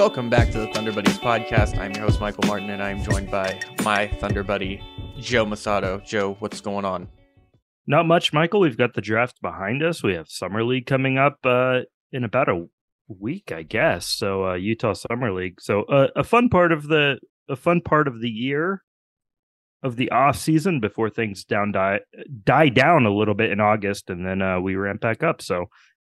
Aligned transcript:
Welcome 0.00 0.30
back 0.30 0.50
to 0.52 0.60
the 0.60 0.66
Thunder 0.68 0.92
Buddies 0.92 1.18
podcast. 1.18 1.76
I'm 1.76 1.92
your 1.92 2.04
host, 2.04 2.22
Michael 2.22 2.46
Martin, 2.46 2.70
and 2.70 2.82
I'm 2.82 3.02
joined 3.02 3.30
by 3.30 3.60
my 3.84 4.08
Thunder 4.08 4.42
Buddy, 4.42 4.82
Joe 5.18 5.44
Mussatto. 5.44 6.02
Joe, 6.02 6.36
what's 6.38 6.62
going 6.62 6.86
on? 6.86 7.06
Not 7.86 8.06
much, 8.06 8.32
Michael. 8.32 8.60
We've 8.60 8.78
got 8.78 8.94
the 8.94 9.02
draft 9.02 9.42
behind 9.42 9.82
us. 9.82 10.02
We 10.02 10.14
have 10.14 10.26
Summer 10.26 10.64
League 10.64 10.86
coming 10.86 11.18
up 11.18 11.36
uh, 11.44 11.80
in 12.12 12.24
about 12.24 12.48
a 12.48 12.64
week, 13.08 13.52
I 13.52 13.62
guess. 13.62 14.06
So 14.06 14.46
uh, 14.46 14.54
Utah 14.54 14.94
Summer 14.94 15.34
League. 15.34 15.60
So 15.60 15.82
uh, 15.82 16.06
a 16.16 16.24
fun 16.24 16.48
part 16.48 16.72
of 16.72 16.88
the 16.88 17.18
a 17.50 17.56
fun 17.56 17.82
part 17.82 18.08
of 18.08 18.22
the 18.22 18.30
year 18.30 18.82
of 19.82 19.96
the 19.96 20.10
off 20.12 20.38
season 20.38 20.80
before 20.80 21.10
things 21.10 21.44
down 21.44 21.72
die 21.72 22.00
die 22.42 22.70
down 22.70 23.04
a 23.04 23.14
little 23.14 23.34
bit 23.34 23.50
in 23.50 23.60
August, 23.60 24.08
and 24.08 24.24
then 24.24 24.40
uh, 24.40 24.60
we 24.60 24.76
ramp 24.76 25.02
back 25.02 25.22
up. 25.22 25.42
So 25.42 25.66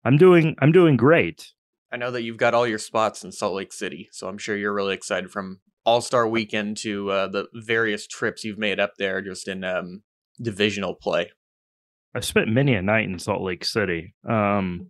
I'm 0.03 0.17
doing 0.17 0.57
I'm 0.59 0.73
doing 0.73 0.97
great. 0.97 1.53
I 1.91 1.97
know 1.97 2.11
that 2.11 2.23
you've 2.23 2.37
got 2.37 2.53
all 2.53 2.67
your 2.67 2.79
spots 2.79 3.23
in 3.23 3.31
Salt 3.31 3.55
Lake 3.55 3.71
City, 3.71 4.09
so 4.11 4.27
I'm 4.27 4.37
sure 4.37 4.57
you're 4.57 4.73
really 4.73 4.93
excited 4.93 5.31
from 5.31 5.59
All 5.85 6.01
Star 6.01 6.27
Weekend 6.27 6.77
to 6.77 7.09
uh, 7.11 7.27
the 7.27 7.47
various 7.53 8.07
trips 8.07 8.43
you've 8.43 8.57
made 8.57 8.79
up 8.79 8.93
there 8.97 9.21
just 9.21 9.47
in 9.47 9.63
um, 9.63 10.03
divisional 10.41 10.95
play. 10.95 11.31
I've 12.13 12.25
spent 12.25 12.49
many 12.49 12.73
a 12.73 12.81
night 12.81 13.05
in 13.05 13.19
Salt 13.19 13.41
Lake 13.41 13.63
City. 13.63 14.15
Um, 14.27 14.87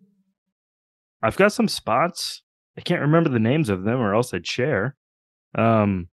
I've 1.21 1.35
got 1.35 1.53
some 1.53 1.67
spots. 1.67 2.41
I 2.77 2.81
can't 2.81 3.01
remember 3.01 3.29
the 3.29 3.39
names 3.39 3.69
of 3.69 3.83
them, 3.83 3.99
or 3.99 4.15
else 4.15 4.33
I'd 4.33 4.47
share. 4.47 4.95
Um, 5.55 6.09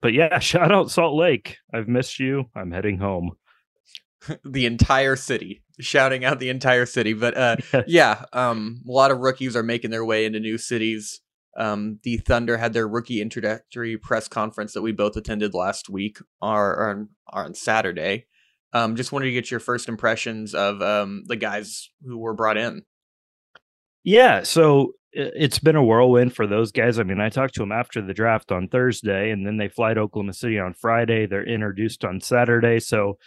but 0.00 0.12
yeah, 0.12 0.38
shout 0.40 0.72
out 0.72 0.90
Salt 0.90 1.14
Lake. 1.14 1.56
I've 1.74 1.88
missed 1.88 2.18
you. 2.18 2.44
I'm 2.54 2.70
heading 2.72 2.98
home. 2.98 3.32
the 4.44 4.66
entire 4.66 5.16
city, 5.16 5.62
shouting 5.78 6.24
out 6.24 6.38
the 6.38 6.50
entire 6.50 6.86
city. 6.86 7.12
But 7.12 7.36
uh, 7.36 7.56
yeah, 7.86 8.24
um, 8.32 8.82
a 8.88 8.90
lot 8.90 9.10
of 9.10 9.18
rookies 9.18 9.56
are 9.56 9.62
making 9.62 9.90
their 9.90 10.04
way 10.04 10.24
into 10.24 10.40
new 10.40 10.58
cities. 10.58 11.20
Um, 11.56 11.98
the 12.04 12.18
Thunder 12.18 12.56
had 12.56 12.72
their 12.72 12.86
rookie 12.86 13.20
introductory 13.20 13.96
press 13.96 14.28
conference 14.28 14.72
that 14.72 14.82
we 14.82 14.92
both 14.92 15.16
attended 15.16 15.52
last 15.52 15.88
week, 15.88 16.18
or, 16.40 16.90
on, 16.90 17.08
on 17.28 17.54
Saturday. 17.54 18.26
Um, 18.72 18.94
just 18.94 19.10
wanted 19.10 19.26
to 19.26 19.32
get 19.32 19.50
your 19.50 19.58
first 19.58 19.88
impressions 19.88 20.54
of 20.54 20.80
um, 20.80 21.24
the 21.26 21.36
guys 21.36 21.90
who 22.04 22.18
were 22.18 22.34
brought 22.34 22.56
in. 22.56 22.82
Yeah, 24.04 24.44
so 24.44 24.92
it's 25.12 25.58
been 25.58 25.76
a 25.76 25.84
whirlwind 25.84 26.34
for 26.34 26.46
those 26.46 26.70
guys. 26.70 26.98
I 26.98 27.02
mean, 27.02 27.20
I 27.20 27.30
talked 27.30 27.54
to 27.54 27.60
them 27.60 27.72
after 27.72 28.00
the 28.00 28.14
draft 28.14 28.52
on 28.52 28.68
Thursday, 28.68 29.30
and 29.30 29.44
then 29.44 29.56
they 29.56 29.68
fly 29.68 29.94
to 29.94 30.00
Oklahoma 30.00 30.32
City 30.32 30.58
on 30.58 30.72
Friday. 30.72 31.26
They're 31.26 31.46
introduced 31.46 32.04
on 32.04 32.20
Saturday, 32.20 32.78
so 32.78 33.18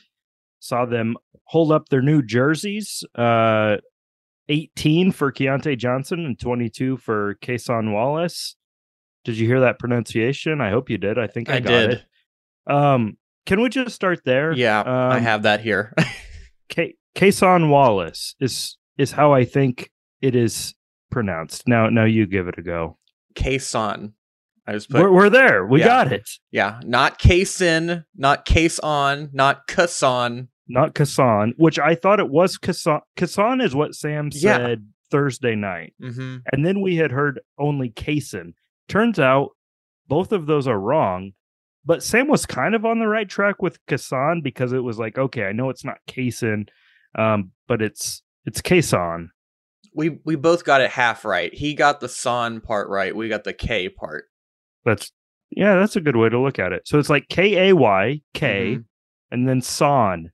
saw 0.63 0.85
them 0.85 1.17
hold 1.43 1.71
up 1.71 1.89
their 1.89 2.01
new 2.01 2.21
jerseys. 2.21 3.03
Uh, 3.15 3.77
18 4.49 5.11
for 5.11 5.31
Keyontae 5.31 5.77
Johnson 5.77 6.25
and 6.25 6.39
22 6.39 6.97
for 6.97 7.35
Cason 7.35 7.93
Wallace. 7.93 8.55
Did 9.25 9.37
you 9.37 9.47
hear 9.47 9.61
that 9.61 9.79
pronunciation? 9.79 10.61
I 10.61 10.69
hope 10.69 10.89
you 10.89 10.97
did. 10.97 11.17
I 11.17 11.27
think 11.27 11.49
I, 11.49 11.55
I 11.55 11.59
did. 11.59 11.91
It. 11.91 12.71
Um, 12.73 13.17
can 13.45 13.61
we 13.61 13.69
just 13.69 13.93
start 13.93 14.21
there? 14.25 14.53
Yeah, 14.53 14.79
um, 14.79 15.11
I 15.11 15.19
have 15.19 15.43
that 15.43 15.61
here. 15.61 15.93
K- 16.69 16.95
Cason 17.15 17.69
Wallace 17.69 18.35
is 18.39 18.77
is 18.97 19.11
how 19.11 19.33
I 19.33 19.43
think 19.45 19.91
it 20.21 20.35
is 20.35 20.75
pronounced. 21.09 21.67
Now, 21.67 21.89
now 21.89 22.05
you 22.05 22.25
give 22.25 22.47
it 22.47 22.57
a 22.57 22.61
go. 22.61 22.97
Cason. 23.35 24.13
I 24.65 24.73
was 24.73 24.87
put, 24.87 25.01
we're, 25.01 25.11
we're 25.11 25.29
there. 25.29 25.65
We 25.65 25.79
yeah. 25.79 25.85
got 25.85 26.13
it. 26.13 26.29
Yeah, 26.51 26.79
not 26.85 27.19
case 27.19 27.59
in, 27.59 28.05
not 28.15 28.45
case 28.45 28.79
on, 28.79 29.29
not 29.33 29.67
Kasan. 29.67 30.47
Not 30.67 30.95
Kasan, 30.95 31.53
which 31.57 31.77
I 31.77 31.95
thought 31.95 32.19
it 32.19 32.29
was 32.29 32.57
Kasan. 32.57 33.01
Kasan 33.17 33.61
is 33.61 33.75
what 33.75 33.95
Sam 33.95 34.31
said 34.31 34.79
yeah. 34.79 35.09
Thursday 35.11 35.55
night, 35.55 35.93
mm-hmm. 36.01 36.37
and 36.51 36.65
then 36.65 36.81
we 36.81 36.95
had 36.95 37.11
heard 37.11 37.39
only 37.59 37.89
Kason. 37.89 38.53
Turns 38.87 39.19
out 39.19 39.49
both 40.07 40.31
of 40.31 40.45
those 40.45 40.67
are 40.67 40.79
wrong. 40.79 41.31
But 41.85 42.01
Sam 42.01 42.29
was 42.29 42.45
kind 42.45 42.75
of 42.75 42.85
on 42.85 42.99
the 42.99 43.07
right 43.07 43.27
track 43.27 43.61
with 43.61 43.77
Kasan 43.87 44.39
because 44.41 44.71
it 44.71 44.79
was 44.79 44.99
like, 44.99 45.17
okay, 45.17 45.43
I 45.43 45.51
know 45.51 45.69
it's 45.69 45.83
not 45.83 45.97
Kason, 46.07 46.69
um, 47.19 47.51
but 47.67 47.81
it's 47.81 48.21
it's 48.45 48.61
Kason 48.61 49.27
we 49.93 50.19
we 50.25 50.35
both 50.35 50.63
got 50.63 50.81
it 50.81 50.91
half 50.91 51.25
right. 51.25 51.53
He 51.53 51.73
got 51.73 51.99
the 51.99 52.09
son 52.09 52.61
part 52.61 52.89
right. 52.89 53.15
We 53.15 53.29
got 53.29 53.43
the 53.43 53.53
K 53.53 53.89
part. 53.89 54.25
That's 54.85 55.11
yeah, 55.51 55.75
that's 55.75 55.95
a 55.95 56.01
good 56.01 56.15
way 56.15 56.29
to 56.29 56.39
look 56.39 56.59
at 56.59 56.73
it. 56.73 56.87
So 56.87 56.99
it's 56.99 57.09
like 57.09 57.27
K 57.29 57.69
A 57.69 57.75
Y 57.75 58.21
K, 58.33 58.75
mm-hmm. 58.75 58.81
and 59.31 59.47
then 59.47 59.61
son, 59.61 60.31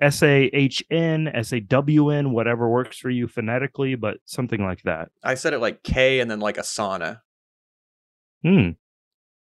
S 0.00 0.22
A 0.22 0.44
H 0.52 0.82
N, 0.90 1.28
S 1.28 1.52
A 1.52 1.60
W 1.60 2.10
N, 2.10 2.32
whatever 2.32 2.68
works 2.68 2.98
for 2.98 3.10
you 3.10 3.28
phonetically, 3.28 3.94
but 3.94 4.18
something 4.24 4.62
like 4.62 4.82
that. 4.82 5.10
I 5.22 5.34
said 5.34 5.52
it 5.52 5.58
like 5.58 5.82
K 5.82 6.20
and 6.20 6.30
then 6.30 6.40
like 6.40 6.58
a 6.58 6.62
sauna. 6.62 7.20
Hmm. 8.42 8.70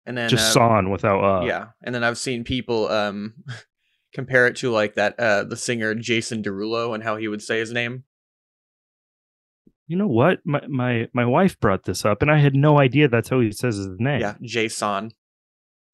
And 0.07 0.17
then 0.17 0.29
just 0.29 0.51
uh, 0.51 0.61
son 0.61 0.91
without 0.91 1.23
uh. 1.23 1.45
Yeah, 1.45 1.69
and 1.83 1.95
then 1.95 2.03
I've 2.03 2.19
seen 2.19 2.45
people 2.45 2.89
um 2.89 3.35
compare 4.15 4.47
it 4.47 4.57
to 4.57 4.71
like 4.71 4.95
that 4.95 5.19
uh 5.21 5.45
the 5.45 5.57
singer 5.57 5.95
Jason 5.95 6.43
Derulo 6.43 6.95
and 6.95 7.05
how 7.05 7.17
he 7.17 7.29
would 7.29 7.43
say 7.43 7.59
his 7.59 7.73
name 7.73 8.05
you 9.89 9.97
know 9.97 10.07
what? 10.07 10.41
My 10.45 10.61
my 10.69 11.09
my 11.15 11.25
wife 11.25 11.59
brought 11.59 11.85
this 11.85 12.05
up, 12.05 12.21
and 12.21 12.31
I 12.31 12.37
had 12.39 12.55
no 12.55 12.79
idea 12.79 13.09
that's 13.09 13.31
how 13.31 13.41
he 13.41 13.51
says 13.51 13.77
his 13.77 13.89
name. 13.99 14.21
Yeah, 14.21 14.35
Jason. 14.43 15.13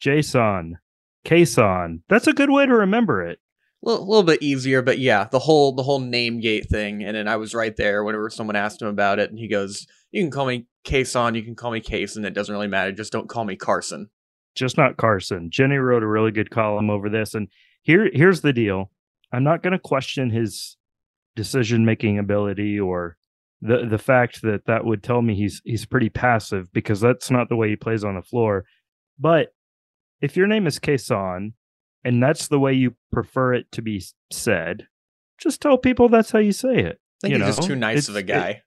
Jason. 0.01 0.79
Kason. 1.25 2.01
That's 2.09 2.27
a 2.27 2.33
good 2.33 2.51
way 2.51 2.67
to 2.67 2.75
remember 2.75 3.23
it. 3.23 3.39
A 3.85 3.91
little, 3.91 4.09
little, 4.09 4.23
bit 4.23 4.43
easier, 4.43 4.81
but 4.81 4.99
yeah, 4.99 5.25
the 5.31 5.41
whole 5.41 5.73
the 5.73 5.83
whole 5.83 5.99
name 5.99 6.41
gate 6.41 6.69
thing. 6.69 7.03
And 7.05 7.17
then 7.17 7.29
I 7.29 7.37
was 7.37 7.55
right 7.55 7.77
there 7.77 8.03
whenever 8.03 8.31
someone 8.31 8.57
asked 8.57 8.81
him 8.81 8.89
about 8.89 9.19
it, 9.19 9.29
and 9.31 9.39
he 9.39 9.47
goes, 9.47 9.87
"You 10.11 10.23
can 10.23 10.31
call 10.31 10.47
me 10.47 10.67
Kason, 10.87 11.37
you 11.37 11.43
can 11.43 11.55
call 11.55 11.71
me 11.71 11.81
Kason. 11.81 12.25
It 12.25 12.33
doesn't 12.35 12.53
really 12.53 12.69
matter. 12.69 12.93
Just 12.93 13.13
don't 13.13 13.29
call 13.29 13.45
me 13.45 13.57
Carson." 13.57 14.09
Just 14.55 14.79
not 14.79 14.97
Carson. 14.97 15.51
Jenny 15.51 15.77
wrote 15.77 16.03
a 16.03 16.09
really 16.09 16.31
good 16.31 16.51
column 16.51 16.89
over 16.89 17.11
this, 17.11 17.35
and 17.35 17.49
here 17.83 18.09
here's 18.15 18.41
the 18.41 18.53
deal. 18.53 18.91
I'm 19.33 19.45
not 19.45 19.63
going 19.63 19.73
to 19.73 19.79
question 19.79 20.31
his 20.31 20.77
decision 21.37 21.85
making 21.85 22.19
ability 22.19 22.79
or 22.79 23.17
the 23.61 23.87
the 23.89 23.99
fact 23.99 24.43
that 24.43 24.67
that 24.67 24.85
would 24.85 25.03
tell 25.03 25.23
me 25.23 25.35
he's 25.35 25.61
he's 25.65 25.87
pretty 25.87 26.09
passive 26.09 26.73
because 26.73 27.01
that's 27.01 27.31
not 27.31 27.49
the 27.49 27.57
way 27.57 27.69
he 27.69 27.77
plays 27.77 28.05
on 28.05 28.15
the 28.15 28.23
floor. 28.23 28.65
But 29.19 29.55
if 30.21 30.37
your 30.37 30.47
name 30.47 30.67
is 30.67 30.79
Kason 30.79 31.53
and 32.05 32.23
that's 32.23 32.49
the 32.49 32.59
way 32.59 32.73
you 32.73 32.95
prefer 33.13 33.55
it 33.55 33.71
to 33.73 33.83
be 33.83 34.03
said, 34.31 34.87
just 35.39 35.61
tell 35.61 35.79
people 35.79 36.09
that's 36.09 36.31
how 36.31 36.39
you 36.39 36.53
say 36.53 36.77
it. 36.77 37.01
I 37.23 37.29
think 37.29 37.33
you 37.33 37.39
know? 37.39 37.47
just 37.47 37.63
too 37.63 37.77
nice 37.77 37.99
it's, 37.99 38.09
of 38.09 38.17
a 38.17 38.23
guy. 38.23 38.49
It, 38.49 38.63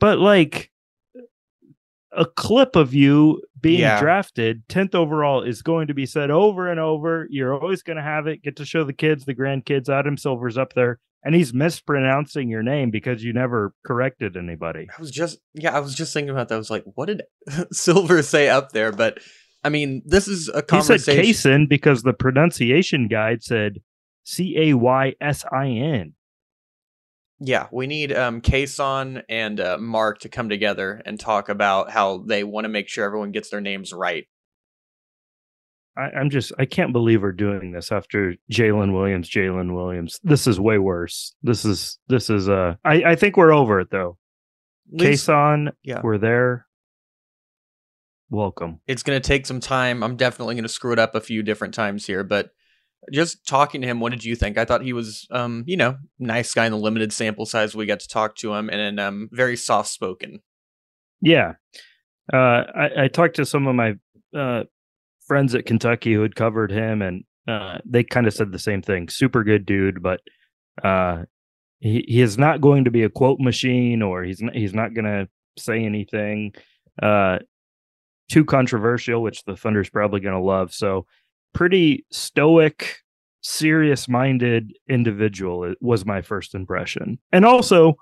but 0.00 0.18
like 0.18 0.70
a 2.12 2.24
clip 2.24 2.76
of 2.76 2.94
you 2.94 3.42
being 3.60 3.80
yeah. 3.80 4.00
drafted 4.00 4.66
10th 4.68 4.94
overall 4.94 5.42
is 5.42 5.62
going 5.62 5.88
to 5.88 5.94
be 5.94 6.06
said 6.06 6.30
over 6.30 6.70
and 6.70 6.80
over. 6.80 7.26
You're 7.30 7.60
always 7.60 7.82
going 7.82 7.96
to 7.96 8.02
have 8.02 8.26
it. 8.26 8.42
Get 8.42 8.56
to 8.56 8.64
show 8.64 8.84
the 8.84 8.92
kids, 8.92 9.24
the 9.24 9.34
grandkids. 9.34 9.88
Adam 9.88 10.16
Silver's 10.16 10.56
up 10.56 10.74
there 10.74 11.00
and 11.24 11.34
he's 11.34 11.52
mispronouncing 11.52 12.48
your 12.48 12.62
name 12.62 12.90
because 12.90 13.22
you 13.22 13.32
never 13.32 13.74
corrected 13.84 14.36
anybody. 14.36 14.86
I 14.96 15.00
was 15.00 15.10
just 15.10 15.38
yeah, 15.54 15.76
I 15.76 15.80
was 15.80 15.94
just 15.94 16.12
thinking 16.12 16.30
about 16.30 16.48
that. 16.48 16.54
I 16.54 16.58
was 16.58 16.70
like, 16.70 16.84
what 16.94 17.06
did 17.06 17.22
Silver 17.72 18.22
say 18.22 18.48
up 18.48 18.72
there? 18.72 18.92
But 18.92 19.18
I 19.64 19.70
mean, 19.70 20.02
this 20.04 20.28
is 20.28 20.48
a 20.48 20.62
conversation. 20.62 21.24
He 21.24 21.32
said 21.32 21.50
Kaysin 21.60 21.68
because 21.68 22.02
the 22.02 22.12
pronunciation 22.12 23.08
guide 23.08 23.42
said 23.42 23.80
C 24.24 24.56
A 24.58 24.74
Y 24.74 25.14
S 25.20 25.44
I 25.50 25.68
N. 25.68 26.14
Yeah, 27.40 27.66
we 27.72 27.86
need 27.86 28.12
um 28.12 28.40
Cason 28.40 29.22
and 29.28 29.60
uh, 29.60 29.78
Mark 29.78 30.20
to 30.20 30.28
come 30.28 30.48
together 30.48 31.02
and 31.04 31.18
talk 31.18 31.48
about 31.48 31.90
how 31.90 32.18
they 32.18 32.44
want 32.44 32.64
to 32.64 32.68
make 32.68 32.88
sure 32.88 33.04
everyone 33.04 33.32
gets 33.32 33.50
their 33.50 33.60
names 33.60 33.92
right. 33.92 34.26
I, 35.96 36.10
am 36.14 36.30
just 36.30 36.52
I 36.58 36.64
can't 36.64 36.92
believe 36.92 37.22
we're 37.22 37.32
doing 37.32 37.72
this 37.72 37.90
after 37.90 38.36
Jalen 38.52 38.92
Williams, 38.92 39.28
Jalen 39.28 39.74
Williams. 39.74 40.20
This 40.22 40.46
is 40.46 40.60
way 40.60 40.78
worse. 40.78 41.34
This 41.42 41.64
is 41.64 41.98
this 42.06 42.30
is 42.30 42.48
uh 42.48 42.76
I, 42.84 43.02
I 43.04 43.14
think 43.16 43.36
we're 43.36 43.52
over 43.52 43.80
it 43.80 43.90
though. 43.90 44.16
Cason, 44.94 45.72
yeah. 45.82 46.00
we're 46.02 46.18
there. 46.18 46.67
Welcome. 48.30 48.80
It's 48.86 49.02
gonna 49.02 49.20
take 49.20 49.46
some 49.46 49.60
time. 49.60 50.02
I'm 50.02 50.16
definitely 50.16 50.54
gonna 50.54 50.68
screw 50.68 50.92
it 50.92 50.98
up 50.98 51.14
a 51.14 51.20
few 51.20 51.42
different 51.42 51.74
times 51.74 52.06
here, 52.06 52.24
but 52.24 52.50
just 53.12 53.46
talking 53.46 53.80
to 53.80 53.86
him, 53.86 54.00
what 54.00 54.10
did 54.10 54.24
you 54.24 54.36
think? 54.36 54.58
I 54.58 54.64
thought 54.64 54.82
he 54.82 54.92
was 54.92 55.26
um, 55.30 55.64
you 55.66 55.76
know, 55.76 55.96
nice 56.18 56.52
guy 56.52 56.66
in 56.66 56.72
the 56.72 56.78
limited 56.78 57.12
sample 57.12 57.46
size 57.46 57.74
we 57.74 57.86
got 57.86 58.00
to 58.00 58.08
talk 58.08 58.36
to 58.36 58.54
him 58.54 58.68
and 58.68 59.00
um 59.00 59.28
very 59.32 59.56
soft 59.56 59.88
spoken. 59.88 60.40
Yeah. 61.20 61.54
Uh 62.32 62.36
I, 62.74 63.04
I 63.04 63.08
talked 63.08 63.36
to 63.36 63.46
some 63.46 63.66
of 63.66 63.74
my 63.74 63.94
uh 64.36 64.64
friends 65.28 65.54
at 65.54 65.66
Kentucky 65.66 66.14
who 66.14 66.22
had 66.22 66.34
covered 66.34 66.72
him, 66.72 67.02
and 67.02 67.22
uh, 67.46 67.78
they 67.84 68.02
kind 68.02 68.26
of 68.26 68.34
said 68.34 68.50
the 68.50 68.58
same 68.58 68.82
thing. 68.82 69.08
Super 69.08 69.44
good 69.44 69.64
dude, 69.64 70.02
but 70.02 70.20
uh, 70.82 71.24
he 71.78 72.04
he 72.08 72.20
is 72.20 72.36
not 72.36 72.60
going 72.60 72.84
to 72.84 72.90
be 72.90 73.04
a 73.04 73.10
quote 73.10 73.38
machine, 73.38 74.02
or 74.02 74.24
he's 74.24 74.40
not, 74.40 74.56
he's 74.56 74.74
not 74.74 74.94
going 74.94 75.04
to 75.04 75.28
say 75.56 75.84
anything 75.84 76.52
uh, 77.00 77.38
too 78.28 78.44
controversial, 78.44 79.22
which 79.22 79.44
the 79.44 79.56
Thunder's 79.56 79.90
probably 79.90 80.20
going 80.20 80.34
to 80.34 80.40
love. 80.40 80.72
So, 80.72 81.06
pretty 81.54 82.04
stoic, 82.10 82.98
serious 83.40 84.08
minded 84.08 84.72
individual 84.88 85.74
was 85.80 86.04
my 86.04 86.22
first 86.22 86.54
impression, 86.54 87.18
and 87.32 87.44
also 87.44 87.96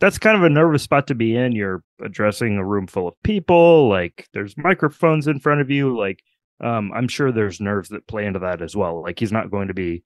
that's 0.00 0.18
kind 0.18 0.36
of 0.36 0.42
a 0.42 0.50
nervous 0.50 0.82
spot 0.82 1.06
to 1.06 1.14
be 1.14 1.36
in. 1.36 1.52
You're 1.52 1.84
addressing 2.02 2.56
a 2.56 2.66
room 2.66 2.86
full 2.88 3.06
of 3.06 3.14
people, 3.22 3.88
like 3.88 4.28
there's 4.32 4.56
microphones 4.56 5.28
in 5.28 5.38
front 5.38 5.60
of 5.60 5.70
you. 5.70 5.96
Like, 5.96 6.22
um, 6.60 6.90
I'm 6.92 7.08
sure 7.08 7.30
there's 7.30 7.60
nerves 7.60 7.88
that 7.90 8.08
play 8.08 8.26
into 8.26 8.40
that 8.40 8.62
as 8.62 8.74
well. 8.74 9.00
Like 9.00 9.18
he's 9.20 9.32
not 9.32 9.50
going 9.50 9.68
to 9.68 9.74
be 9.74 10.02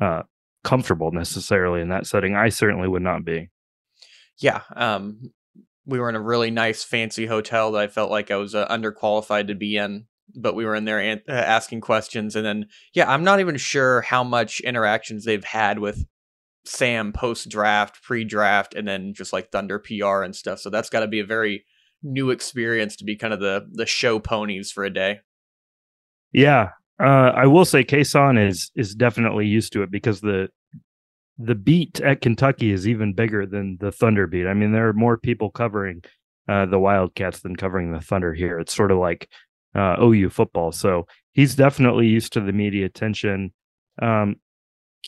uh, 0.00 0.24
comfortable 0.64 1.12
necessarily 1.12 1.80
in 1.80 1.88
that 1.88 2.06
setting. 2.06 2.34
I 2.34 2.50
certainly 2.50 2.88
would 2.88 3.02
not 3.02 3.24
be. 3.24 3.48
Yeah. 4.38 4.60
Um, 4.76 5.32
we 5.88 5.98
were 5.98 6.08
in 6.08 6.14
a 6.14 6.20
really 6.20 6.50
nice, 6.50 6.84
fancy 6.84 7.26
hotel 7.26 7.72
that 7.72 7.82
I 7.82 7.88
felt 7.88 8.10
like 8.10 8.30
I 8.30 8.36
was 8.36 8.54
uh, 8.54 8.68
underqualified 8.68 9.48
to 9.48 9.54
be 9.54 9.76
in. 9.76 10.06
But 10.36 10.54
we 10.54 10.66
were 10.66 10.74
in 10.74 10.84
there 10.84 11.00
an- 11.00 11.22
uh, 11.26 11.32
asking 11.32 11.80
questions, 11.80 12.36
and 12.36 12.44
then 12.44 12.66
yeah, 12.92 13.10
I'm 13.10 13.24
not 13.24 13.40
even 13.40 13.56
sure 13.56 14.02
how 14.02 14.22
much 14.22 14.60
interactions 14.60 15.24
they've 15.24 15.42
had 15.42 15.78
with 15.78 16.04
Sam 16.66 17.14
post 17.14 17.48
draft, 17.48 18.02
pre 18.02 18.24
draft, 18.24 18.74
and 18.74 18.86
then 18.86 19.14
just 19.14 19.32
like 19.32 19.50
Thunder 19.50 19.78
PR 19.78 20.22
and 20.22 20.36
stuff. 20.36 20.60
So 20.60 20.68
that's 20.68 20.90
got 20.90 21.00
to 21.00 21.08
be 21.08 21.20
a 21.20 21.24
very 21.24 21.64
new 22.02 22.28
experience 22.28 22.94
to 22.96 23.04
be 23.04 23.16
kind 23.16 23.32
of 23.32 23.40
the 23.40 23.66
the 23.72 23.86
show 23.86 24.18
ponies 24.18 24.70
for 24.70 24.84
a 24.84 24.92
day. 24.92 25.20
Yeah, 26.30 26.72
uh, 27.00 27.32
I 27.34 27.46
will 27.46 27.64
say 27.64 27.82
Cason 27.82 28.38
is 28.38 28.70
is 28.76 28.94
definitely 28.94 29.46
used 29.46 29.72
to 29.72 29.82
it 29.82 29.90
because 29.90 30.20
the 30.20 30.50
the 31.38 31.54
beat 31.54 32.00
at 32.00 32.20
Kentucky 32.20 32.72
is 32.72 32.88
even 32.88 33.12
bigger 33.12 33.46
than 33.46 33.76
the 33.80 33.92
Thunder 33.92 34.26
beat. 34.26 34.46
I 34.46 34.54
mean, 34.54 34.72
there 34.72 34.88
are 34.88 34.92
more 34.92 35.16
people 35.16 35.50
covering 35.50 36.02
uh, 36.48 36.66
the 36.66 36.78
Wildcats 36.78 37.40
than 37.40 37.54
covering 37.54 37.92
the 37.92 38.00
Thunder 38.00 38.34
here. 38.34 38.58
It's 38.58 38.74
sort 38.74 38.90
of 38.90 38.98
like 38.98 39.28
uh, 39.74 39.96
OU 40.02 40.30
football, 40.30 40.72
so 40.72 41.06
he's 41.32 41.54
definitely 41.54 42.08
used 42.08 42.32
to 42.32 42.40
the 42.40 42.52
media 42.52 42.86
attention. 42.86 43.52
Um, 44.02 44.36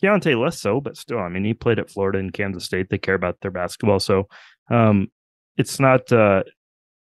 Keyontae 0.00 0.40
less 0.40 0.60
so, 0.60 0.80
but 0.80 0.96
still, 0.96 1.18
I 1.18 1.28
mean, 1.28 1.44
he 1.44 1.52
played 1.52 1.80
at 1.80 1.90
Florida 1.90 2.18
and 2.18 2.32
Kansas 2.32 2.64
State. 2.64 2.88
They 2.90 2.98
care 2.98 3.14
about 3.14 3.40
their 3.40 3.50
basketball, 3.50 3.98
so 3.98 4.28
um, 4.70 5.08
it's 5.56 5.80
not 5.80 6.12
uh, 6.12 6.44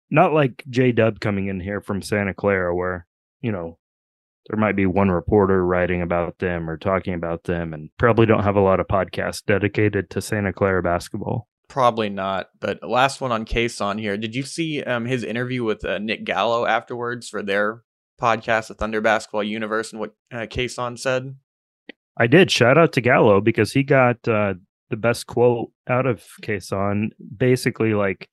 not 0.09 0.33
like 0.33 0.63
J 0.69 0.91
Dub 0.91 1.21
coming 1.21 1.47
in 1.47 1.59
here 1.59 1.79
from 1.79 2.01
Santa 2.01 2.33
Clara, 2.33 2.75
where 2.75 3.07
you 3.41 3.51
know 3.51 3.77
there 4.49 4.59
might 4.59 4.75
be 4.75 4.85
one 4.85 5.09
reporter 5.09 5.65
writing 5.65 6.01
about 6.01 6.37
them 6.39 6.69
or 6.69 6.77
talking 6.77 7.13
about 7.13 7.45
them, 7.45 7.73
and 7.73 7.89
probably 7.97 8.25
don't 8.25 8.43
have 8.43 8.55
a 8.55 8.61
lot 8.61 8.79
of 8.79 8.87
podcasts 8.87 9.43
dedicated 9.43 10.09
to 10.11 10.21
Santa 10.21 10.53
Clara 10.53 10.83
basketball. 10.83 11.47
Probably 11.67 12.09
not. 12.09 12.49
But 12.59 12.87
last 12.87 13.21
one 13.21 13.31
on 13.31 13.45
Cason 13.45 13.99
here. 13.99 14.17
Did 14.17 14.35
you 14.35 14.43
see 14.43 14.83
um, 14.83 15.05
his 15.05 15.23
interview 15.23 15.63
with 15.63 15.83
uh, 15.83 15.97
Nick 15.97 16.23
Gallo 16.23 16.65
afterwards 16.65 17.27
for 17.27 17.41
their 17.41 17.81
podcast, 18.21 18.67
the 18.67 18.75
Thunder 18.75 19.01
Basketball 19.01 19.43
Universe, 19.43 19.91
and 19.91 19.99
what 19.99 20.15
uh, 20.31 20.45
Cason 20.45 20.97
said? 20.99 21.35
I 22.17 22.27
did. 22.27 22.51
Shout 22.51 22.77
out 22.77 22.93
to 22.93 23.01
Gallo 23.01 23.41
because 23.41 23.73
he 23.73 23.83
got 23.83 24.27
uh, 24.27 24.53
the 24.89 24.95
best 24.95 25.27
quote 25.27 25.71
out 25.89 26.05
of 26.05 26.23
Cason. 26.41 27.09
Basically, 27.35 27.93
like 27.93 28.29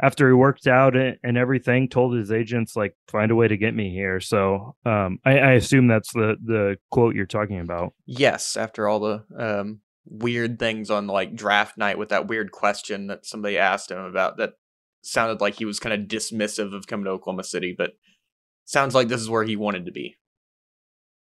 after 0.00 0.28
he 0.28 0.34
worked 0.34 0.66
out 0.66 0.94
and 0.96 1.36
everything, 1.36 1.88
told 1.88 2.14
his 2.14 2.30
agents 2.30 2.76
like 2.76 2.94
find 3.08 3.30
a 3.30 3.34
way 3.34 3.48
to 3.48 3.56
get 3.56 3.74
me 3.74 3.90
here. 3.90 4.20
So 4.20 4.76
um, 4.84 5.18
I, 5.24 5.38
I, 5.38 5.52
assume 5.52 5.88
that's 5.88 6.12
the 6.12 6.36
the 6.42 6.76
quote 6.90 7.14
you're 7.14 7.26
talking 7.26 7.60
about. 7.60 7.94
Yes, 8.06 8.56
after 8.56 8.86
all 8.86 9.00
the 9.00 9.24
um, 9.36 9.80
weird 10.06 10.58
things 10.58 10.90
on 10.90 11.06
like 11.06 11.34
draft 11.34 11.76
night 11.76 11.98
with 11.98 12.10
that 12.10 12.28
weird 12.28 12.52
question 12.52 13.08
that 13.08 13.26
somebody 13.26 13.58
asked 13.58 13.90
him 13.90 13.98
about 13.98 14.36
that 14.36 14.52
sounded 15.02 15.40
like 15.40 15.54
he 15.54 15.64
was 15.64 15.80
kind 15.80 15.94
of 15.94 16.08
dismissive 16.08 16.74
of 16.74 16.86
coming 16.86 17.04
to 17.04 17.10
Oklahoma 17.10 17.44
City, 17.44 17.74
but 17.76 17.92
sounds 18.64 18.94
like 18.94 19.08
this 19.08 19.20
is 19.20 19.30
where 19.30 19.44
he 19.44 19.56
wanted 19.56 19.86
to 19.86 19.92
be. 19.92 20.16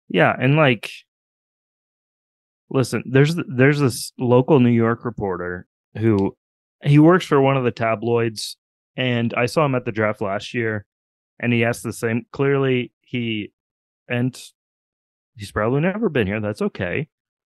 Yeah, 0.08 0.34
and 0.38 0.56
like 0.56 0.90
listen, 2.70 3.02
there's 3.06 3.36
there's 3.48 3.80
this 3.80 4.12
local 4.18 4.60
New 4.60 4.70
York 4.70 5.04
reporter 5.04 5.66
who 5.98 6.36
he 6.82 6.98
works 6.98 7.26
for 7.26 7.40
one 7.40 7.56
of 7.56 7.64
the 7.64 7.70
tabloids, 7.70 8.56
and 8.96 9.32
I 9.34 9.46
saw 9.46 9.64
him 9.64 9.74
at 9.74 9.84
the 9.84 9.92
draft 9.92 10.20
last 10.20 10.54
year, 10.54 10.86
and 11.40 11.52
he 11.52 11.64
asked 11.64 11.82
the 11.82 11.92
same. 11.92 12.26
Clearly, 12.32 12.92
he 13.00 13.52
and 14.08 14.38
he's 15.36 15.52
probably 15.52 15.80
never 15.80 16.08
been 16.08 16.26
here. 16.26 16.40
That's 16.40 16.62
okay. 16.62 17.08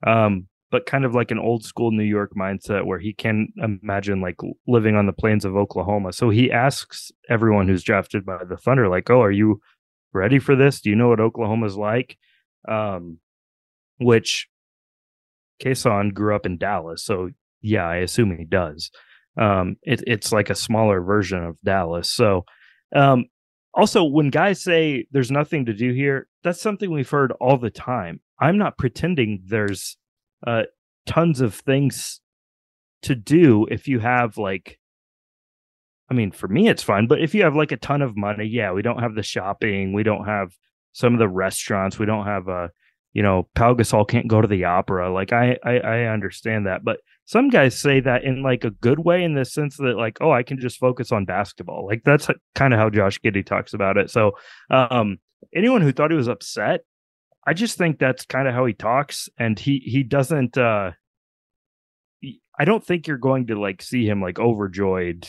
Um, 0.06 0.48
but 0.70 0.86
kind 0.86 1.04
of 1.04 1.14
like 1.14 1.30
an 1.30 1.38
old 1.38 1.64
school 1.64 1.90
New 1.90 2.02
York 2.02 2.32
mindset 2.36 2.86
where 2.86 2.98
he 2.98 3.12
can 3.12 3.48
imagine 3.56 4.20
like 4.20 4.36
living 4.66 4.96
on 4.96 5.06
the 5.06 5.12
plains 5.12 5.44
of 5.44 5.56
Oklahoma. 5.56 6.12
So 6.12 6.30
he 6.30 6.50
asks 6.50 7.12
everyone 7.28 7.68
who's 7.68 7.84
drafted 7.84 8.26
by 8.26 8.44
the 8.44 8.56
Thunder, 8.56 8.88
like, 8.88 9.10
"Oh, 9.10 9.22
are 9.22 9.30
you 9.30 9.60
ready 10.12 10.38
for 10.38 10.56
this? 10.56 10.80
Do 10.80 10.90
you 10.90 10.96
know 10.96 11.08
what 11.08 11.20
Oklahoma's 11.20 11.76
like?" 11.76 12.18
Um, 12.68 13.18
which 13.98 14.48
Kason 15.62 16.12
grew 16.12 16.34
up 16.34 16.46
in 16.46 16.58
Dallas, 16.58 17.04
so 17.04 17.30
yeah, 17.62 17.86
I 17.86 17.96
assume 17.96 18.36
he 18.36 18.44
does. 18.44 18.90
Um, 19.38 19.76
it, 19.82 20.02
it's 20.06 20.32
like 20.32 20.50
a 20.50 20.54
smaller 20.54 21.00
version 21.00 21.44
of 21.44 21.60
Dallas. 21.62 22.10
So, 22.10 22.44
um, 22.94 23.26
also 23.74 24.04
when 24.04 24.30
guys 24.30 24.62
say 24.62 25.06
there's 25.10 25.30
nothing 25.30 25.66
to 25.66 25.74
do 25.74 25.92
here, 25.92 26.28
that's 26.42 26.60
something 26.60 26.90
we've 26.90 27.10
heard 27.10 27.32
all 27.40 27.58
the 27.58 27.70
time. 27.70 28.20
I'm 28.40 28.58
not 28.58 28.78
pretending 28.78 29.42
there's 29.46 29.96
uh, 30.46 30.64
tons 31.06 31.40
of 31.40 31.54
things 31.54 32.20
to 33.02 33.14
do 33.14 33.66
if 33.70 33.86
you 33.88 34.00
have 34.00 34.38
like 34.38 34.78
I 36.08 36.14
mean, 36.14 36.30
for 36.30 36.46
me, 36.46 36.68
it's 36.68 36.84
fun. 36.84 37.08
But 37.08 37.20
if 37.20 37.34
you 37.34 37.42
have 37.42 37.56
like 37.56 37.72
a 37.72 37.76
ton 37.76 38.00
of 38.00 38.16
money, 38.16 38.46
yeah, 38.46 38.70
we 38.70 38.80
don't 38.80 39.00
have 39.00 39.16
the 39.16 39.24
shopping, 39.24 39.92
we 39.92 40.04
don't 40.04 40.24
have 40.24 40.56
some 40.92 41.12
of 41.12 41.18
the 41.18 41.28
restaurants, 41.28 41.98
we 41.98 42.06
don't 42.06 42.26
have 42.26 42.46
a 42.46 42.70
you 43.16 43.22
know, 43.22 43.48
Pau 43.54 43.72
Gasol 43.72 44.06
can't 44.06 44.28
go 44.28 44.42
to 44.42 44.46
the 44.46 44.64
opera. 44.64 45.10
Like 45.10 45.32
I, 45.32 45.56
I, 45.64 45.78
I 45.78 45.98
understand 46.02 46.66
that, 46.66 46.84
but 46.84 47.00
some 47.26 47.48
guys 47.48 47.78
say 47.78 48.00
that 48.00 48.24
in 48.24 48.42
like 48.42 48.64
a 48.64 48.70
good 48.70 49.00
way, 49.00 49.22
in 49.22 49.34
the 49.34 49.44
sense 49.44 49.76
that 49.76 49.96
like, 49.96 50.18
oh, 50.20 50.30
I 50.30 50.42
can 50.42 50.58
just 50.58 50.78
focus 50.78 51.12
on 51.12 51.24
basketball. 51.24 51.84
Like 51.86 52.02
that's 52.04 52.28
kind 52.54 52.72
of 52.72 52.78
how 52.78 52.88
Josh 52.88 53.20
Giddey 53.20 53.44
talks 53.44 53.74
about 53.74 53.96
it. 53.96 54.10
So, 54.10 54.32
um, 54.70 55.18
anyone 55.54 55.82
who 55.82 55.92
thought 55.92 56.12
he 56.12 56.16
was 56.16 56.28
upset, 56.28 56.80
I 57.46 57.52
just 57.52 57.76
think 57.76 57.98
that's 57.98 58.24
kind 58.26 58.48
of 58.48 58.54
how 58.54 58.64
he 58.64 58.72
talks, 58.72 59.28
and 59.38 59.58
he 59.58 59.82
he 59.84 60.02
doesn't. 60.02 60.56
uh 60.56 60.92
I 62.58 62.64
don't 62.64 62.84
think 62.84 63.06
you're 63.06 63.18
going 63.18 63.48
to 63.48 63.60
like 63.60 63.82
see 63.82 64.06
him 64.08 64.22
like 64.22 64.38
overjoyed 64.38 65.28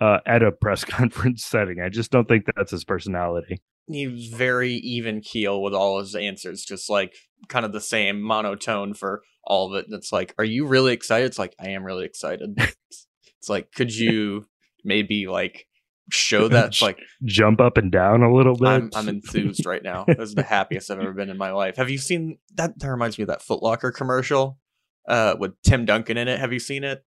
uh, 0.00 0.18
at 0.26 0.42
a 0.42 0.52
press 0.52 0.84
conference 0.84 1.44
setting. 1.44 1.80
I 1.80 1.88
just 1.88 2.10
don't 2.10 2.28
think 2.28 2.44
that's 2.54 2.70
his 2.70 2.84
personality 2.84 3.60
He's 3.86 4.28
very 4.28 4.72
even 4.72 5.20
keel 5.20 5.62
with 5.62 5.74
all 5.74 6.00
his 6.00 6.14
answers, 6.14 6.64
just 6.64 6.88
like 6.88 7.14
kind 7.48 7.66
of 7.66 7.72
the 7.72 7.82
same 7.82 8.22
monotone 8.22 8.94
for 8.94 9.22
all 9.44 9.68
of 9.68 9.78
it. 9.78 9.86
It's 9.90 10.10
like, 10.10 10.34
are 10.38 10.44
you 10.44 10.66
really 10.66 10.94
excited? 10.94 11.26
It's 11.26 11.38
like, 11.38 11.54
I 11.60 11.70
am 11.70 11.84
really 11.84 12.06
excited. 12.06 12.54
it's 12.58 13.48
like, 13.48 13.72
could 13.72 13.94
you 13.94 14.46
maybe 14.84 15.26
like 15.26 15.66
show 16.10 16.48
that? 16.48 16.80
Like 16.80 16.98
jump 17.24 17.60
up 17.60 17.76
and 17.76 17.92
down 17.92 18.22
a 18.22 18.34
little 18.34 18.56
bit. 18.56 18.68
I'm, 18.68 18.90
I'm 18.94 19.08
enthused 19.08 19.66
right 19.66 19.82
now. 19.82 20.06
This 20.06 20.30
is 20.30 20.34
the 20.34 20.42
happiest 20.42 20.90
I've 20.90 21.00
ever 21.00 21.12
been 21.12 21.28
in 21.28 21.36
my 21.36 21.52
life. 21.52 21.76
Have 21.76 21.90
you 21.90 21.98
seen 21.98 22.38
that? 22.54 22.78
That 22.78 22.88
reminds 22.88 23.18
me 23.18 23.22
of 23.22 23.28
that 23.28 23.42
Footlocker 23.42 23.92
commercial 23.92 24.58
uh, 25.06 25.36
with 25.38 25.60
Tim 25.62 25.84
Duncan 25.84 26.16
in 26.16 26.26
it. 26.26 26.40
Have 26.40 26.54
you 26.54 26.58
seen 26.58 26.84
it? 26.84 27.04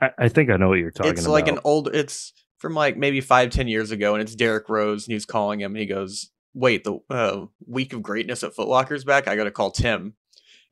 I, 0.00 0.10
I 0.18 0.28
think 0.28 0.50
I 0.50 0.56
know 0.56 0.68
what 0.68 0.78
you're 0.78 0.90
talking 0.90 1.12
it's 1.12 1.24
about. 1.24 1.36
It's 1.36 1.46
like 1.46 1.48
an 1.48 1.60
old. 1.64 1.88
It's 1.94 2.32
from 2.58 2.74
like 2.74 2.96
maybe 2.96 3.20
five, 3.20 3.50
ten 3.50 3.68
years 3.68 3.90
ago, 3.90 4.14
and 4.14 4.22
it's 4.22 4.34
Derrick 4.34 4.68
Rose, 4.68 5.06
and 5.06 5.12
he's 5.12 5.26
calling 5.26 5.60
him. 5.60 5.72
And 5.72 5.80
he 5.80 5.86
goes, 5.86 6.30
"Wait, 6.52 6.84
the 6.84 6.98
uh, 7.10 7.46
week 7.66 7.92
of 7.92 8.02
greatness 8.02 8.42
at 8.42 8.54
Footlocker's 8.54 9.04
back. 9.04 9.28
I 9.28 9.36
got 9.36 9.44
to 9.44 9.50
call 9.50 9.70
Tim." 9.70 10.14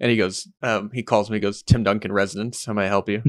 And 0.00 0.10
he 0.10 0.16
goes, 0.16 0.48
um, 0.62 0.90
he 0.92 1.04
calls 1.04 1.30
me. 1.30 1.36
He 1.36 1.40
goes, 1.40 1.62
"Tim 1.62 1.84
Duncan, 1.84 2.12
residence. 2.12 2.64
How 2.64 2.72
may 2.72 2.84
I 2.84 2.88
help 2.88 3.08
you?" 3.08 3.22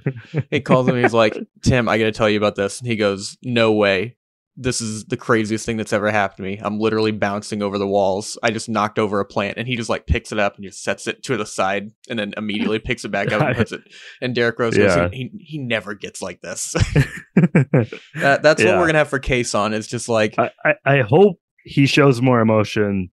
he 0.50 0.60
calls 0.60 0.88
him. 0.88 1.00
He's 1.00 1.14
like, 1.14 1.38
"Tim, 1.62 1.88
I 1.88 1.98
got 1.98 2.04
to 2.04 2.12
tell 2.12 2.28
you 2.28 2.38
about 2.38 2.56
this." 2.56 2.80
And 2.80 2.88
he 2.88 2.96
goes, 2.96 3.38
"No 3.42 3.72
way 3.72 4.15
this 4.56 4.80
is 4.80 5.04
the 5.04 5.16
craziest 5.18 5.66
thing 5.66 5.76
that's 5.76 5.92
ever 5.92 6.10
happened 6.10 6.38
to 6.38 6.42
me. 6.42 6.58
I'm 6.62 6.78
literally 6.78 7.12
bouncing 7.12 7.62
over 7.62 7.76
the 7.76 7.86
walls. 7.86 8.38
I 8.42 8.50
just 8.50 8.68
knocked 8.68 8.98
over 8.98 9.20
a 9.20 9.24
plant 9.24 9.58
and 9.58 9.68
he 9.68 9.76
just 9.76 9.90
like 9.90 10.06
picks 10.06 10.32
it 10.32 10.38
up 10.38 10.56
and 10.56 10.64
just 10.64 10.82
sets 10.82 11.06
it 11.06 11.22
to 11.24 11.36
the 11.36 11.44
side 11.44 11.92
and 12.08 12.18
then 12.18 12.32
immediately 12.38 12.78
picks 12.78 13.04
it 13.04 13.10
back 13.10 13.32
up 13.32 13.42
and 13.42 13.56
puts 13.56 13.72
it. 13.72 13.82
And 14.22 14.34
Derrick 14.34 14.58
Rose 14.58 14.76
yeah. 14.76 14.96
goes, 14.96 15.10
he, 15.12 15.30
he 15.38 15.58
never 15.58 15.92
gets 15.94 16.22
like 16.22 16.40
this. 16.40 16.72
that, 17.34 18.40
that's 18.42 18.62
yeah. 18.62 18.70
what 18.70 18.78
we're 18.78 18.86
going 18.86 18.94
to 18.94 18.98
have 18.98 19.10
for 19.10 19.20
Cason 19.20 19.74
is 19.74 19.86
just 19.86 20.08
like. 20.08 20.38
I, 20.38 20.50
I, 20.64 20.74
I, 20.84 21.02
hope 21.02 21.38
he 21.62 21.86
shows 21.86 22.22
more 22.22 22.40
emotion 22.40 23.10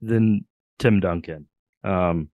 than 0.00 0.44
Tim 0.78 1.00
Duncan. 1.00 1.48
Um, 1.82 2.30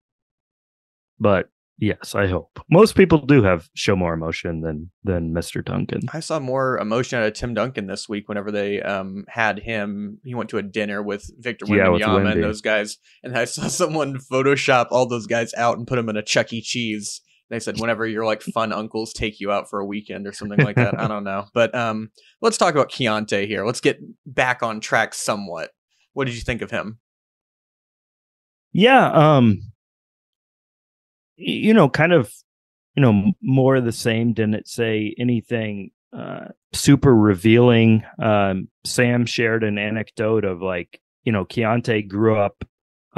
but 1.20 1.48
Yes, 1.80 2.14
I 2.14 2.26
hope. 2.26 2.60
Most 2.70 2.94
people 2.94 3.24
do 3.24 3.42
have 3.42 3.70
show 3.74 3.96
more 3.96 4.12
emotion 4.12 4.60
than 4.60 4.90
than 5.02 5.32
Mr. 5.32 5.64
Duncan. 5.64 6.02
I 6.12 6.20
saw 6.20 6.38
more 6.38 6.78
emotion 6.78 7.18
out 7.18 7.26
of 7.26 7.32
Tim 7.32 7.54
Duncan 7.54 7.86
this 7.86 8.06
week 8.06 8.28
whenever 8.28 8.50
they 8.50 8.82
um 8.82 9.24
had 9.28 9.58
him. 9.58 10.18
He 10.22 10.34
went 10.34 10.50
to 10.50 10.58
a 10.58 10.62
dinner 10.62 11.02
with 11.02 11.30
Victor 11.38 11.64
Wembanyama 11.64 11.98
yeah, 11.98 12.32
and 12.32 12.44
those 12.44 12.60
guys, 12.60 12.98
and 13.22 13.36
I 13.36 13.46
saw 13.46 13.62
someone 13.68 14.18
Photoshop 14.18 14.88
all 14.90 15.06
those 15.06 15.26
guys 15.26 15.54
out 15.54 15.78
and 15.78 15.86
put 15.86 15.96
them 15.96 16.10
in 16.10 16.18
a 16.18 16.22
Chuck 16.22 16.52
E. 16.52 16.60
Cheese. 16.60 17.22
They 17.48 17.60
said 17.60 17.80
whenever 17.80 18.06
your 18.06 18.26
like 18.26 18.42
fun 18.42 18.72
uncles 18.72 19.14
take 19.14 19.40
you 19.40 19.50
out 19.50 19.70
for 19.70 19.80
a 19.80 19.86
weekend 19.86 20.26
or 20.26 20.32
something 20.32 20.60
like 20.60 20.76
that. 20.76 21.00
I 21.00 21.08
don't 21.08 21.24
know, 21.24 21.46
but 21.54 21.74
um, 21.74 22.10
let's 22.42 22.58
talk 22.58 22.74
about 22.74 22.90
Keyontae 22.90 23.46
here. 23.46 23.64
Let's 23.64 23.80
get 23.80 23.98
back 24.26 24.62
on 24.62 24.80
track 24.80 25.14
somewhat. 25.14 25.70
What 26.12 26.26
did 26.26 26.34
you 26.34 26.42
think 26.42 26.60
of 26.60 26.70
him? 26.70 26.98
Yeah, 28.72 29.10
um, 29.10 29.69
you 31.40 31.74
know, 31.74 31.88
kind 31.88 32.12
of 32.12 32.30
you 32.96 33.02
know, 33.02 33.32
more 33.42 33.76
of 33.76 33.84
the 33.84 33.92
same. 33.92 34.32
Didn't 34.32 34.66
say 34.68 35.14
anything 35.18 35.90
uh, 36.16 36.48
super 36.72 37.14
revealing. 37.14 38.04
Um, 38.20 38.68
Sam 38.84 39.26
shared 39.26 39.64
an 39.64 39.78
anecdote 39.78 40.44
of 40.44 40.60
like, 40.60 41.00
you 41.24 41.32
know, 41.32 41.44
Keyontae 41.44 42.08
grew 42.08 42.36
up 42.36 42.64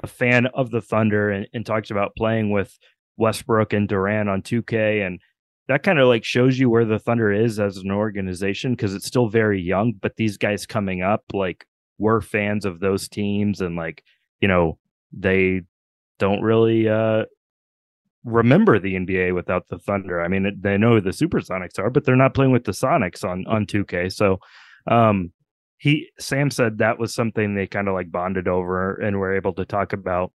a 0.03 0.07
fan 0.07 0.47
of 0.47 0.71
the 0.71 0.81
Thunder 0.81 1.31
and, 1.31 1.49
and 1.53 1.65
talked 1.65 1.91
about 1.91 2.17
playing 2.17 2.51
with 2.51 2.79
Westbrook 3.17 3.73
and 3.73 3.89
Durant 3.89 4.29
on 4.29 4.43
2K. 4.43 5.07
And 5.07 5.21
that 5.69 5.83
kind 5.83 5.99
of 5.99 6.09
like 6.09 6.25
shows 6.25 6.59
you 6.59 6.69
where 6.69 6.85
the 6.85 6.99
Thunder 6.99 7.33
is 7.33 7.59
as 7.59 7.79
an 7.79 7.91
organization 7.91 8.73
because 8.73 8.95
it's 8.95 9.07
still 9.07 9.29
very 9.29 9.61
young, 9.61 9.95
but 10.01 10.17
these 10.17 10.37
guys 10.37 10.67
coming 10.67 11.03
up 11.03 11.25
like 11.33 11.67
were 11.99 12.21
fans 12.21 12.65
of 12.65 12.81
those 12.81 13.09
teams 13.09 13.61
and 13.61 13.77
like, 13.77 14.03
you 14.41 14.49
know, 14.49 14.79
they 15.13 15.63
don't 16.19 16.43
really 16.43 16.89
uh 16.89 17.25
remember 18.25 18.79
the 18.79 18.95
NBA 18.95 19.35
without 19.35 19.69
the 19.69 19.79
Thunder. 19.79 20.23
I 20.23 20.29
mean, 20.29 20.59
they 20.61 20.79
know 20.79 20.95
who 20.95 21.01
the 21.01 21.11
Supersonics 21.11 21.79
are, 21.79 21.91
but 21.91 22.05
they're 22.05 22.17
not 22.17 22.35
playing 22.35 22.53
with 22.53 22.65
the 22.65 22.73
Sonics 22.73 23.25
on 23.25 23.47
on 23.47 23.67
2K. 23.67 24.13
So, 24.13 24.39
um, 24.87 25.33
he 25.79 26.11
Sam 26.19 26.51
said 26.51 26.79
that 26.79 26.99
was 26.99 27.15
something 27.15 27.55
they 27.55 27.67
kind 27.67 27.89
of 27.89 27.95
like 27.95 28.11
bonded 28.11 28.47
over 28.47 28.95
and 28.95 29.19
were 29.19 29.35
able 29.35 29.53
to 29.55 29.65
talk 29.65 29.93
about. 29.93 30.33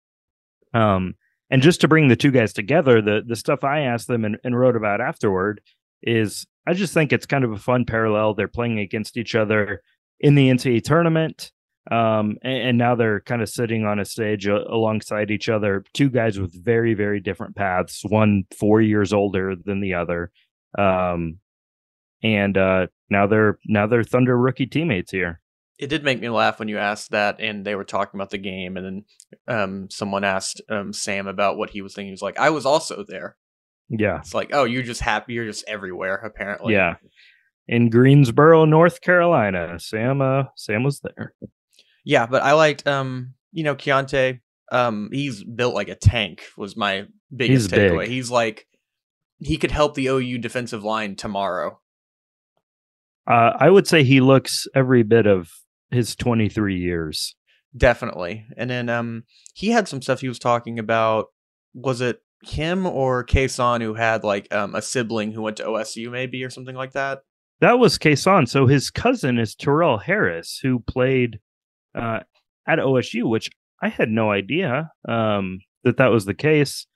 Um, 0.74 1.15
and 1.50 1.62
just 1.62 1.82
to 1.82 1.88
bring 1.88 2.08
the 2.08 2.15
two 2.15 2.32
guys 2.32 2.54
together, 2.54 3.01
the 3.01 3.22
the 3.25 3.36
stuff 3.36 3.63
I 3.63 3.82
asked 3.82 4.08
them 4.08 4.25
and, 4.25 4.38
and 4.44 4.58
wrote 4.58 4.75
about 4.75 5.01
afterward 5.01 5.62
is 6.01 6.48
I 6.68 6.74
just 6.74 6.94
think 6.94 7.13
it's 7.13 7.25
kind 7.25 7.44
of 7.44 7.51
a 7.51 7.58
fun 7.58 7.86
parallel. 7.86 8.34
They're 8.34 8.48
playing 8.48 8.80
against 8.80 9.18
each 9.18 9.36
other 9.36 9.82
in 10.20 10.36
the 10.36 10.50
NCAA 10.50 10.84
tournament. 10.84 11.51
Um, 11.92 12.38
and, 12.42 12.70
and, 12.70 12.77
now 12.80 12.96
they're 12.96 13.22
kind 13.22 13.44
of 13.44 13.50
sitting 13.50 13.86
on 13.86 14.00
a 14.00 14.06
stage 14.06 14.48
uh, 14.48 14.63
alongside 14.70 15.30
each 15.30 15.50
other. 15.50 15.84
Two 15.94 16.10
guys 16.10 16.39
with 16.39 16.51
very, 16.63 16.96
very 16.96 17.20
different 17.20 17.56
paths. 17.56 18.01
One 18.04 18.46
four 18.58 18.82
years 18.82 19.13
older 19.13 19.56
than 19.56 19.82
the 19.82 19.94
other, 19.94 20.32
um, 20.80 21.38
and 22.24 22.58
uh, 22.58 22.88
now 23.12 23.27
they're 23.27 23.60
now 23.68 23.86
they're 23.86 24.04
Thunder 24.04 24.36
rookie 24.36 24.65
teammates 24.65 25.12
here. 25.12 25.42
It 25.77 25.88
did 25.88 26.04
make 26.04 26.20
me 26.20 26.30
laugh 26.30 26.58
when 26.58 26.70
you 26.70 26.80
asked 26.80 27.12
that, 27.12 27.39
and 27.39 27.63
they 27.63 27.75
were 27.75 27.84
talking 27.84 28.18
about 28.18 28.32
the 28.32 28.39
game, 28.39 28.77
and 28.77 28.86
then 29.48 29.56
um, 29.56 29.89
someone 29.92 30.24
asked 30.24 30.62
um, 30.70 30.92
Sam 30.92 31.27
about 31.27 31.58
what 31.58 31.70
he 31.70 31.84
was 31.84 31.94
thinking. 31.94 32.08
He 32.08 32.13
was 32.13 32.22
like, 32.24 32.39
"I 32.39 32.50
was 32.50 32.65
also 32.65 33.06
there." 33.08 33.38
Yeah, 33.89 34.20
it's 34.20 34.34
like, 34.34 34.50
oh, 34.54 34.63
you're 34.63 34.82
just 34.82 35.01
happy. 35.01 35.34
You're 35.34 35.46
just 35.46 35.65
everywhere, 35.68 36.15
apparently. 36.15 36.74
Yeah, 36.74 36.96
in 37.68 37.89
Greensboro, 37.89 38.65
North 38.65 39.01
Carolina. 39.01 39.80
Sam, 39.80 40.22
uh, 40.22 40.46
Sam 40.56 40.84
was 40.84 41.01
there. 41.01 41.34
Yeah, 42.05 42.27
but 42.27 42.43
I 42.43 42.53
liked 42.53 42.88
um, 42.88 43.33
you 43.51 43.63
know, 43.63 43.75
Keyontae. 43.75 44.39
Um, 44.71 45.09
he's 45.12 45.43
built 45.43 45.75
like 45.75 45.89
a 45.89 45.95
tank. 45.95 46.43
Was 46.57 46.77
my 46.77 47.07
biggest 47.35 47.71
he's 47.71 47.79
takeaway. 47.79 48.01
Big. 48.01 48.09
He's 48.09 48.31
like 48.31 48.67
he 49.39 49.57
could 49.57 49.71
help 49.71 49.95
the 49.95 50.07
OU 50.07 50.38
defensive 50.38 50.83
line 50.83 51.15
tomorrow. 51.15 51.79
Uh, 53.27 53.51
I 53.59 53.69
would 53.69 53.88
say 53.88 54.03
he 54.03 54.21
looks 54.21 54.67
every 54.75 55.03
bit 55.03 55.25
of 55.25 55.51
his 55.91 56.15
23 56.15 56.79
years. 56.79 57.35
Definitely. 57.75 58.45
And 58.55 58.69
then 58.69 58.88
um, 58.88 59.24
he 59.53 59.69
had 59.69 59.88
some 59.88 60.01
stuff 60.01 60.21
he 60.21 60.27
was 60.27 60.39
talking 60.39 60.79
about. 60.79 61.27
Was 61.74 62.01
it 62.01 62.21
him 62.43 62.85
or 62.85 63.25
Kason 63.25 63.81
who 63.81 63.95
had 63.95 64.24
like 64.24 64.53
um, 64.53 64.75
a 64.75 64.81
sibling 64.81 65.31
who 65.31 65.41
went 65.41 65.57
to 65.57 65.65
OSU 65.65 66.12
maybe 66.12 66.43
or 66.43 66.50
something 66.50 66.75
like 66.75 66.93
that? 66.93 67.21
That 67.62 67.79
was 67.79 67.97
Kason. 67.97 68.47
So 68.47 68.67
his 68.67 68.89
cousin 68.89 69.39
is 69.39 69.55
Terrell 69.55 69.97
Harris, 69.97 70.59
who 70.62 70.79
played 70.79 71.39
uh, 71.95 72.19
at 72.67 72.79
OSU, 72.79 73.29
which 73.29 73.49
I 73.81 73.89
had 73.89 74.09
no 74.09 74.31
idea 74.31 74.91
um, 75.07 75.59
that 75.83 75.97
that 75.97 76.11
was 76.11 76.25
the 76.25 76.33
case. 76.33 76.87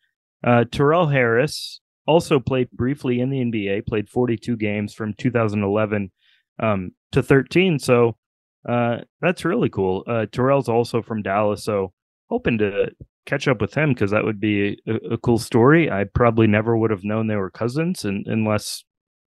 Uh, 0.44 0.66
Terrell 0.72 1.08
Harris 1.08 1.82
also 2.08 2.40
played 2.40 2.70
briefly 2.72 3.20
in 3.20 3.30
the 3.30 3.40
NBA, 3.40 3.86
played 3.86 4.10
42 4.10 4.58
games 4.58 4.94
from 4.94 5.14
2011 5.18 6.12
um, 6.60 6.92
to 7.12 7.22
13. 7.22 7.80
So 7.80 8.18
uh, 8.68 8.98
that's 9.22 9.46
really 9.46 9.70
cool. 9.70 10.04
Uh, 10.08 10.26
Terrell's 10.32 10.70
also 10.70 11.02
from 11.02 11.22
Dallas, 11.22 11.64
so 11.64 11.94
hoping 12.30 12.58
to 12.58 12.92
catch 13.26 13.48
up 13.48 13.62
with 13.62 13.76
him 13.76 13.94
because 13.94 14.12
that 14.12 14.24
would 14.24 14.40
be 14.40 14.82
a, 14.88 15.14
a, 15.14 15.18
cool 15.18 15.38
story. 15.38 15.92
I 15.92 16.06
probably 16.16 16.48
never 16.48 16.76
would 16.76 16.92
have 16.92 17.04
known 17.04 17.28
they 17.28 17.36
were 17.36 17.52
cousins 17.52 18.04
and, 18.04 18.26
unless 18.28 18.84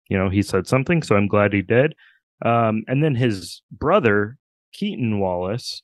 you 0.08 0.16
know 0.16 0.30
he 0.30 0.42
said 0.42 0.66
something. 0.66 1.02
So 1.02 1.16
I'm 1.16 1.28
glad 1.28 1.52
he 1.52 1.62
did. 1.62 1.94
Um, 2.44 2.82
and 2.88 3.04
then 3.04 3.14
his 3.14 3.62
brother 3.70 4.38
Keaton 4.72 5.18
Wallace 5.20 5.82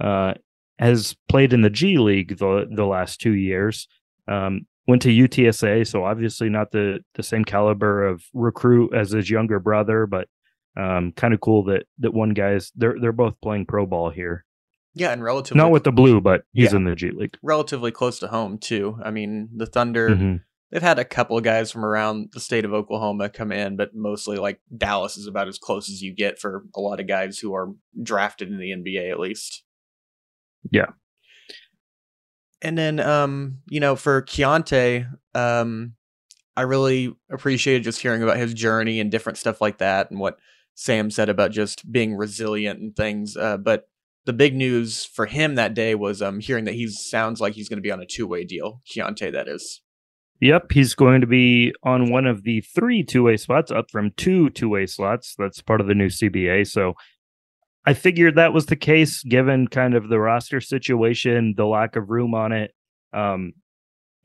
uh, 0.00 0.34
has 0.78 1.16
played 1.28 1.52
in 1.52 1.62
the 1.62 1.70
G 1.70 1.98
League 1.98 2.38
the 2.38 2.66
the 2.70 2.86
last 2.86 3.20
two 3.20 3.34
years. 3.34 3.88
Um, 4.28 4.66
went 4.86 5.02
to 5.02 5.08
UTSA, 5.08 5.86
so 5.86 6.04
obviously 6.04 6.48
not 6.48 6.70
the 6.72 7.00
the 7.14 7.22
same 7.22 7.44
caliber 7.44 8.04
of 8.06 8.24
recruit 8.32 8.94
as 8.94 9.10
his 9.10 9.30
younger 9.30 9.58
brother, 9.58 10.06
but 10.06 10.28
um, 10.76 11.12
kind 11.12 11.34
of 11.34 11.40
cool 11.40 11.64
that 11.64 11.84
that 11.98 12.14
one 12.14 12.30
guy's 12.30 12.72
they're 12.74 12.96
they're 13.00 13.12
both 13.12 13.40
playing 13.40 13.66
pro 13.66 13.86
ball 13.86 14.10
here. 14.10 14.44
Yeah, 14.94 15.12
and 15.12 15.22
relatively 15.22 15.58
not 15.58 15.70
with 15.70 15.84
the 15.84 15.92
blue, 15.92 16.20
but 16.20 16.42
he's 16.52 16.72
yeah, 16.72 16.76
in 16.76 16.84
the 16.84 16.94
G 16.94 17.10
League. 17.10 17.36
Relatively 17.42 17.90
close 17.90 18.18
to 18.18 18.28
home 18.28 18.58
too. 18.58 18.98
I 19.04 19.10
mean, 19.10 19.48
the 19.56 19.66
Thunder. 19.66 20.10
Mm-hmm 20.10 20.36
they've 20.72 20.82
had 20.82 20.98
a 20.98 21.04
couple 21.04 21.36
of 21.36 21.44
guys 21.44 21.70
from 21.70 21.84
around 21.84 22.30
the 22.32 22.40
state 22.40 22.64
of 22.64 22.72
Oklahoma 22.72 23.28
come 23.28 23.52
in, 23.52 23.76
but 23.76 23.94
mostly 23.94 24.38
like 24.38 24.60
Dallas 24.76 25.18
is 25.18 25.26
about 25.26 25.46
as 25.46 25.58
close 25.58 25.90
as 25.90 26.02
you 26.02 26.14
get 26.14 26.38
for 26.38 26.64
a 26.74 26.80
lot 26.80 26.98
of 26.98 27.06
guys 27.06 27.38
who 27.38 27.54
are 27.54 27.68
drafted 28.02 28.48
in 28.48 28.58
the 28.58 28.70
NBA 28.70 29.10
at 29.10 29.20
least. 29.20 29.62
Yeah. 30.70 30.92
And 32.62 32.78
then 32.78 32.98
um, 32.98 33.58
you 33.68 33.80
know, 33.80 33.94
for 33.96 34.22
Keyontae, 34.22 35.06
um, 35.34 35.94
I 36.56 36.62
really 36.62 37.14
appreciated 37.30 37.84
just 37.84 38.00
hearing 38.00 38.22
about 38.22 38.38
his 38.38 38.54
journey 38.54 38.98
and 38.98 39.10
different 39.10 39.38
stuff 39.38 39.60
like 39.60 39.78
that 39.78 40.10
and 40.10 40.18
what 40.18 40.38
Sam 40.74 41.10
said 41.10 41.28
about 41.28 41.50
just 41.50 41.90
being 41.90 42.14
resilient 42.16 42.80
and 42.80 42.96
things. 42.96 43.36
Uh, 43.36 43.58
but 43.58 43.88
the 44.24 44.32
big 44.32 44.54
news 44.54 45.04
for 45.04 45.26
him 45.26 45.56
that 45.56 45.74
day 45.74 45.94
was 45.94 46.22
um 46.22 46.40
hearing 46.40 46.64
that 46.64 46.74
he 46.74 46.88
sounds 46.88 47.40
like 47.40 47.54
he's 47.54 47.68
going 47.68 47.78
to 47.78 47.82
be 47.82 47.90
on 47.90 48.00
a 48.00 48.06
two 48.06 48.26
way 48.26 48.44
deal. 48.44 48.80
Keyontae, 48.88 49.32
that 49.32 49.48
is. 49.48 49.82
Yep, 50.42 50.72
he's 50.72 50.96
going 50.96 51.20
to 51.20 51.26
be 51.28 51.72
on 51.84 52.10
one 52.10 52.26
of 52.26 52.42
the 52.42 52.62
three 52.62 53.04
two 53.04 53.22
way 53.22 53.36
spots, 53.36 53.70
up 53.70 53.92
from 53.92 54.10
two 54.16 54.50
two 54.50 54.68
way 54.68 54.86
slots. 54.86 55.36
That's 55.38 55.62
part 55.62 55.80
of 55.80 55.86
the 55.86 55.94
new 55.94 56.08
CBA. 56.08 56.66
So 56.66 56.94
I 57.86 57.94
figured 57.94 58.34
that 58.34 58.52
was 58.52 58.66
the 58.66 58.74
case 58.74 59.22
given 59.22 59.68
kind 59.68 59.94
of 59.94 60.08
the 60.08 60.18
roster 60.18 60.60
situation, 60.60 61.54
the 61.56 61.64
lack 61.64 61.94
of 61.94 62.10
room 62.10 62.34
on 62.34 62.50
it. 62.50 62.72
Um, 63.12 63.52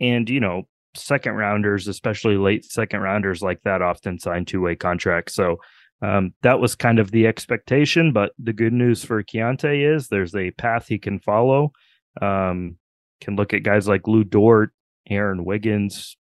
and, 0.01 0.27
you 0.27 0.39
know, 0.39 0.63
second 0.95 1.33
rounders, 1.35 1.87
especially 1.87 2.35
late 2.35 2.65
second 2.65 3.01
rounders 3.01 3.43
like 3.43 3.61
that, 3.63 3.83
often 3.83 4.17
sign 4.17 4.45
two 4.45 4.61
way 4.61 4.75
contracts. 4.75 5.35
So 5.35 5.57
um, 6.01 6.33
that 6.41 6.59
was 6.59 6.73
kind 6.73 6.97
of 6.97 7.11
the 7.11 7.27
expectation. 7.27 8.11
But 8.11 8.31
the 8.39 8.53
good 8.53 8.73
news 8.73 9.05
for 9.05 9.21
Keyontae 9.21 9.95
is 9.95 10.07
there's 10.07 10.35
a 10.35 10.49
path 10.49 10.87
he 10.87 10.97
can 10.97 11.19
follow. 11.19 11.73
Um, 12.19 12.77
can 13.21 13.35
look 13.35 13.53
at 13.53 13.61
guys 13.61 13.87
like 13.87 14.07
Lou 14.07 14.23
Dort 14.23 14.71
Aaron 15.09 15.45
Wiggins, 15.45 16.17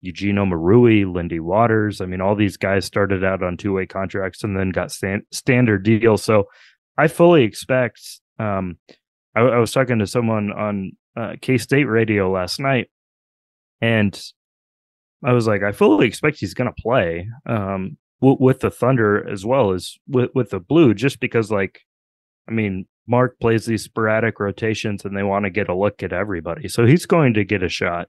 Eugene 0.00 0.36
Omoruyi, 0.36 1.12
Lindy 1.12 1.40
Waters. 1.40 2.00
I 2.00 2.06
mean, 2.06 2.20
all 2.20 2.34
these 2.34 2.56
guys 2.56 2.84
started 2.84 3.24
out 3.24 3.42
on 3.42 3.56
two 3.56 3.72
way 3.72 3.86
contracts 3.86 4.44
and 4.44 4.56
then 4.56 4.70
got 4.70 4.92
stand- 4.92 5.24
standard 5.32 5.82
deals. 5.82 6.22
So 6.22 6.44
I 6.96 7.08
fully 7.08 7.42
expect. 7.44 8.00
Um, 8.38 8.78
I, 9.34 9.40
I, 9.40 9.58
was 9.58 9.72
talking 9.72 9.98
to 9.98 10.06
someone 10.06 10.52
on 10.52 10.92
uh, 11.16 11.34
K 11.40 11.58
State 11.58 11.84
radio 11.84 12.30
last 12.30 12.60
night, 12.60 12.90
and 13.80 14.20
I 15.24 15.32
was 15.32 15.46
like, 15.46 15.62
I 15.62 15.72
fully 15.72 16.06
expect 16.06 16.38
he's 16.38 16.54
going 16.54 16.72
to 16.72 16.82
play 16.82 17.28
um, 17.46 17.96
w- 18.20 18.38
with 18.38 18.60
the 18.60 18.70
Thunder 18.70 19.28
as 19.28 19.44
well 19.44 19.72
as 19.72 19.96
with, 20.06 20.30
with 20.34 20.50
the 20.50 20.60
Blue, 20.60 20.94
just 20.94 21.18
because, 21.18 21.50
like, 21.50 21.80
I 22.48 22.52
mean, 22.52 22.86
Mark 23.08 23.40
plays 23.40 23.66
these 23.66 23.82
sporadic 23.82 24.38
rotations 24.38 25.04
and 25.04 25.16
they 25.16 25.22
want 25.22 25.44
to 25.44 25.50
get 25.50 25.68
a 25.68 25.74
look 25.74 26.02
at 26.02 26.12
everybody. 26.12 26.68
So 26.68 26.86
he's 26.86 27.06
going 27.06 27.34
to 27.34 27.44
get 27.44 27.62
a 27.62 27.68
shot. 27.68 28.08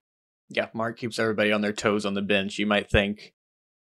Yeah, 0.50 0.68
Mark 0.74 0.98
keeps 0.98 1.20
everybody 1.20 1.52
on 1.52 1.62
their 1.62 1.74
toes 1.74 2.06
on 2.06 2.16
the 2.16 2.22
bench. 2.22 2.58
You 2.58 2.66
might 2.66 2.90
think. 2.90 3.34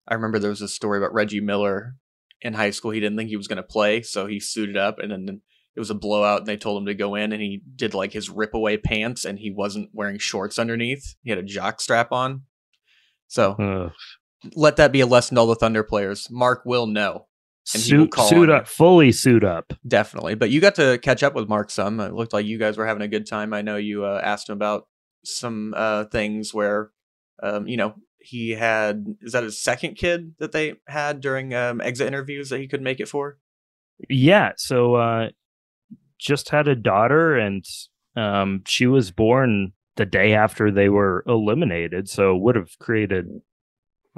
I 0.08 0.14
remember 0.14 0.40
there 0.40 0.50
was 0.50 0.62
a 0.62 0.68
story 0.68 0.98
about 0.98 1.14
Reggie 1.14 1.42
Miller 1.42 1.96
in 2.42 2.54
high 2.54 2.72
school. 2.72 2.92
He 2.92 3.00
didn't 3.00 3.18
think 3.18 3.30
he 3.30 3.38
was 3.38 3.48
going 3.48 3.58
to 3.58 3.64
play, 3.64 4.02
so 4.02 4.28
he 4.28 4.40
suited 4.40 4.78
up, 4.78 5.00
and 5.00 5.12
then 5.12 5.42
it 5.76 5.80
was 5.80 5.90
a 5.90 5.96
blowout, 5.96 6.40
and 6.40 6.48
they 6.48 6.58
told 6.58 6.82
him 6.82 6.88
to 6.88 6.94
go 6.94 7.16
in, 7.16 7.32
and 7.32 7.42
he 7.42 7.62
did 7.76 7.94
like 7.94 8.12
his 8.12 8.30
rip 8.30 8.54
away 8.54 8.78
pants, 8.78 9.26
and 9.26 9.40
he 9.40 9.52
wasn't 9.52 9.90
wearing 9.94 10.18
shorts 10.18 10.60
underneath. 10.60 11.16
He 11.24 11.30
had 11.30 11.40
a 11.40 11.44
jock 11.44 11.80
strap 11.80 12.12
on. 12.12 12.44
So 13.28 13.52
Ugh. 13.54 13.92
let 14.56 14.76
that 14.78 14.92
be 14.92 15.02
a 15.02 15.06
lesson 15.06 15.36
to 15.36 15.42
all 15.42 15.48
the 15.48 15.56
Thunder 15.56 15.84
players. 15.84 16.28
Mark 16.30 16.64
will 16.66 16.88
know. 16.88 17.28
And 17.72 17.84
suit, 17.84 18.16
suit 18.16 18.50
up, 18.50 18.68
fully 18.68 19.12
suit 19.12 19.44
up. 19.44 19.74
Definitely. 19.88 20.34
But 20.34 20.50
you 20.50 20.60
got 20.60 20.76
to 20.76 20.98
catch 20.98 21.22
up 21.22 21.36
with 21.36 21.48
Mark 21.48 21.70
some. 21.70 22.00
It 22.00 22.14
looked 22.14 22.34
like 22.34 22.48
you 22.48 22.58
guys 22.58 22.78
were 22.78 22.88
having 22.88 23.04
a 23.04 23.08
good 23.08 23.28
time. 23.28 23.54
I 23.54 23.62
know 23.62 23.78
you 23.78 24.06
uh, 24.06 24.20
asked 24.24 24.50
him 24.50 24.56
about 24.56 24.88
some 25.24 25.74
uh, 25.76 26.06
things 26.06 26.54
where, 26.54 26.92
um, 27.42 27.68
you 27.68 27.78
know, 27.78 27.96
he 28.20 28.52
had 28.52 29.06
is 29.22 29.32
that 29.32 29.44
his 29.44 29.62
second 29.62 29.96
kid 29.96 30.36
that 30.40 30.52
they 30.52 30.76
had 30.88 31.22
during 31.22 31.54
um, 31.54 31.82
exit 31.82 32.08
interviews 32.08 32.50
that 32.50 32.60
he 32.60 32.68
could 32.68 32.82
make 32.82 33.00
it 33.00 33.08
for? 33.08 33.38
Yeah. 34.10 34.52
So 34.58 34.96
uh, 34.96 35.30
just 36.18 36.50
had 36.50 36.68
a 36.68 36.76
daughter, 36.76 37.38
and 37.38 37.66
um, 38.16 38.64
she 38.66 38.88
was 38.88 39.12
born 39.12 39.74
the 39.96 40.06
day 40.06 40.34
after 40.34 40.72
they 40.72 40.90
were 40.90 41.24
eliminated. 41.28 42.10
So 42.10 42.36
would 42.36 42.56
have 42.56 42.78
created 42.80 43.28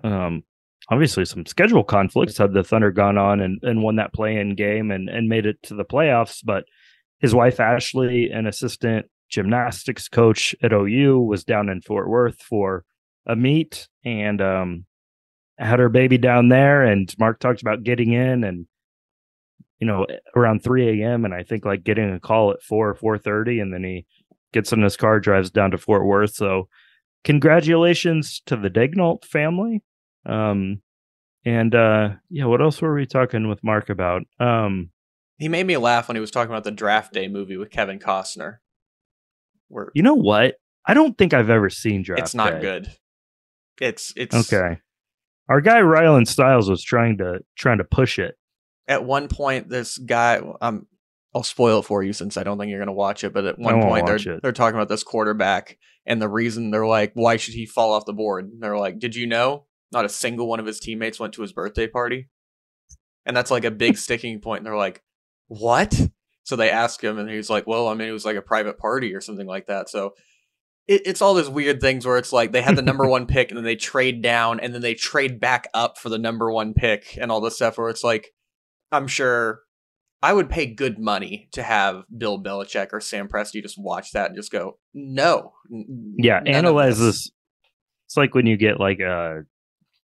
um, 0.04 0.44
obviously 0.90 1.26
some 1.26 1.46
schedule 1.46 1.84
conflicts 1.84 2.38
had 2.38 2.54
the 2.54 2.64
Thunder 2.64 2.92
gone 2.92 3.18
on 3.18 3.40
and, 3.40 3.60
and 3.64 3.82
won 3.82 3.96
that 3.96 4.14
play 4.14 4.36
in 4.36 4.56
game 4.56 4.92
and, 4.92 5.10
and 5.10 5.30
made 5.30 5.46
it 5.46 5.58
to 5.64 5.76
the 5.76 5.86
playoffs. 5.86 6.40
But 6.44 6.66
his 7.20 7.34
wife, 7.34 7.60
Ashley, 7.60 8.30
an 8.32 8.48
assistant 8.48 9.08
gymnastics 9.32 10.08
coach 10.08 10.56
at 10.62 10.74
OU, 10.74 11.20
was 11.22 11.44
down 11.44 11.70
in 11.70 11.82
Fort 11.82 12.08
Worth 12.08 12.42
for 12.42 12.84
a 13.26 13.36
meet 13.36 13.88
and 14.04 14.42
um, 14.42 14.86
had 15.58 15.80
her 15.80 15.90
baby 15.90 16.18
down 16.18 16.50
there. 16.50 16.84
And 16.84 17.14
Mark 17.18 17.40
talked 17.40 17.62
about 17.62 17.84
getting 17.84 18.12
in 18.12 18.44
and, 18.44 18.68
you 19.80 19.88
know, 19.88 20.06
around 20.36 20.64
3 20.64 21.02
a.m. 21.02 21.26
And 21.26 21.34
I 21.34 21.44
think 21.44 21.66
like 21.66 21.84
getting 21.84 22.14
a 22.14 22.20
call 22.20 22.52
at 22.52 22.62
4 22.62 22.90
or 22.90 23.18
4.30. 23.18 23.62
And 23.62 23.74
then 23.74 23.84
he 23.84 24.06
gets 24.54 24.72
in 24.72 24.82
his 24.82 24.98
car, 24.98 25.20
drives 25.20 25.50
down 25.50 25.72
to 25.72 25.78
Fort 25.78 26.06
Worth. 26.06 26.36
So 26.36 26.68
congratulations 27.24 28.42
to 28.46 28.56
the 28.56 28.70
Daigneault 28.70 29.26
family. 29.26 29.82
Um, 30.26 30.82
and 31.46 31.74
uh, 31.74 32.10
yeah, 32.30 32.46
what 32.46 32.62
else 32.62 32.82
were 32.82 32.94
we 32.94 33.06
talking 33.06 33.48
with 33.48 33.64
Mark 33.64 33.90
about? 33.90 34.24
Um, 34.40 34.92
he 35.38 35.48
made 35.48 35.66
me 35.66 35.78
laugh 35.78 36.08
when 36.08 36.16
he 36.16 36.22
was 36.22 36.30
talking 36.30 36.52
about 36.52 36.66
the 36.66 36.72
Draft 36.72 37.14
Day 37.14 37.28
movie 37.28 37.58
with 37.58 37.72
Kevin 37.72 37.98
Costner. 37.98 38.58
You 39.96 40.04
know 40.04 40.16
what? 40.16 40.56
I 40.86 40.94
don't 40.94 41.18
think 41.18 41.34
I've 41.34 41.50
ever 41.50 41.70
seen 41.70 42.04
Draft. 42.04 42.22
It's 42.22 42.36
not 42.36 42.54
Day. 42.54 42.62
good. 42.62 42.92
It's 43.80 44.14
it's 44.16 44.54
okay. 44.54 44.80
Our 45.50 45.62
guy 45.62 45.80
Rylan 45.80 46.28
Stiles 46.28 46.70
was 46.70 46.84
trying 46.84 47.18
to 47.18 47.40
trying 47.58 47.80
to 47.80 47.84
push 47.84 48.20
it. 48.20 48.36
At 48.88 49.04
one 49.04 49.28
point, 49.28 49.70
this 49.70 49.98
guy, 49.98 50.42
um, 50.62 50.88
I'll 51.34 51.44
spoil 51.44 51.80
it 51.80 51.86
for 51.86 52.04
you 52.04 52.14
since 52.14 52.38
I 52.38 52.44
don't 52.44 52.58
think 52.58 52.70
you're 52.70 52.80
going 52.80 52.88
to 52.88 52.94
watch 52.94 53.24
it. 53.24 53.34
But 53.34 53.46
at 53.46 53.60
one 53.60 53.82
point, 53.82 54.06
they're 54.06 54.40
they're 54.42 54.52
talking 54.52 54.76
about 54.76 54.90
this 54.90 55.04
quarterback 55.04 55.78
and 56.06 56.22
the 56.22 56.30
reason 56.30 56.72
they're 56.72 56.88
like, 56.88 57.12
why 57.14 57.38
should 57.38 57.54
he 57.54 57.66
fall 57.66 57.94
off 57.94 58.06
the 58.06 58.14
board? 58.14 58.46
And 58.46 58.62
they're 58.62 58.78
like, 58.78 59.00
did 59.00 59.16
you 59.16 59.28
know 59.28 59.66
not 59.92 60.06
a 60.06 60.10
single 60.10 60.48
one 60.48 60.60
of 60.60 60.66
his 60.66 60.80
teammates 60.80 61.20
went 61.20 61.34
to 61.34 61.42
his 61.42 61.54
birthday 61.54 61.88
party? 61.88 62.30
And 63.26 63.38
that's 63.38 63.52
like 63.52 63.66
a 63.66 63.72
big 63.72 63.98
sticking 63.98 64.40
point. 64.40 64.60
And 64.60 64.66
they're 64.66 64.78
like, 64.78 65.04
what? 65.48 66.00
So 66.44 66.56
they 66.56 66.70
ask 66.70 67.04
him, 67.04 67.20
and 67.20 67.30
he's 67.30 67.50
like, 67.50 67.68
well, 67.68 67.88
I 67.88 67.94
mean, 67.94 68.08
it 68.08 68.14
was 68.14 68.26
like 68.26 68.36
a 68.36 68.42
private 68.42 68.78
party 68.78 69.14
or 69.14 69.22
something 69.22 69.48
like 69.48 69.68
that. 69.68 69.90
So 69.90 70.14
it, 70.88 71.04
it's 71.06 71.22
all 71.22 71.34
those 71.34 71.50
weird 71.50 71.80
things 71.82 72.06
where 72.06 72.18
it's 72.18 72.34
like 72.34 72.52
they 72.52 72.62
had 72.62 72.76
the 72.76 72.82
number 72.82 73.08
one 73.10 73.28
pick 73.28 73.50
and 73.50 73.58
then 73.58 73.64
they 73.64 73.76
trade 73.76 74.22
down 74.22 74.60
and 74.60 74.74
then 74.74 74.82
they 74.82 74.94
trade 74.94 75.40
back 75.40 75.68
up 75.74 75.98
for 75.98 76.10
the 76.10 76.18
number 76.18 76.52
one 76.52 76.74
pick 76.74 77.18
and 77.20 77.32
all 77.32 77.42
this 77.42 77.56
stuff 77.56 77.78
where 77.78 77.90
it's 77.90 78.04
like, 78.04 78.34
I'm 78.92 79.08
sure 79.08 79.62
I 80.22 80.34
would 80.34 80.50
pay 80.50 80.68
good 80.68 81.00
money 81.00 81.50
to 81.54 81.64
have 81.64 82.04
Bill 82.16 82.42
Belichick 82.42 82.90
or 82.92 83.00
Sam 83.00 83.28
Presti 83.28 83.62
just 83.62 83.78
watch 83.80 84.12
that 84.12 84.28
and 84.28 84.36
just 84.36 84.52
go, 84.52 84.78
no. 84.94 85.54
Yeah, 86.18 86.42
analyze 86.46 87.00
this. 87.00 87.24
this. 87.24 87.32
It's 88.08 88.18
like 88.18 88.36
when 88.36 88.46
you 88.46 88.58
get 88.58 88.80
like 88.80 89.00
a 89.00 89.44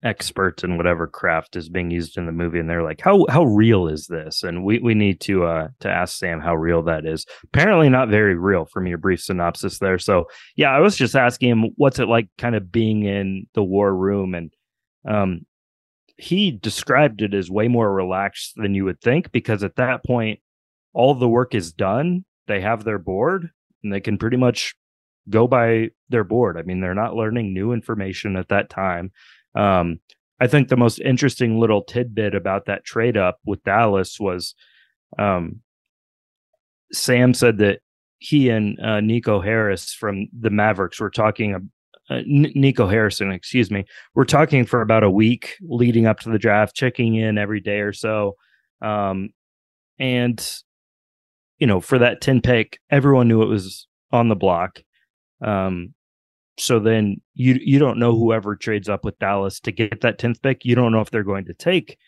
experts 0.06 0.62
in 0.62 0.76
whatever 0.76 1.06
craft 1.06 1.56
is 1.56 1.68
being 1.68 1.90
used 1.90 2.16
in 2.16 2.26
the 2.26 2.32
movie 2.32 2.58
and 2.58 2.70
they're 2.70 2.82
like 2.82 3.00
how 3.00 3.26
how 3.28 3.44
real 3.44 3.88
is 3.88 4.06
this? 4.06 4.42
And 4.42 4.64
we 4.64 4.78
we 4.78 4.94
need 4.94 5.20
to 5.22 5.44
uh 5.44 5.68
to 5.80 5.90
ask 5.90 6.16
sam 6.16 6.40
how 6.40 6.54
real 6.54 6.82
that 6.84 7.04
is. 7.04 7.26
Apparently 7.44 7.88
not 7.88 8.08
very 8.08 8.36
real 8.36 8.64
from 8.64 8.86
your 8.86 8.98
brief 8.98 9.20
synopsis 9.20 9.78
there. 9.78 9.98
So 9.98 10.26
yeah 10.54 10.70
i 10.70 10.78
was 10.78 10.96
just 10.96 11.16
asking 11.16 11.50
him 11.50 11.70
what's 11.76 11.98
it 11.98 12.08
like 12.08 12.28
kind 12.38 12.54
of 12.54 12.70
being 12.70 13.02
in 13.04 13.46
the 13.54 13.62
war 13.62 13.94
room 13.94 14.34
and 14.34 14.52
um 15.08 15.44
he 16.16 16.50
described 16.50 17.20
it 17.20 17.34
as 17.34 17.50
way 17.50 17.68
more 17.68 17.92
relaxed 17.92 18.54
than 18.56 18.74
you 18.74 18.84
would 18.84 19.00
think 19.00 19.32
because 19.32 19.62
at 19.62 19.76
that 19.76 20.04
point 20.04 20.40
all 20.94 21.14
the 21.14 21.28
work 21.28 21.54
is 21.54 21.72
done 21.72 22.24
they 22.46 22.60
have 22.60 22.84
their 22.84 22.98
board 22.98 23.50
and 23.82 23.92
they 23.92 24.00
can 24.00 24.16
pretty 24.16 24.36
much 24.36 24.74
go 25.28 25.46
by 25.46 25.90
their 26.08 26.24
board. 26.24 26.56
I 26.56 26.62
mean 26.62 26.80
they're 26.80 26.94
not 26.94 27.14
learning 27.14 27.52
new 27.52 27.72
information 27.72 28.36
at 28.36 28.48
that 28.48 28.70
time 28.70 29.12
um, 29.56 30.00
I 30.40 30.46
think 30.46 30.68
the 30.68 30.76
most 30.76 31.00
interesting 31.00 31.58
little 31.58 31.82
tidbit 31.82 32.34
about 32.34 32.66
that 32.66 32.84
trade 32.84 33.16
up 33.16 33.38
with 33.44 33.62
Dallas 33.64 34.20
was 34.20 34.54
um, 35.18 35.60
Sam 36.92 37.32
said 37.34 37.58
that 37.58 37.80
he 38.18 38.48
and 38.50 38.78
uh, 38.80 39.00
Nico 39.00 39.40
Harris 39.40 39.92
from 39.92 40.28
the 40.38 40.50
Mavericks 40.50 41.00
were 41.00 41.10
talking. 41.10 41.70
Uh, 42.08 42.20
Nico 42.24 42.86
Harrison, 42.86 43.32
excuse 43.32 43.70
me, 43.70 43.84
we're 44.14 44.24
talking 44.24 44.64
for 44.64 44.80
about 44.80 45.02
a 45.02 45.10
week 45.10 45.56
leading 45.62 46.06
up 46.06 46.20
to 46.20 46.30
the 46.30 46.38
draft, 46.38 46.76
checking 46.76 47.16
in 47.16 47.36
every 47.36 47.60
day 47.60 47.80
or 47.80 47.92
so. 47.92 48.36
Um, 48.80 49.30
and 49.98 50.62
you 51.58 51.66
know, 51.66 51.80
for 51.80 51.98
that 51.98 52.20
10 52.20 52.42
pick, 52.42 52.78
everyone 52.90 53.28
knew 53.28 53.42
it 53.42 53.48
was 53.48 53.88
on 54.12 54.28
the 54.28 54.36
block. 54.36 54.82
Um, 55.40 55.94
so 56.58 56.78
then 56.80 57.20
you 57.34 57.58
you 57.62 57.78
don't 57.78 57.98
know 57.98 58.16
whoever 58.16 58.56
trades 58.56 58.88
up 58.88 59.04
with 59.04 59.18
Dallas 59.18 59.60
to 59.60 59.72
get 59.72 60.00
that 60.00 60.18
10th 60.18 60.42
pick. 60.42 60.64
You 60.64 60.74
don't 60.74 60.92
know 60.92 61.00
if 61.00 61.10
they're 61.10 61.22
going 61.22 61.44
to 61.46 61.54
take 61.54 61.98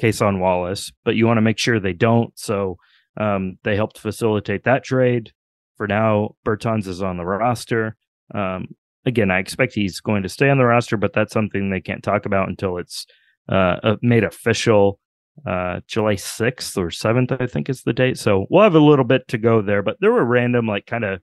Cason 0.00 0.38
Wallace, 0.38 0.92
but 1.04 1.16
you 1.16 1.26
want 1.26 1.38
to 1.38 1.42
make 1.42 1.58
sure 1.58 1.78
they 1.78 1.92
don't. 1.92 2.36
So 2.38 2.78
um, 3.16 3.58
they 3.64 3.76
helped 3.76 3.98
facilitate 3.98 4.64
that 4.64 4.84
trade. 4.84 5.32
For 5.76 5.86
now, 5.86 6.36
Bertans 6.46 6.86
is 6.86 7.02
on 7.02 7.18
the 7.18 7.24
roster. 7.24 7.96
Um, 8.34 8.68
again, 9.04 9.30
I 9.30 9.38
expect 9.38 9.74
he's 9.74 10.00
going 10.00 10.22
to 10.22 10.28
stay 10.28 10.48
on 10.48 10.58
the 10.58 10.64
roster, 10.64 10.96
but 10.96 11.12
that's 11.12 11.32
something 11.32 11.70
they 11.70 11.80
can't 11.80 12.02
talk 12.02 12.26
about 12.26 12.48
until 12.48 12.78
it's 12.78 13.06
uh, 13.48 13.96
made 14.02 14.24
official. 14.24 14.98
Uh, 15.46 15.80
July 15.86 16.16
6th 16.16 16.76
or 16.76 16.88
7th, 16.88 17.40
I 17.40 17.46
think 17.46 17.68
is 17.68 17.82
the 17.82 17.92
date. 17.92 18.18
So 18.18 18.46
we'll 18.50 18.64
have 18.64 18.74
a 18.74 18.80
little 18.80 19.04
bit 19.04 19.28
to 19.28 19.38
go 19.38 19.62
there, 19.62 19.82
but 19.82 19.96
there 20.00 20.10
were 20.10 20.24
random, 20.24 20.66
like, 20.66 20.86
kind 20.86 21.04
of 21.04 21.20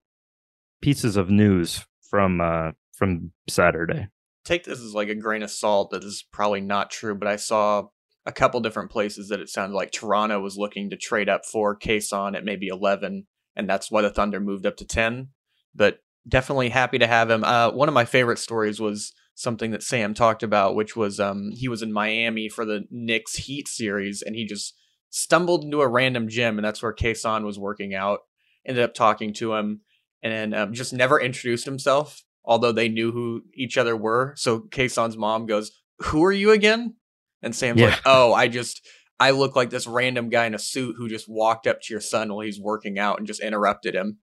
pieces 0.82 1.18
of 1.18 1.30
news 1.30 1.86
from 2.10 2.42
uh 2.42 2.72
from 2.94 3.32
Saturday. 3.50 4.08
Take 4.44 4.64
this 4.64 4.80
as 4.80 4.94
like 4.94 5.10
a 5.10 5.16
grain 5.16 5.44
of 5.44 5.52
salt. 5.52 5.92
That 5.92 6.04
is 6.04 6.24
probably 6.32 6.62
not 6.62 6.92
true, 6.92 7.16
but 7.16 7.28
I 7.28 7.36
saw 7.36 7.88
a 8.26 8.32
couple 8.32 8.60
different 8.60 8.92
places 8.92 9.30
that 9.30 9.40
it 9.40 9.50
sounded 9.50 9.76
like 9.76 9.92
Toronto 9.92 10.40
was 10.40 10.58
looking 10.58 10.90
to 10.90 10.98
trade 10.98 11.30
up 11.30 11.46
for 11.46 11.78
Cason 11.78 12.36
at 12.36 12.46
maybe 12.46 12.68
eleven, 12.68 13.28
and 13.56 13.70
that's 13.70 13.92
why 13.92 14.02
the 14.02 14.10
Thunder 14.10 14.40
moved 14.40 14.66
up 14.66 14.78
to 14.78 14.86
ten. 14.86 15.30
But 15.74 16.00
definitely 16.28 16.70
happy 16.70 16.98
to 17.00 17.08
have 17.08 17.30
him. 17.30 17.44
Uh, 17.44 17.72
one 17.72 17.88
of 17.88 17.94
my 17.94 18.06
favorite 18.06 18.40
stories 18.40 18.80
was 18.80 19.14
something 19.36 19.72
that 19.72 19.84
Sam 19.84 20.14
talked 20.14 20.44
about, 20.44 20.76
which 20.76 20.96
was 20.96 21.20
um, 21.20 21.52
he 21.54 21.68
was 21.68 21.82
in 21.82 21.92
Miami 21.92 22.50
for 22.50 22.66
the 22.66 22.86
Knicks 22.90 23.36
Heat 23.36 23.68
series, 23.68 24.24
and 24.26 24.36
he 24.36 24.46
just 24.46 24.74
stumbled 25.10 25.64
into 25.64 25.82
a 25.82 25.88
random 25.88 26.28
gym, 26.28 26.58
and 26.58 26.66
that's 26.66 26.82
where 26.82 26.94
Cason 26.94 27.44
was 27.46 27.60
working 27.60 27.94
out. 27.94 28.20
Ended 28.66 28.84
up 28.84 28.94
talking 28.94 29.34
to 29.36 29.54
him, 29.54 29.82
and 30.26 30.56
um, 30.56 30.74
just 30.74 30.92
never 30.92 31.22
introduced 31.22 31.66
himself, 31.66 32.24
although 32.44 32.72
they 32.72 32.90
knew 32.90 33.12
who 33.12 33.44
each 33.54 33.78
other 33.78 33.96
were. 33.96 34.34
So 34.36 34.60
Cason's 34.60 35.16
mom 35.16 35.46
goes, 35.46 35.72
"Who 36.00 36.24
are 36.26 36.32
you 36.32 36.52
again?" 36.52 36.96
And 37.42 37.56
Sam's 37.56 37.80
yeah. 37.80 37.90
like, 37.90 38.02
"Oh, 38.06 38.34
I 38.34 38.50
just." 38.50 38.86
I 39.18 39.32
look 39.32 39.56
like 39.56 39.70
this 39.70 39.88
random 39.88 40.28
guy 40.28 40.46
in 40.46 40.54
a 40.54 40.60
suit 40.60 40.96
who 40.98 41.08
just 41.08 41.30
walked 41.30 41.68
up 41.68 41.80
to 41.84 41.94
your 41.94 42.02
son 42.02 42.28
while 42.34 42.42
he's 42.42 42.60
working 42.60 43.00
out 43.00 43.18
and 43.18 43.26
just 43.26 43.40
interrupted 43.42 43.96
him. 43.96 44.18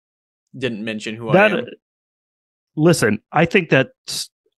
Didn't 0.55 0.85
mention 0.85 1.15
who 1.15 1.33
that, 1.33 1.51
I 1.51 1.59
am. 1.61 1.65
Listen, 2.77 3.21
I 3.33 3.47
think 3.47 3.71
that 3.71 3.93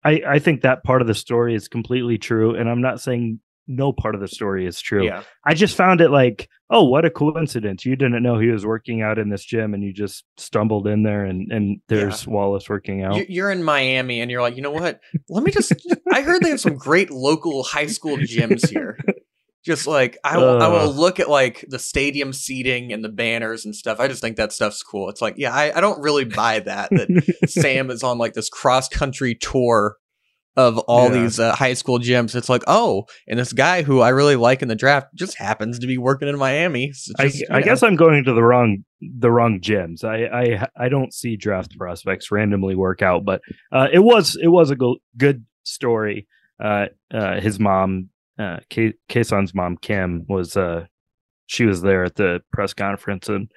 I, 0.03 0.21
I 0.27 0.39
think 0.39 0.61
that 0.61 0.83
part 0.83 1.01
of 1.01 1.07
the 1.07 1.13
story 1.13 1.53
is 1.53 1.67
completely 1.67 2.17
true, 2.17 2.55
and 2.55 2.67
I'm 2.67 2.81
not 2.81 2.99
saying 2.99 3.41
no 3.67 3.93
part 3.93 4.15
of 4.15 4.21
the 4.21 4.27
story 4.27 4.65
is 4.65 4.81
true. 4.81 5.05
Yeah. 5.05 5.23
I 5.45 5.53
just 5.53 5.75
found 5.75 6.01
it 6.01 6.09
like, 6.09 6.49
oh, 6.69 6.83
what 6.83 7.05
a 7.05 7.09
coincidence. 7.09 7.85
You 7.85 7.95
didn't 7.95 8.21
know 8.23 8.39
he 8.39 8.49
was 8.49 8.65
working 8.65 9.01
out 9.01 9.17
in 9.17 9.29
this 9.29 9.45
gym 9.45 9.73
and 9.73 9.83
you 9.83 9.93
just 9.93 10.25
stumbled 10.37 10.87
in 10.87 11.03
there 11.03 11.25
and, 11.25 11.51
and 11.51 11.79
there's 11.87 12.25
yeah. 12.25 12.33
Wallace 12.33 12.69
working 12.69 13.03
out. 13.03 13.29
You're 13.29 13.51
in 13.51 13.63
Miami 13.63 14.21
and 14.21 14.29
you're 14.29 14.41
like, 14.41 14.55
you 14.55 14.61
know 14.61 14.71
what? 14.71 14.99
Let 15.29 15.43
me 15.43 15.51
just, 15.51 15.73
I 16.11 16.21
heard 16.21 16.41
they 16.41 16.49
have 16.49 16.59
some 16.59 16.75
great 16.75 17.11
local 17.11 17.63
high 17.63 17.87
school 17.87 18.17
gyms 18.17 18.69
here. 18.69 18.99
Just 19.65 19.87
like 19.87 20.17
I 20.25 20.37
will, 20.37 20.61
uh, 20.61 20.65
I 20.65 20.67
will 20.67 20.91
look 20.91 21.21
at 21.21 21.29
like 21.29 21.63
the 21.69 21.79
stadium 21.79 22.33
seating 22.33 22.91
and 22.91 23.01
the 23.01 23.07
banners 23.07 23.63
and 23.63 23.73
stuff. 23.73 23.97
I 24.01 24.09
just 24.09 24.19
think 24.19 24.35
that 24.35 24.51
stuff's 24.51 24.83
cool. 24.83 25.09
It's 25.09 25.21
like, 25.21 25.35
yeah, 25.37 25.53
I, 25.53 25.77
I 25.77 25.79
don't 25.79 26.01
really 26.01 26.25
buy 26.25 26.59
that 26.59 26.89
that 26.89 27.39
Sam 27.47 27.89
is 27.89 28.03
on 28.03 28.17
like 28.17 28.33
this 28.33 28.49
cross 28.49 28.89
country 28.89 29.35
tour 29.35 29.95
of 30.55 30.77
all 30.79 31.11
yeah. 31.11 31.21
these 31.21 31.39
uh, 31.39 31.55
high 31.55 31.73
school 31.73 31.99
gyms. 31.99 32.35
It's 32.35 32.49
like, 32.49 32.63
oh, 32.67 33.05
and 33.27 33.39
this 33.39 33.53
guy 33.53 33.81
who 33.81 34.01
I 34.01 34.09
really 34.09 34.35
like 34.35 34.61
in 34.61 34.67
the 34.67 34.75
draft 34.75 35.07
just 35.15 35.37
happens 35.37 35.79
to 35.79 35.87
be 35.87 35.97
working 35.97 36.27
in 36.27 36.37
Miami. 36.37 36.91
So 36.93 37.13
just, 37.19 37.43
I, 37.49 37.57
I 37.57 37.61
guess 37.61 37.83
I'm 37.83 37.95
going 37.95 38.23
to 38.23 38.33
the 38.33 38.43
wrong 38.43 38.83
the 39.01 39.31
wrong 39.31 39.59
gyms. 39.59 40.03
I 40.03 40.25
I 40.25 40.67
I 40.85 40.89
don't 40.89 41.13
see 41.13 41.35
draft 41.35 41.77
prospects 41.77 42.31
randomly 42.31 42.75
work 42.75 43.01
out, 43.01 43.25
but 43.25 43.41
uh, 43.71 43.87
it 43.91 43.99
was 43.99 44.37
it 44.41 44.49
was 44.49 44.69
a 44.69 44.75
go- 44.75 44.97
good 45.17 45.45
story. 45.63 46.27
Uh, 46.63 46.85
uh, 47.13 47.41
his 47.41 47.59
mom, 47.59 48.09
uh, 48.37 48.59
K- 48.69 48.93
Cason's 49.09 49.53
mom, 49.53 49.77
Kim, 49.77 50.25
was 50.29 50.55
uh, 50.55 50.85
she 51.47 51.65
was 51.65 51.81
there 51.81 52.03
at 52.03 52.15
the 52.15 52.41
press 52.51 52.73
conference 52.73 53.27
and 53.27 53.51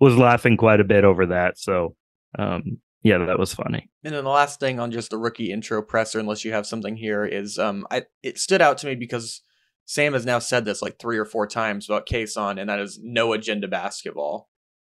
was 0.00 0.16
laughing 0.16 0.56
quite 0.56 0.80
a 0.80 0.84
bit 0.84 1.04
over 1.04 1.26
that. 1.26 1.58
So 1.58 1.96
um, 2.38 2.78
yeah, 3.06 3.18
that 3.24 3.38
was 3.38 3.54
funny. 3.54 3.88
And 4.02 4.12
then 4.12 4.24
the 4.24 4.30
last 4.30 4.58
thing 4.58 4.80
on 4.80 4.90
just 4.90 5.10
the 5.10 5.16
rookie 5.16 5.52
intro 5.52 5.80
presser, 5.80 6.18
unless 6.18 6.44
you 6.44 6.50
have 6.50 6.66
something 6.66 6.96
here, 6.96 7.24
is 7.24 7.56
um, 7.56 7.86
I 7.88 8.02
it 8.24 8.36
stood 8.36 8.60
out 8.60 8.78
to 8.78 8.86
me 8.88 8.96
because 8.96 9.42
Sam 9.84 10.14
has 10.14 10.26
now 10.26 10.40
said 10.40 10.64
this 10.64 10.82
like 10.82 10.98
three 10.98 11.16
or 11.16 11.24
four 11.24 11.46
times 11.46 11.88
about 11.88 12.08
Cason, 12.08 12.60
and 12.60 12.68
that 12.68 12.80
is 12.80 12.98
no 13.00 13.32
agenda 13.32 13.68
basketball. 13.68 14.48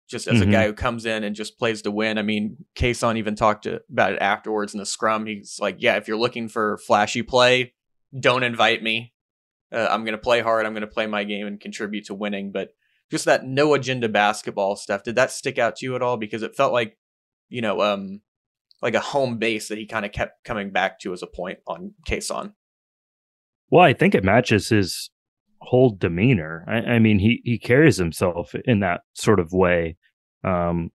Just 0.09 0.27
as 0.27 0.41
mm-hmm. 0.41 0.49
a 0.49 0.51
guy 0.51 0.65
who 0.65 0.73
comes 0.73 1.05
in 1.05 1.23
and 1.23 1.37
just 1.37 1.57
plays 1.57 1.83
to 1.83 1.91
win. 1.91 2.17
I 2.17 2.21
mean, 2.21 2.57
Cason 2.75 3.15
even 3.15 3.35
talked 3.35 3.63
to, 3.63 3.81
about 3.89 4.11
it 4.11 4.21
afterwards 4.21 4.73
in 4.73 4.79
the 4.79 4.85
scrum. 4.85 5.25
He's 5.25 5.57
like, 5.61 5.77
"Yeah, 5.79 5.95
if 5.95 6.09
you're 6.09 6.17
looking 6.17 6.49
for 6.49 6.79
flashy 6.79 7.23
play, 7.23 7.73
don't 8.19 8.43
invite 8.43 8.83
me. 8.83 9.13
Uh, 9.71 9.87
I'm 9.89 10.03
going 10.03 10.17
to 10.17 10.17
play 10.17 10.41
hard. 10.41 10.65
I'm 10.65 10.73
going 10.73 10.81
to 10.81 10.87
play 10.87 11.07
my 11.07 11.23
game 11.23 11.47
and 11.47 11.61
contribute 11.61 12.07
to 12.07 12.13
winning. 12.13 12.51
But 12.51 12.73
just 13.09 13.23
that 13.23 13.45
no 13.45 13.73
agenda 13.73 14.09
basketball 14.09 14.75
stuff, 14.75 15.03
did 15.03 15.15
that 15.15 15.31
stick 15.31 15.57
out 15.57 15.77
to 15.77 15.85
you 15.85 15.95
at 15.95 16.01
all? 16.01 16.17
Because 16.17 16.43
it 16.43 16.57
felt 16.57 16.73
like, 16.73 16.97
you 17.51 17.61
know, 17.61 17.81
um, 17.81 18.21
like 18.81 18.95
a 18.95 18.99
home 18.99 19.37
base 19.37 19.67
that 19.67 19.77
he 19.77 19.85
kind 19.85 20.05
of 20.05 20.11
kept 20.11 20.43
coming 20.43 20.71
back 20.71 20.99
to 20.99 21.13
as 21.13 21.21
a 21.21 21.27
point 21.27 21.59
on 21.67 21.93
Cason. 22.07 22.53
Well, 23.69 23.83
I 23.83 23.93
think 23.93 24.15
it 24.15 24.23
matches 24.23 24.69
his 24.69 25.11
whole 25.61 25.91
demeanor. 25.91 26.65
I, 26.67 26.95
I, 26.95 26.99
mean, 26.99 27.19
he 27.19 27.41
he 27.45 27.59
carries 27.59 27.97
himself 27.97 28.55
in 28.65 28.79
that 28.79 29.01
sort 29.13 29.39
of 29.39 29.53
way. 29.53 29.97
Um, 30.43 30.91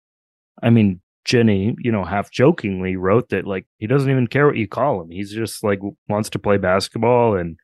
I 0.62 0.70
mean, 0.70 1.02
Jenny, 1.26 1.76
you 1.80 1.92
know, 1.92 2.06
half 2.06 2.32
jokingly 2.32 2.96
wrote 2.96 3.30
that 3.30 3.46
like 3.46 3.66
he 3.78 3.88
doesn't 3.88 4.10
even 4.10 4.28
care 4.28 4.48
what 4.48 4.58
you 4.58 4.68
call 4.68 5.02
him. 5.02 5.10
He's 5.10 5.32
just 5.32 5.64
like 5.64 5.80
wants 6.08 6.30
to 6.32 6.40
play 6.40 6.58
basketball 6.58 7.36
and 7.36 7.58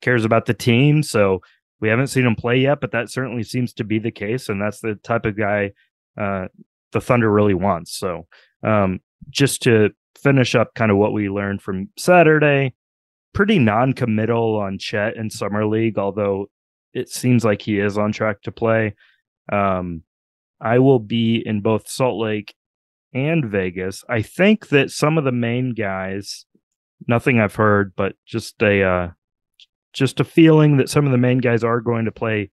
cares 0.00 0.24
about 0.24 0.46
the 0.46 0.54
team. 0.54 1.02
So 1.02 1.40
we 1.80 1.88
haven't 1.88 2.08
seen 2.08 2.26
him 2.26 2.36
play 2.36 2.58
yet, 2.58 2.80
but 2.80 2.92
that 2.92 3.10
certainly 3.10 3.42
seems 3.42 3.72
to 3.74 3.84
be 3.84 3.98
the 3.98 4.10
case, 4.10 4.48
and 4.48 4.60
that's 4.60 4.80
the 4.80 4.94
type 4.94 5.26
of 5.26 5.36
guy 5.36 5.72
uh, 6.18 6.46
the 6.92 7.00
Thunder 7.00 7.30
really 7.30 7.54
wants. 7.54 7.96
So 7.96 8.26
um, 8.62 9.00
just 9.30 9.62
to 9.62 9.90
finish 10.18 10.54
up, 10.54 10.74
kind 10.74 10.90
of 10.90 10.96
what 10.96 11.12
we 11.12 11.28
learned 11.28 11.62
from 11.62 11.88
Saturday, 11.96 12.74
pretty 13.32 13.58
non-committal 13.58 14.56
on 14.56 14.78
Chet 14.78 15.16
in 15.16 15.30
summer 15.30 15.66
league, 15.66 15.98
although 15.98 16.46
it 16.94 17.08
seems 17.08 17.44
like 17.44 17.62
he 17.62 17.78
is 17.78 17.98
on 17.98 18.12
track 18.12 18.42
to 18.42 18.52
play. 18.52 18.94
Um, 19.52 20.02
I 20.60 20.78
will 20.78 20.98
be 20.98 21.42
in 21.44 21.60
both 21.60 21.88
Salt 21.88 22.18
Lake 22.18 22.54
and 23.12 23.44
Vegas. 23.44 24.04
I 24.08 24.22
think 24.22 24.68
that 24.68 24.90
some 24.90 25.18
of 25.18 25.24
the 25.24 25.32
main 25.32 25.74
guys, 25.74 26.46
nothing 27.06 27.38
I've 27.38 27.54
heard, 27.54 27.92
but 27.94 28.14
just 28.26 28.62
a 28.62 28.82
uh, 28.82 29.08
just 29.92 30.20
a 30.20 30.24
feeling 30.24 30.78
that 30.78 30.88
some 30.88 31.06
of 31.06 31.12
the 31.12 31.18
main 31.18 31.38
guys 31.38 31.62
are 31.62 31.80
going 31.80 32.06
to 32.06 32.12
play 32.12 32.50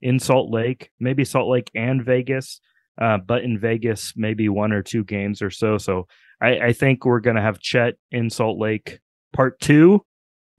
in 0.00 0.18
Salt 0.18 0.50
Lake, 0.50 0.90
maybe 1.00 1.24
Salt 1.24 1.48
Lake 1.48 1.70
and 1.74 2.04
Vegas, 2.04 2.60
uh, 3.00 3.18
but 3.18 3.42
in 3.42 3.58
Vegas, 3.58 4.12
maybe 4.16 4.48
one 4.48 4.72
or 4.72 4.82
two 4.82 5.04
games 5.04 5.42
or 5.42 5.50
so. 5.50 5.78
So 5.78 6.06
I, 6.40 6.58
I 6.58 6.72
think 6.72 7.04
we're 7.04 7.20
going 7.20 7.36
to 7.36 7.42
have 7.42 7.58
Chet 7.58 7.94
in 8.10 8.30
Salt 8.30 8.58
Lake 8.58 9.00
part 9.32 9.60
two. 9.60 10.04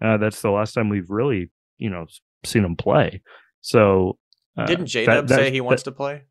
Uh, 0.04 0.18
that's 0.18 0.42
the 0.42 0.52
last 0.52 0.74
time 0.74 0.90
we've 0.90 1.10
really, 1.10 1.50
you 1.78 1.90
know, 1.90 2.06
seen 2.46 2.64
him 2.64 2.76
play. 2.76 3.22
So 3.62 4.18
uh, 4.58 4.66
didn't 4.66 4.88
J 4.88 5.06
Dub 5.06 5.30
say 5.30 5.52
he 5.52 5.62
wants 5.62 5.84
that, 5.84 5.92
to 5.92 5.96
play? 5.96 6.24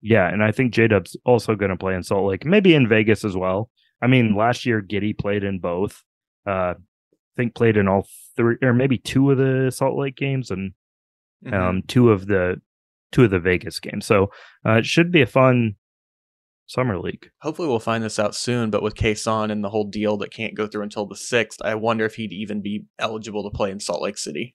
Yeah, 0.00 0.28
and 0.28 0.42
I 0.42 0.50
think 0.50 0.72
J 0.72 0.88
Dub's 0.88 1.16
also 1.24 1.54
going 1.54 1.70
to 1.70 1.76
play 1.76 1.94
in 1.94 2.02
Salt 2.02 2.28
Lake, 2.28 2.44
maybe 2.44 2.74
in 2.74 2.88
Vegas 2.88 3.24
as 3.24 3.36
well. 3.36 3.70
I 4.02 4.08
mean, 4.08 4.34
last 4.34 4.66
year 4.66 4.82
Giddey 4.82 5.16
played 5.16 5.44
in 5.44 5.60
both. 5.60 6.02
Uh, 6.44 6.74
think 7.36 7.54
played 7.54 7.76
in 7.76 7.88
all 7.88 8.06
three 8.36 8.56
or 8.62 8.72
maybe 8.72 8.98
two 8.98 9.30
of 9.30 9.38
the 9.38 9.70
Salt 9.70 9.96
Lake 9.96 10.16
games 10.16 10.50
and 10.50 10.72
mm-hmm. 11.44 11.54
um, 11.54 11.82
two 11.86 12.10
of 12.10 12.26
the 12.26 12.60
two 13.12 13.24
of 13.24 13.30
the 13.30 13.38
Vegas 13.38 13.78
games. 13.78 14.06
So 14.06 14.28
uh, 14.66 14.74
it 14.74 14.86
should 14.86 15.12
be 15.12 15.22
a 15.22 15.26
fun 15.26 15.76
summer 16.66 16.98
league. 16.98 17.30
Hopefully, 17.42 17.68
we'll 17.68 17.78
find 17.78 18.02
this 18.02 18.18
out 18.18 18.34
soon. 18.34 18.70
But 18.70 18.82
with 18.82 18.94
Cason 18.94 19.50
and 19.50 19.62
the 19.62 19.70
whole 19.70 19.88
deal 19.88 20.16
that 20.18 20.32
can't 20.32 20.54
go 20.54 20.66
through 20.66 20.82
until 20.82 21.06
the 21.06 21.16
sixth, 21.16 21.60
I 21.62 21.74
wonder 21.74 22.04
if 22.04 22.16
he'd 22.16 22.32
even 22.32 22.62
be 22.62 22.86
eligible 22.98 23.44
to 23.44 23.56
play 23.56 23.70
in 23.70 23.80
Salt 23.80 24.02
Lake 24.02 24.18
City. 24.18 24.54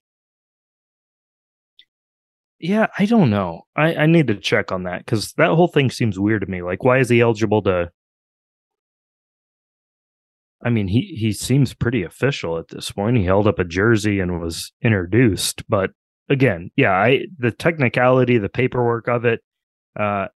Yeah, 2.60 2.88
I 2.98 3.06
don't 3.06 3.30
know. 3.30 3.62
I, 3.76 3.94
I 3.94 4.06
need 4.06 4.26
to 4.26 4.34
check 4.34 4.72
on 4.72 4.82
that 4.82 5.04
because 5.04 5.32
that 5.34 5.50
whole 5.50 5.68
thing 5.68 5.90
seems 5.90 6.18
weird 6.18 6.40
to 6.40 6.48
me. 6.48 6.60
Like, 6.62 6.82
why 6.82 6.98
is 6.98 7.08
he 7.08 7.20
eligible 7.20 7.62
to 7.62 7.90
I 10.62 10.70
mean, 10.70 10.88
he 10.88 11.16
he 11.16 11.32
seems 11.32 11.72
pretty 11.72 12.02
official 12.02 12.58
at 12.58 12.68
this 12.68 12.90
point. 12.90 13.16
He 13.16 13.24
held 13.24 13.46
up 13.46 13.58
a 13.58 13.64
jersey 13.64 14.18
and 14.18 14.40
was 14.40 14.72
introduced, 14.82 15.62
but 15.68 15.90
again, 16.28 16.70
yeah, 16.76 16.92
I 16.92 17.26
the 17.38 17.50
technicality, 17.50 18.38
the 18.38 18.48
paperwork 18.48 19.08
of 19.08 19.24
it, 19.24 19.40
uh, 19.98 20.28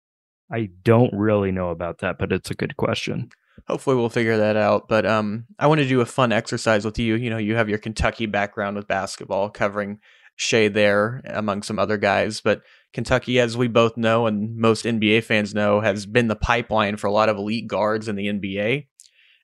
I 0.52 0.70
don't 0.82 1.12
really 1.12 1.52
know 1.52 1.70
about 1.70 1.98
that, 1.98 2.18
but 2.18 2.32
it's 2.32 2.50
a 2.50 2.54
good 2.54 2.76
question. 2.76 3.30
Hopefully, 3.68 3.96
we'll 3.96 4.08
figure 4.08 4.38
that 4.38 4.56
out. 4.56 4.88
But 4.88 5.06
um, 5.06 5.46
I 5.58 5.66
want 5.66 5.80
to 5.80 5.88
do 5.88 6.00
a 6.00 6.06
fun 6.06 6.32
exercise 6.32 6.84
with 6.84 6.98
you. 6.98 7.14
You 7.14 7.30
know, 7.30 7.38
you 7.38 7.56
have 7.56 7.68
your 7.68 7.78
Kentucky 7.78 8.26
background 8.26 8.76
with 8.76 8.88
basketball, 8.88 9.50
covering 9.50 9.98
Shai 10.36 10.68
there 10.68 11.20
among 11.26 11.62
some 11.62 11.78
other 11.78 11.98
guys, 11.98 12.40
but 12.40 12.62
Kentucky, 12.92 13.38
as 13.38 13.56
we 13.56 13.68
both 13.68 13.96
know 13.96 14.26
and 14.26 14.56
most 14.56 14.84
NBA 14.84 15.22
fans 15.24 15.54
know, 15.54 15.80
has 15.80 16.06
been 16.06 16.28
the 16.28 16.36
pipeline 16.36 16.96
for 16.96 17.06
a 17.06 17.12
lot 17.12 17.28
of 17.28 17.36
elite 17.36 17.68
guards 17.68 18.08
in 18.08 18.16
the 18.16 18.26
NBA. 18.26 18.88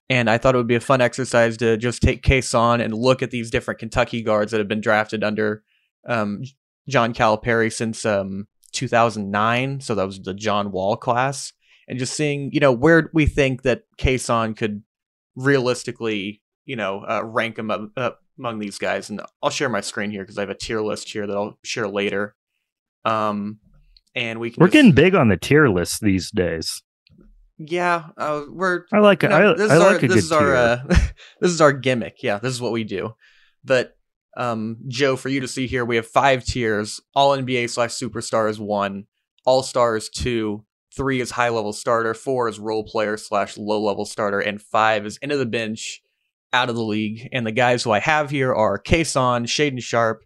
And 0.08 0.30
I 0.30 0.38
thought 0.38 0.54
it 0.54 0.58
would 0.58 0.66
be 0.66 0.76
a 0.76 0.80
fun 0.80 1.00
exercise 1.00 1.56
to 1.58 1.76
just 1.76 2.00
take 2.00 2.22
Cason 2.22 2.82
and 2.82 2.94
look 2.94 3.22
at 3.22 3.30
these 3.30 3.50
different 3.50 3.78
Kentucky 3.80 4.22
guards 4.22 4.52
that 4.52 4.58
have 4.58 4.68
been 4.68 4.80
drafted 4.80 5.22
under 5.22 5.62
um, 6.06 6.42
John 6.88 7.12
Calipari 7.12 7.72
since 7.72 8.04
um, 8.04 8.46
2009. 8.72 9.80
So 9.80 9.94
that 9.94 10.06
was 10.06 10.20
the 10.20 10.34
John 10.34 10.70
Wall 10.70 10.96
class. 10.96 11.52
And 11.88 11.98
just 11.98 12.14
seeing, 12.14 12.50
you 12.52 12.60
know, 12.60 12.72
where 12.72 13.10
we 13.12 13.26
think 13.26 13.62
that 13.62 13.82
Kason 13.98 14.56
could 14.56 14.82
realistically, 15.36 16.42
you 16.64 16.74
know, 16.76 17.04
uh, 17.08 17.22
rank 17.24 17.58
him 17.58 17.70
up, 17.70 17.90
up, 17.96 18.20
among 18.38 18.58
these 18.58 18.78
guys. 18.78 19.08
And 19.08 19.20
I'll 19.42 19.50
share 19.50 19.68
my 19.68 19.80
screen 19.80 20.10
here 20.10 20.22
because 20.22 20.36
I 20.36 20.42
have 20.42 20.50
a 20.50 20.54
tier 20.54 20.80
list 20.80 21.10
here 21.10 21.26
that 21.26 21.36
I'll 21.36 21.58
share 21.64 21.88
later. 21.88 22.34
Um, 23.04 23.60
and 24.14 24.40
we 24.40 24.50
can 24.50 24.60
We're 24.60 24.66
just... 24.66 24.72
getting 24.72 24.92
big 24.92 25.14
on 25.14 25.28
the 25.28 25.36
tier 25.36 25.68
list 25.68 26.00
these 26.00 26.30
days. 26.30 26.82
Yeah, 27.58 28.08
uh, 28.18 28.42
we're. 28.50 28.84
I 28.92 28.98
like 28.98 29.24
it. 29.24 29.30
You 29.30 29.38
know, 29.38 29.54
I, 29.58 29.74
I 29.74 29.76
like 29.76 30.02
a 30.02 30.08
this 30.08 30.24
is 30.24 30.32
our 30.32 30.54
uh, 30.54 30.82
this 31.40 31.50
is 31.50 31.62
our 31.62 31.72
gimmick. 31.72 32.22
Yeah, 32.22 32.38
this 32.38 32.52
is 32.52 32.60
what 32.60 32.72
we 32.72 32.84
do. 32.84 33.14
But 33.64 33.95
um, 34.36 34.78
Joe, 34.88 35.16
for 35.16 35.28
you 35.28 35.40
to 35.40 35.48
see 35.48 35.66
here, 35.66 35.84
we 35.84 35.96
have 35.96 36.06
five 36.06 36.44
tiers: 36.44 37.00
All 37.14 37.36
NBA 37.36 37.70
slash 37.70 37.90
Superstar 37.90 38.48
is 38.50 38.60
one, 38.60 39.06
All 39.44 39.62
Stars 39.62 40.08
two, 40.08 40.64
three 40.94 41.20
is 41.20 41.30
High 41.30 41.48
Level 41.48 41.72
Starter, 41.72 42.14
four 42.14 42.48
is 42.48 42.58
Role 42.58 42.84
Player 42.84 43.16
slash 43.16 43.56
Low 43.56 43.82
Level 43.82 44.04
Starter, 44.04 44.40
and 44.40 44.60
five 44.60 45.06
is 45.06 45.18
Into 45.18 45.36
the 45.36 45.46
Bench, 45.46 46.02
out 46.52 46.68
of 46.68 46.76
the 46.76 46.82
league. 46.82 47.28
And 47.32 47.46
the 47.46 47.52
guys 47.52 47.82
who 47.82 47.92
I 47.92 48.00
have 48.00 48.30
here 48.30 48.54
are 48.54 48.80
Kason, 48.80 49.44
Shaedon 49.44 49.82
Sharpe, 49.82 50.24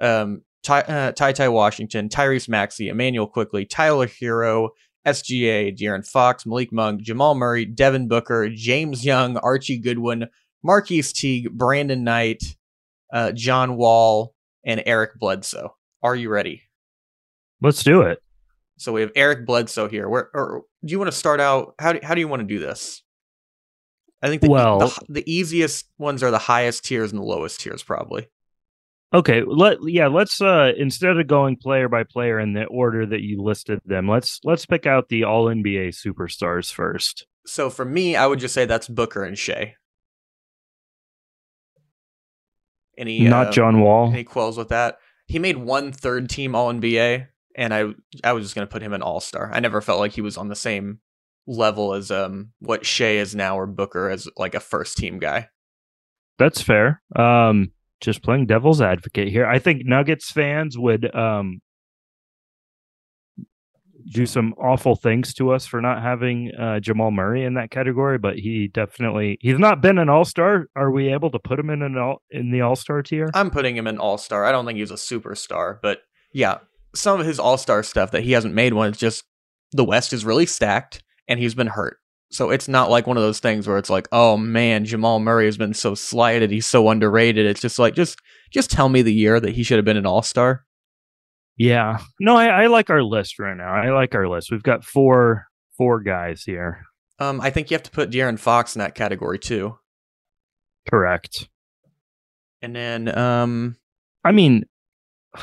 um, 0.00 0.42
Ty, 0.62 0.80
uh, 0.82 1.12
Ty 1.12 1.48
Washington, 1.48 2.08
Tyrese 2.08 2.48
Maxey, 2.48 2.88
Immanuel 2.88 3.26
Quickley, 3.26 3.66
Tyler 3.66 4.06
Herro, 4.06 4.70
SGA, 5.06 5.76
De'Aaron 5.76 6.06
Fox, 6.06 6.46
Malik 6.46 6.72
Monk, 6.72 7.02
Jamal 7.02 7.34
Murray, 7.34 7.64
Devin 7.64 8.06
Booker, 8.06 8.48
James 8.48 9.04
Young, 9.04 9.36
Archie 9.38 9.78
Goodwin, 9.78 10.28
Marquis 10.62 11.02
Teague, 11.02 11.50
Brandon 11.52 12.04
Knight, 12.04 12.42
uh, 13.12 13.32
John 13.32 13.76
Wall, 13.76 14.34
and 14.64 14.82
Eric 14.86 15.18
Bledsoe. 15.18 15.76
Are 16.02 16.16
you 16.16 16.28
ready? 16.28 16.62
Let's 17.60 17.84
do 17.84 18.02
it. 18.02 18.20
So 18.78 18.92
we 18.92 19.02
have 19.02 19.12
Eric 19.14 19.46
Bledsoe 19.46 19.88
here. 19.88 20.08
Where 20.08 20.30
or 20.34 20.62
do 20.84 20.92
you 20.92 20.98
want 20.98 21.10
to 21.10 21.16
start 21.16 21.40
out? 21.40 21.74
How 21.78 21.92
do, 21.92 22.00
how 22.02 22.14
do 22.14 22.20
you 22.20 22.28
want 22.28 22.40
to 22.40 22.46
do 22.46 22.58
this? 22.58 23.02
I 24.22 24.28
think 24.28 24.42
the, 24.42 24.50
well, 24.50 24.78
the, 24.78 25.00
the 25.08 25.32
easiest 25.32 25.86
ones 25.98 26.22
are 26.22 26.30
the 26.30 26.38
highest 26.38 26.84
tiers 26.84 27.12
and 27.12 27.20
the 27.20 27.24
lowest 27.24 27.60
tiers, 27.60 27.82
probably. 27.82 28.28
Okay, 29.14 29.42
let 29.46 29.78
yeah, 29.82 30.08
let's 30.08 30.40
uh 30.40 30.72
instead 30.76 31.18
of 31.18 31.26
going 31.26 31.56
player 31.56 31.88
by 31.88 32.02
player 32.02 32.40
in 32.40 32.54
the 32.54 32.64
order 32.64 33.04
that 33.04 33.20
you 33.20 33.42
listed 33.42 33.80
them, 33.84 34.08
let's 34.08 34.40
let's 34.42 34.64
pick 34.64 34.86
out 34.86 35.08
the 35.08 35.24
all 35.24 35.46
NBA 35.46 35.88
superstars 35.88 36.72
first. 36.72 37.26
So 37.46 37.68
for 37.68 37.84
me, 37.84 38.16
I 38.16 38.26
would 38.26 38.38
just 38.38 38.54
say 38.54 38.64
that's 38.64 38.88
Booker 38.88 39.22
and 39.22 39.36
Shai. 39.36 39.74
Any 42.96 43.20
not 43.20 43.48
uh, 43.48 43.52
John 43.52 43.80
Wall? 43.80 44.10
Any 44.12 44.24
qualls 44.24 44.56
with 44.56 44.68
that? 44.68 44.98
He 45.26 45.38
made 45.38 45.56
one 45.56 45.92
third 45.92 46.28
team 46.28 46.54
All 46.54 46.72
NBA, 46.72 47.28
and 47.56 47.74
I 47.74 47.86
I 48.22 48.32
was 48.32 48.44
just 48.44 48.54
gonna 48.54 48.66
put 48.66 48.82
him 48.82 48.92
in 48.92 49.02
All 49.02 49.20
Star. 49.20 49.50
I 49.52 49.60
never 49.60 49.80
felt 49.80 50.00
like 50.00 50.12
he 50.12 50.20
was 50.20 50.36
on 50.36 50.48
the 50.48 50.56
same 50.56 51.00
level 51.46 51.94
as 51.94 52.10
um 52.10 52.52
what 52.60 52.86
Shai 52.86 53.16
is 53.16 53.34
now 53.34 53.58
or 53.58 53.66
Booker 53.66 54.08
as 54.08 54.28
like 54.36 54.54
a 54.54 54.60
first 54.60 54.96
team 54.96 55.18
guy. 55.18 55.48
That's 56.38 56.60
fair. 56.62 57.02
Um 57.16 57.72
just 58.02 58.22
playing 58.22 58.46
devil's 58.46 58.82
advocate 58.82 59.28
here. 59.28 59.46
I 59.46 59.58
think 59.58 59.86
Nuggets 59.86 60.30
fans 60.30 60.76
would 60.76 61.14
um, 61.14 61.62
do 64.10 64.26
some 64.26 64.54
awful 64.54 64.96
things 64.96 65.34
to 65.34 65.52
us 65.52 65.66
for 65.66 65.80
not 65.80 66.02
having 66.02 66.52
uh, 66.58 66.80
Jamal 66.80 67.10
Murray 67.10 67.44
in 67.44 67.54
that 67.54 67.70
category, 67.70 68.18
but 68.18 68.38
he 68.38 68.68
definitely 68.68 69.38
he's 69.40 69.58
not 69.58 69.80
been 69.80 69.98
an 69.98 70.08
All 70.08 70.24
Star. 70.24 70.66
Are 70.76 70.90
we 70.90 71.12
able 71.12 71.30
to 71.30 71.38
put 71.38 71.58
him 71.58 71.70
in 71.70 71.82
an 71.82 71.96
all 71.96 72.22
in 72.30 72.50
the 72.50 72.60
All 72.60 72.76
Star 72.76 73.02
tier? 73.02 73.30
I'm 73.34 73.50
putting 73.50 73.76
him 73.76 73.86
in 73.86 73.98
All 73.98 74.18
Star. 74.18 74.44
I 74.44 74.52
don't 74.52 74.66
think 74.66 74.78
he's 74.78 74.90
a 74.90 74.94
superstar, 74.94 75.78
but 75.82 76.00
yeah, 76.32 76.58
some 76.94 77.20
of 77.20 77.26
his 77.26 77.38
All 77.38 77.58
Star 77.58 77.82
stuff 77.82 78.10
that 78.12 78.22
he 78.22 78.32
hasn't 78.32 78.54
made 78.54 78.74
one 78.74 78.88
It's 78.88 78.98
just 78.98 79.24
the 79.72 79.84
West 79.84 80.12
is 80.12 80.24
really 80.24 80.46
stacked 80.46 81.02
and 81.28 81.40
he's 81.40 81.54
been 81.54 81.68
hurt. 81.68 81.98
So 82.30 82.50
it's 82.50 82.66
not 82.66 82.90
like 82.90 83.06
one 83.06 83.18
of 83.18 83.22
those 83.22 83.40
things 83.40 83.68
where 83.68 83.76
it's 83.76 83.90
like, 83.90 84.08
oh 84.10 84.38
man, 84.38 84.86
Jamal 84.86 85.20
Murray 85.20 85.44
has 85.44 85.58
been 85.58 85.74
so 85.74 85.94
slighted, 85.94 86.50
he's 86.50 86.66
so 86.66 86.88
underrated. 86.88 87.44
It's 87.44 87.60
just 87.60 87.78
like 87.78 87.94
just 87.94 88.18
just 88.50 88.70
tell 88.70 88.88
me 88.88 89.02
the 89.02 89.12
year 89.12 89.38
that 89.38 89.54
he 89.54 89.62
should 89.62 89.76
have 89.76 89.84
been 89.84 89.96
an 89.96 90.06
all 90.06 90.22
star. 90.22 90.64
Yeah. 91.62 92.00
No, 92.18 92.36
I, 92.36 92.64
I 92.64 92.66
like 92.66 92.90
our 92.90 93.04
list 93.04 93.38
right 93.38 93.56
now. 93.56 93.72
I 93.72 93.92
like 93.92 94.16
our 94.16 94.28
list. 94.28 94.50
We've 94.50 94.64
got 94.64 94.84
four 94.84 95.46
four 95.78 96.00
guys 96.00 96.42
here. 96.42 96.82
Um, 97.20 97.40
I 97.40 97.50
think 97.50 97.70
you 97.70 97.76
have 97.76 97.84
to 97.84 97.90
put 97.92 98.10
De'Aaron 98.10 98.36
Fox 98.36 98.74
in 98.74 98.80
that 98.80 98.96
category 98.96 99.38
too. 99.38 99.78
Correct. 100.90 101.48
And 102.62 102.74
then, 102.74 103.16
um, 103.16 103.76
I 104.24 104.32
mean, 104.32 104.64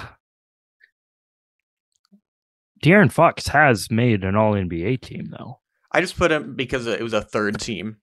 De'Aaron 2.84 3.14
Fox 3.14 3.48
has 3.48 3.90
made 3.90 4.26
an 4.26 4.36
All 4.36 4.56
NBA 4.56 5.00
team, 5.00 5.30
though. 5.32 5.62
I 5.90 6.02
just 6.02 6.18
put 6.18 6.34
him 6.34 6.54
because 6.54 6.86
it 6.86 7.02
was 7.02 7.14
a 7.14 7.22
third 7.22 7.62
team. 7.62 7.96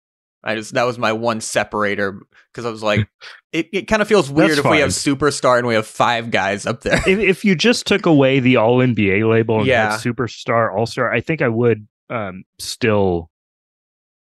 I 0.46 0.54
just 0.54 0.74
that 0.74 0.84
was 0.84 0.96
my 0.96 1.12
one 1.12 1.40
separator 1.40 2.20
because 2.52 2.64
I 2.64 2.70
was 2.70 2.82
like, 2.82 3.08
it, 3.52 3.68
it 3.72 3.82
kind 3.88 4.00
of 4.00 4.06
feels 4.06 4.30
weird 4.30 4.50
That's 4.50 4.60
if 4.60 4.70
we 4.70 4.78
have 4.78 4.90
superstar 4.90 5.58
and 5.58 5.66
we 5.66 5.74
have 5.74 5.88
five 5.88 6.30
guys 6.30 6.66
up 6.66 6.82
there. 6.82 6.98
if, 7.06 7.18
if 7.18 7.44
you 7.44 7.56
just 7.56 7.84
took 7.84 8.06
away 8.06 8.38
the 8.38 8.56
All 8.56 8.78
NBA 8.78 9.28
label 9.28 9.58
and 9.58 9.66
Yeah. 9.66 9.96
Superstar, 9.96 10.72
All 10.72 10.86
Star, 10.86 11.12
I 11.12 11.20
think 11.20 11.42
I 11.42 11.48
would 11.48 11.88
um, 12.10 12.44
still. 12.60 13.28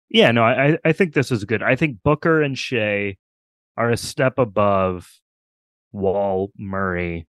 Yeah, 0.10 0.31
no, 0.31 0.43
I 0.43 0.77
I 0.86 0.91
think 0.91 1.13
this 1.13 1.31
is 1.31 1.43
good. 1.43 1.63
I 1.63 1.75
think 1.75 2.03
Booker 2.03 2.41
and 2.43 2.55
Shai 2.55 3.17
are 3.75 3.89
a 3.89 3.97
step 3.97 4.38
above 4.38 5.10
Wall, 5.91 6.51
Murray, 6.55 7.27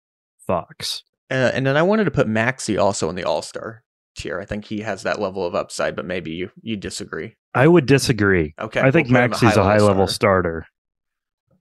Fox. 0.45 1.03
Uh, 1.31 1.49
and 1.53 1.65
then 1.65 1.75
I 1.75 1.81
wanted 1.81 2.03
to 2.03 2.11
put 2.11 2.27
Maxey 2.27 2.77
also 2.77 3.09
in 3.09 3.15
the 3.15 3.23
All 3.23 3.41
Star 3.41 3.83
tier. 4.15 4.39
I 4.39 4.45
think 4.45 4.65
he 4.65 4.79
has 4.81 5.03
that 5.03 5.19
level 5.19 5.45
of 5.45 5.53
upside, 5.55 5.95
but 5.95 6.05
maybe 6.05 6.31
you 6.31 6.51
you 6.61 6.75
disagree. 6.77 7.35
I 7.53 7.67
would 7.67 7.85
disagree. 7.85 8.53
Okay, 8.59 8.81
I 8.81 8.91
think 8.91 9.07
we'll 9.09 9.21
put 9.21 9.29
Maxey's 9.31 9.57
a 9.57 9.63
high 9.63 9.77
level 9.79 10.07
starter. 10.07 10.65
starter. 10.65 10.67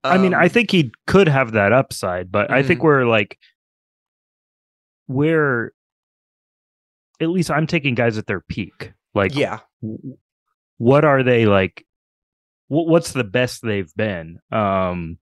I 0.04 0.18
mean, 0.18 0.34
I 0.34 0.44
Um, 0.44 0.48
think 0.50 0.70
he 0.70 0.92
could 1.06 1.28
have 1.28 1.52
that 1.52 1.72
upside, 1.72 2.30
but 2.30 2.50
I 2.50 2.62
think 2.62 2.80
Mhm. 2.80 2.84
we're 2.84 3.04
like, 3.06 3.38
we're 5.08 5.72
at 7.20 7.28
least 7.28 7.50
I'm 7.50 7.66
taking 7.66 7.94
guys 7.94 8.18
at 8.18 8.26
their 8.26 8.40
peak. 8.40 8.92
Like, 9.14 9.34
yeah, 9.34 9.60
what 10.78 11.04
are 11.04 11.22
they 11.22 11.46
like? 11.46 11.86
What's 12.68 13.12
the 13.12 13.24
best 13.24 13.62
they've 13.62 13.92
been? 13.94 14.40
Um, 14.50 15.18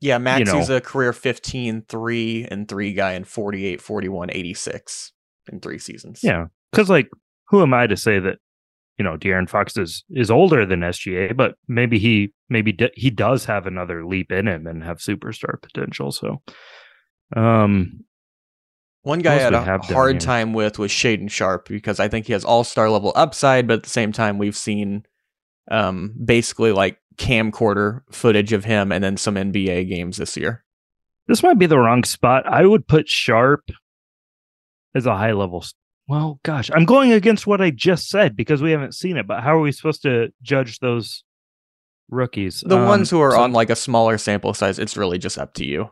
yeah. 0.00 0.18
Maxey's 0.18 0.68
know. 0.68 0.76
a 0.76 0.80
career 0.80 1.12
15, 1.12 1.82
3 1.88 2.46
and 2.48 2.68
3 2.68 2.92
guy 2.92 3.14
in 3.14 3.24
48, 3.24 3.80
41, 3.80 4.30
86 4.30 5.12
in 5.50 5.60
three 5.60 5.78
seasons. 5.78 6.20
yeah, 6.22 6.46
because 6.76 6.90
like, 6.90 7.08
who 7.48 7.62
am 7.62 7.72
I 7.72 7.86
to 7.86 7.96
say 7.96 8.18
that 8.18 8.38
you 8.98 9.04
know 9.04 9.16
De'Aaron 9.16 9.48
Fox 9.48 9.76
is 9.78 10.04
is 10.10 10.30
older 10.30 10.66
than 10.66 10.80
SGA, 10.80 11.34
but 11.34 11.54
maybe 11.68 11.98
he 11.98 12.34
maybe 12.50 12.72
d- 12.72 12.92
he 12.94 13.08
does 13.08 13.46
have 13.46 13.66
another 13.66 14.04
leap 14.04 14.30
in 14.30 14.46
him 14.46 14.66
and 14.66 14.84
have 14.84 14.98
superstar 14.98 15.60
potential. 15.60 16.12
So, 16.12 16.42
um, 17.34 18.04
One 19.02 19.20
guy 19.20 19.36
I 19.36 19.38
had 19.38 19.54
a 19.54 19.78
hard 19.78 20.20
time 20.20 20.52
with 20.52 20.78
was 20.78 20.90
Shaedon 20.90 21.30
Sharpe 21.30 21.68
because 21.68 21.98
I 21.98 22.08
think 22.08 22.26
he 22.26 22.34
has 22.34 22.44
all 22.44 22.62
star 22.62 22.90
level 22.90 23.12
upside, 23.16 23.66
but 23.66 23.78
at 23.78 23.82
the 23.84 23.90
same 23.90 24.12
time, 24.12 24.36
we've 24.36 24.56
seen 24.56 25.04
um, 25.70 26.14
basically 26.22 26.72
like 26.72 26.98
camcorder 27.16 28.02
footage 28.10 28.52
of 28.52 28.66
him 28.66 28.92
and 28.92 29.02
then 29.02 29.16
some 29.16 29.36
NBA 29.36 29.88
games 29.88 30.18
this 30.18 30.36
year. 30.36 30.62
This 31.26 31.42
might 31.42 31.58
be 31.58 31.66
the 31.66 31.78
wrong 31.78 32.04
spot. 32.04 32.46
I 32.46 32.66
would 32.66 32.86
put 32.86 33.08
Sharp 33.08 33.70
as 34.94 35.06
a 35.06 35.16
high 35.16 35.32
level. 35.32 35.64
Well, 36.08 36.38
gosh, 36.44 36.70
I'm 36.72 36.84
going 36.84 37.12
against 37.12 37.46
what 37.46 37.60
I 37.60 37.70
just 37.70 38.08
said 38.08 38.36
because 38.36 38.62
we 38.62 38.70
haven't 38.70 38.94
seen 38.94 39.16
it. 39.16 39.26
But 39.26 39.42
how 39.42 39.56
are 39.56 39.60
we 39.60 39.72
supposed 39.72 40.02
to 40.02 40.32
judge 40.42 40.78
those 40.78 41.24
rookies? 42.10 42.62
The 42.66 42.78
Um, 42.78 42.86
ones 42.86 43.10
who 43.10 43.20
are 43.20 43.32
so 43.32 43.40
on 43.40 43.52
like 43.52 43.70
a 43.70 43.76
smaller 43.76 44.16
sample 44.18 44.54
size, 44.54 44.78
it's 44.78 44.96
really 44.96 45.18
just 45.18 45.38
up 45.38 45.54
to 45.54 45.64
you. 45.64 45.90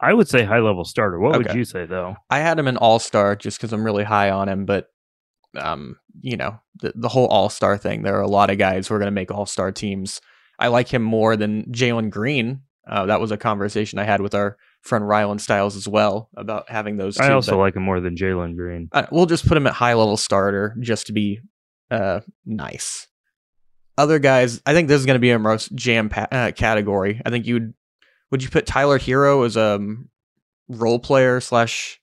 I 0.00 0.12
would 0.14 0.28
say 0.28 0.44
high 0.44 0.58
level 0.58 0.84
starter. 0.84 1.18
What 1.18 1.36
would 1.38 1.54
you 1.54 1.64
say 1.64 1.86
though? 1.86 2.16
I 2.28 2.40
had 2.40 2.58
him 2.58 2.66
an 2.68 2.76
all 2.76 2.98
star 2.98 3.36
just 3.36 3.58
because 3.58 3.72
I'm 3.72 3.84
really 3.84 4.04
high 4.04 4.30
on 4.30 4.48
him, 4.48 4.64
but 4.64 4.88
um, 5.56 5.96
you 6.20 6.36
know, 6.36 6.58
the, 6.80 6.92
the 6.94 7.08
whole 7.08 7.26
all 7.26 7.48
star 7.48 7.76
thing, 7.76 8.02
there 8.02 8.16
are 8.16 8.22
a 8.22 8.28
lot 8.28 8.50
of 8.50 8.58
guys 8.58 8.88
who 8.88 8.94
are 8.94 8.98
going 8.98 9.06
to 9.06 9.12
make 9.12 9.30
all 9.30 9.46
star 9.46 9.70
teams. 9.70 10.20
I 10.58 10.68
like 10.68 10.88
him 10.88 11.02
more 11.02 11.36
than 11.36 11.64
Jalen 11.66 12.10
Green. 12.10 12.62
Uh, 12.88 13.06
that 13.06 13.20
was 13.20 13.30
a 13.30 13.36
conversation 13.36 13.98
I 13.98 14.04
had 14.04 14.20
with 14.20 14.34
our 14.34 14.56
friend 14.82 15.04
Rylan 15.04 15.40
Stiles 15.40 15.76
as 15.76 15.88
well 15.88 16.28
about 16.36 16.68
having 16.70 16.96
those 16.96 17.16
two. 17.16 17.22
I 17.22 17.32
also 17.32 17.52
but, 17.52 17.58
like 17.58 17.76
him 17.76 17.82
more 17.84 18.00
than 18.00 18.16
Jalen 18.16 18.56
Green. 18.56 18.88
uh, 18.92 19.06
we'll 19.10 19.26
just 19.26 19.46
put 19.46 19.56
him 19.56 19.66
at 19.66 19.72
high 19.74 19.94
level 19.94 20.16
starter 20.16 20.76
just 20.80 21.06
to 21.06 21.12
be 21.12 21.40
uh, 21.90 22.20
nice. 22.44 23.06
Other 23.98 24.18
guys, 24.18 24.60
I 24.66 24.72
think 24.72 24.88
this 24.88 24.98
is 25.00 25.06
going 25.06 25.16
to 25.16 25.20
be 25.20 25.30
a 25.30 25.38
most 25.38 25.74
jam 25.74 26.08
pa- 26.08 26.26
uh, 26.32 26.50
category. 26.52 27.20
I 27.24 27.30
think 27.30 27.46
you'd 27.46 27.74
would 28.30 28.42
you 28.42 28.48
put 28.48 28.66
Tyler 28.66 28.98
Herro 28.98 29.44
as 29.44 29.56
a 29.56 29.76
um, 29.76 30.08
role 30.68 30.98
player 30.98 31.40
slash. 31.40 32.00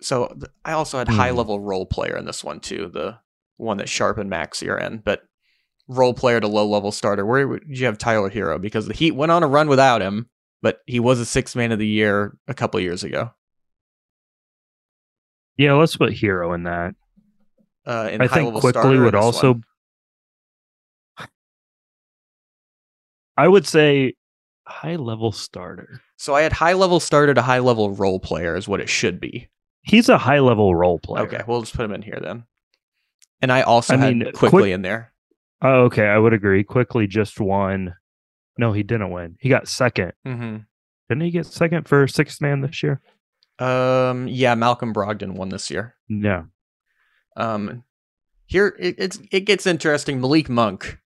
So 0.00 0.28
th- 0.28 0.52
I 0.64 0.72
also 0.72 0.98
had 0.98 1.08
high 1.08 1.30
Hmm. 1.30 1.36
level 1.38 1.60
role 1.60 1.86
player 1.86 2.16
in 2.16 2.24
this 2.24 2.44
one 2.44 2.60
too, 2.60 2.88
the 2.92 3.18
one 3.56 3.78
that 3.78 3.88
Sharpe 3.88 4.18
and 4.18 4.30
Maxey 4.30 4.70
are 4.70 4.78
in, 4.78 4.98
but 4.98 5.22
role 5.88 6.14
player 6.14 6.38
to 6.40 6.46
low 6.46 6.66
level 6.66 6.92
starter. 6.92 7.26
Where 7.26 7.48
would 7.48 7.64
you 7.66 7.86
have 7.86 7.98
Tyler 7.98 8.30
Herro? 8.30 8.60
Because 8.60 8.86
the 8.86 8.94
Heat 8.94 9.12
went 9.16 9.32
on 9.32 9.42
a 9.42 9.48
run 9.48 9.68
without 9.68 10.00
him, 10.00 10.30
but 10.62 10.80
he 10.86 11.00
was 11.00 11.20
a 11.20 11.26
six 11.26 11.54
man 11.56 11.72
of 11.72 11.78
the 11.78 11.86
year 11.86 12.36
a 12.46 12.54
couple 12.54 12.80
years 12.80 13.04
ago. 13.04 13.30
Yeah, 15.56 15.72
let's 15.74 15.96
put 15.96 16.12
Herro 16.12 16.54
in 16.54 16.64
that. 16.64 16.94
Uh, 17.86 18.08
in 18.12 18.20
I 18.20 18.28
think 18.28 18.54
Quickley 18.54 18.98
would 18.98 19.14
also. 19.14 19.54
one? 19.54 19.64
I 23.36 23.48
would 23.48 23.66
say 23.66 24.14
high 24.66 24.96
level 24.96 25.32
starter. 25.32 26.00
So 26.16 26.34
I 26.34 26.42
had 26.42 26.52
high 26.52 26.72
level 26.74 27.00
starter 27.00 27.34
to 27.34 27.42
high 27.42 27.60
level 27.60 27.90
role 27.92 28.18
player 28.20 28.56
is 28.56 28.68
what 28.68 28.80
it 28.80 28.88
should 28.88 29.20
be. 29.20 29.48
He's 29.82 30.08
a 30.08 30.18
high 30.18 30.40
level 30.40 30.74
role 30.74 30.98
player. 30.98 31.24
Okay, 31.26 31.42
we'll 31.46 31.60
just 31.62 31.74
put 31.74 31.84
him 31.84 31.92
in 31.92 32.02
here 32.02 32.18
then. 32.20 32.44
And 33.40 33.52
I 33.52 33.62
also 33.62 33.94
I 33.94 33.98
had 33.98 34.16
mean, 34.16 34.32
Quickley 34.32 34.62
quick- 34.62 34.72
in 34.74 34.82
there. 34.82 35.12
Oh, 35.62 35.84
okay, 35.84 36.06
I 36.06 36.18
would 36.18 36.32
agree. 36.32 36.62
Quickley 36.62 37.06
just 37.08 37.40
won. 37.40 37.94
No, 38.58 38.72
he 38.72 38.82
didn't 38.82 39.10
win. 39.10 39.36
He 39.40 39.48
got 39.48 39.68
second. 39.68 40.12
Mm-hmm. 40.26 40.56
Didn't 41.08 41.22
he 41.22 41.30
get 41.30 41.46
second 41.46 41.88
for 41.88 42.06
sixth 42.06 42.40
man 42.42 42.60
this 42.60 42.82
year? 42.82 43.00
Um, 43.58 44.28
yeah, 44.28 44.54
Malcolm 44.54 44.92
Brogdon 44.92 45.34
won 45.34 45.48
this 45.48 45.70
year. 45.70 45.94
Yeah. 46.08 46.42
Um, 47.36 47.84
here 48.46 48.76
it, 48.78 48.96
it's 48.98 49.20
it 49.30 49.40
gets 49.40 49.66
interesting. 49.66 50.20
Malik 50.20 50.48
Monk, 50.48 50.98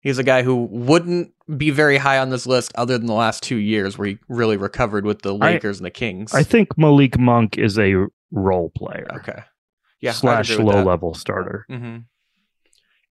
he's 0.00 0.18
a 0.18 0.24
guy 0.24 0.42
who 0.42 0.64
wouldn't 0.64 1.32
be 1.56 1.70
very 1.70 1.96
high 1.96 2.18
on 2.18 2.30
this 2.30 2.46
list 2.46 2.72
other 2.74 2.98
than 2.98 3.06
the 3.06 3.14
last 3.14 3.42
two 3.42 3.56
years 3.56 3.96
where 3.96 4.08
he 4.08 4.18
really 4.28 4.56
recovered 4.56 5.04
with 5.04 5.22
the 5.22 5.34
Lakers 5.34 5.78
and 5.78 5.86
the 5.86 5.90
Kings. 5.90 6.34
I 6.34 6.42
think 6.42 6.76
Malik 6.76 7.18
Monk 7.18 7.56
is 7.56 7.78
a 7.78 8.06
role 8.30 8.70
player 8.76 9.06
okay, 9.16 9.42
yeah, 10.00 10.12
slash 10.12 10.50
low 10.58 10.72
that. 10.72 10.86
level 10.86 11.14
starter. 11.14 11.66
Mm-hmm. 11.70 11.98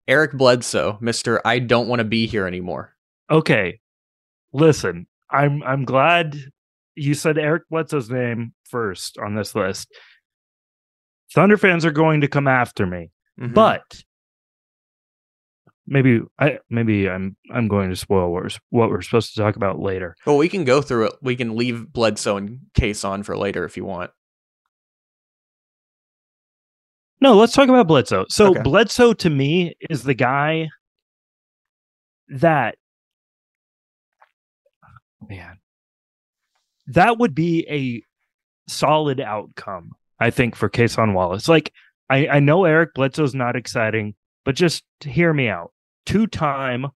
Eric 0.07 0.33
Bledsoe, 0.33 0.97
Mister, 0.99 1.41
I 1.45 1.59
don't 1.59 1.87
want 1.87 1.99
to 1.99 2.05
be 2.05 2.27
here 2.27 2.45
anymore. 2.45 2.92
Okay, 3.31 3.79
listen, 4.51 5.07
I'm 5.29 5.63
I'm 5.63 5.85
glad 5.85 6.35
you 6.95 7.13
said 7.13 7.37
Eric 7.37 7.63
Bledsoe's 7.69 8.09
name 8.09 8.53
first 8.69 9.17
on 9.17 9.35
this 9.35 9.55
list. 9.55 9.87
Thunder 11.33 11.57
fans 11.57 11.85
are 11.85 11.91
going 11.91 12.21
to 12.21 12.27
come 12.27 12.47
after 12.47 12.85
me, 12.85 13.09
Mhm. 13.39 13.53
but 13.53 14.03
maybe 15.87 16.21
I 16.39 16.59
maybe 16.69 17.09
I'm 17.09 17.35
I'm 17.51 17.67
going 17.67 17.89
to 17.89 17.95
spoil 17.95 18.31
what 18.31 18.43
we're, 18.43 18.49
what 18.69 18.89
we're 18.89 19.01
supposed 19.01 19.33
to 19.33 19.41
talk 19.41 19.55
about 19.55 19.79
later. 19.79 20.15
Well, 20.25 20.37
we 20.37 20.49
can 20.49 20.63
go 20.65 20.81
through 20.81 21.07
it. 21.07 21.13
We 21.21 21.35
can 21.35 21.55
leave 21.55 21.91
Bledsoe 21.91 22.37
and 22.37 22.59
Cason 22.77 23.25
for 23.25 23.35
later 23.37 23.63
if 23.65 23.77
you 23.77 23.85
want. 23.85 24.11
No, 27.21 27.35
let's 27.35 27.53
talk 27.53 27.69
about 27.69 27.87
Bledsoe. 27.87 28.25
So 28.27 28.51
Okay. 28.51 28.61
Bledsoe 28.61 29.13
to 29.13 29.29
me 29.29 29.75
is 29.89 30.03
the 30.03 30.13
guy 30.13 30.67
that 32.27 32.75
man 35.29 35.57
that 36.87 37.17
would 37.17 37.33
be 37.35 37.65
a 37.69 38.03
solid 38.71 39.19
outcome, 39.19 39.91
I 40.19 40.29
think, 40.29 40.55
for 40.55 40.69
Cason 40.69 41.13
Wallace. 41.13 41.47
Like 41.47 41.71
I, 42.09 42.27
I 42.27 42.39
know 42.39 42.65
Eric 42.65 42.93
Bledsoe's 42.93 43.35
not 43.35 43.55
exciting, 43.55 44.15
but 44.45 44.55
just 44.55 44.83
hear 45.01 45.33
me 45.33 45.47
out. 45.47 45.71
Two 46.05 46.27
time 46.27 46.87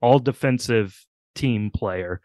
all 0.00 0.18
defensive 0.18 1.04
team 1.34 1.70
player. 1.70 2.20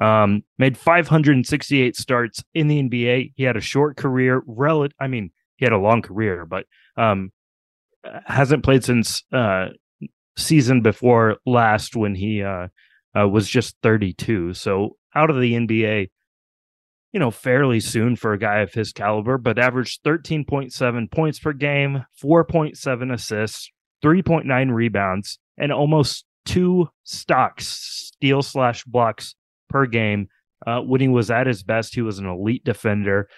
Um, 0.00 0.44
made 0.58 0.76
568 0.76 1.96
starts 1.96 2.44
in 2.54 2.68
the 2.68 2.82
NBA. 2.82 3.32
He 3.34 3.42
had 3.42 3.56
a 3.56 3.62
short 3.62 3.96
career, 3.96 4.42
rel- 4.46 4.88
I 5.00 5.06
mean, 5.08 5.30
he 5.56 5.64
had 5.64 5.72
a 5.72 5.78
long 5.78 6.02
career, 6.02 6.44
but 6.44 6.66
um, 6.96 7.32
hasn't 8.26 8.62
played 8.62 8.84
since 8.84 9.24
uh, 9.32 9.68
season 10.36 10.82
before 10.82 11.38
last 11.46 11.96
when 11.96 12.14
he 12.14 12.42
uh, 12.42 12.68
uh, 13.18 13.28
was 13.28 13.48
just 13.48 13.76
32. 13.82 14.54
So 14.54 14.96
out 15.14 15.30
of 15.30 15.40
the 15.40 15.54
NBA, 15.54 16.08
you 17.12 17.20
know, 17.20 17.30
fairly 17.30 17.80
soon 17.80 18.16
for 18.16 18.32
a 18.32 18.38
guy 18.38 18.58
of 18.60 18.74
his 18.74 18.92
caliber, 18.92 19.38
but 19.38 19.58
averaged 19.58 20.02
13.7 20.04 21.10
points 21.10 21.38
per 21.38 21.52
game, 21.52 22.04
4.7 22.22 23.12
assists, 23.12 23.70
3.9 24.04 24.72
rebounds, 24.72 25.38
and 25.56 25.72
almost 25.72 26.24
two 26.44 26.88
stocks, 27.04 27.66
steal 27.66 28.42
slash 28.42 28.84
blocks 28.84 29.34
per 29.68 29.86
game. 29.86 30.28
Uh, 30.66 30.80
when 30.80 31.00
he 31.00 31.08
was 31.08 31.30
at 31.30 31.46
his 31.46 31.62
best, 31.62 31.94
he 31.94 32.02
was 32.02 32.18
an 32.18 32.26
elite 32.26 32.64
defender. 32.64 33.28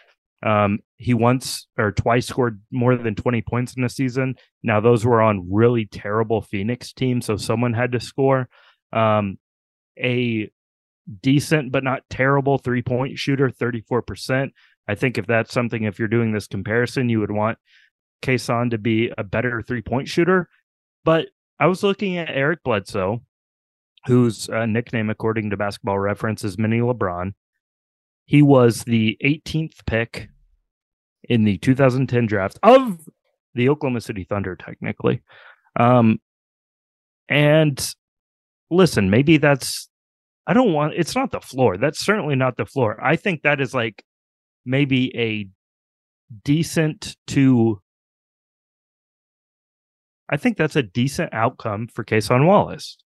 Um, 0.42 0.78
he 0.96 1.14
once 1.14 1.66
or 1.76 1.92
twice 1.92 2.26
scored 2.26 2.60
more 2.70 2.96
than 2.96 3.14
20 3.14 3.42
points 3.42 3.74
in 3.76 3.84
a 3.84 3.88
season. 3.88 4.36
Now, 4.62 4.80
those 4.80 5.04
were 5.04 5.20
on 5.20 5.48
really 5.52 5.86
terrible 5.86 6.42
Phoenix 6.42 6.92
teams, 6.92 7.26
so 7.26 7.36
someone 7.36 7.74
had 7.74 7.92
to 7.92 8.00
score. 8.00 8.48
Um, 8.92 9.38
a 9.98 10.50
decent 11.20 11.72
but 11.72 11.84
not 11.84 12.02
terrible 12.10 12.58
three 12.58 12.82
point 12.82 13.18
shooter, 13.18 13.50
34%. 13.50 14.50
I 14.86 14.94
think 14.94 15.18
if 15.18 15.26
that's 15.26 15.52
something, 15.52 15.84
if 15.84 15.98
you're 15.98 16.08
doing 16.08 16.32
this 16.32 16.46
comparison, 16.46 17.08
you 17.08 17.20
would 17.20 17.30
want 17.30 17.58
Cason 18.22 18.70
to 18.70 18.78
be 18.78 19.12
a 19.16 19.24
better 19.24 19.62
three 19.62 19.82
point 19.82 20.08
shooter. 20.08 20.48
But 21.04 21.28
I 21.60 21.66
was 21.66 21.82
looking 21.82 22.18
at 22.18 22.30
Eric 22.30 22.60
Bledsoe, 22.64 23.22
whose 24.06 24.48
uh, 24.48 24.66
nickname, 24.66 25.10
according 25.10 25.50
to 25.50 25.56
basketball 25.56 25.98
reference, 25.98 26.44
is 26.44 26.58
Mini 26.58 26.78
LeBron. 26.78 27.34
He 28.24 28.42
was 28.42 28.84
the 28.84 29.16
18th 29.24 29.86
pick 29.86 30.28
in 31.24 31.44
the 31.44 31.58
2010 31.58 32.26
draft 32.26 32.58
of 32.62 32.98
the 33.54 33.68
Oklahoma 33.68 34.00
City 34.00 34.24
Thunder, 34.24 34.56
technically. 34.56 35.22
Um, 35.78 36.20
and 37.28 37.94
listen, 38.70 39.10
maybe 39.10 39.36
that's, 39.36 39.88
I 40.46 40.54
don't 40.54 40.72
want, 40.72 40.94
it's 40.96 41.14
not 41.14 41.30
the 41.30 41.40
floor. 41.40 41.76
That's 41.76 42.04
certainly 42.04 42.36
not 42.36 42.56
the 42.56 42.66
floor. 42.66 42.98
I 43.02 43.16
think 43.16 43.42
that 43.42 43.60
is 43.60 43.74
like 43.74 44.04
maybe 44.64 45.16
a 45.16 45.48
decent 46.44 47.16
to 47.28 47.80
I 50.28 50.36
think 50.36 50.56
that's 50.56 50.76
a 50.76 50.82
decent 50.82 51.32
outcome 51.32 51.88
for 51.88 52.04
Cason 52.04 52.46
Wallace. 52.46 52.98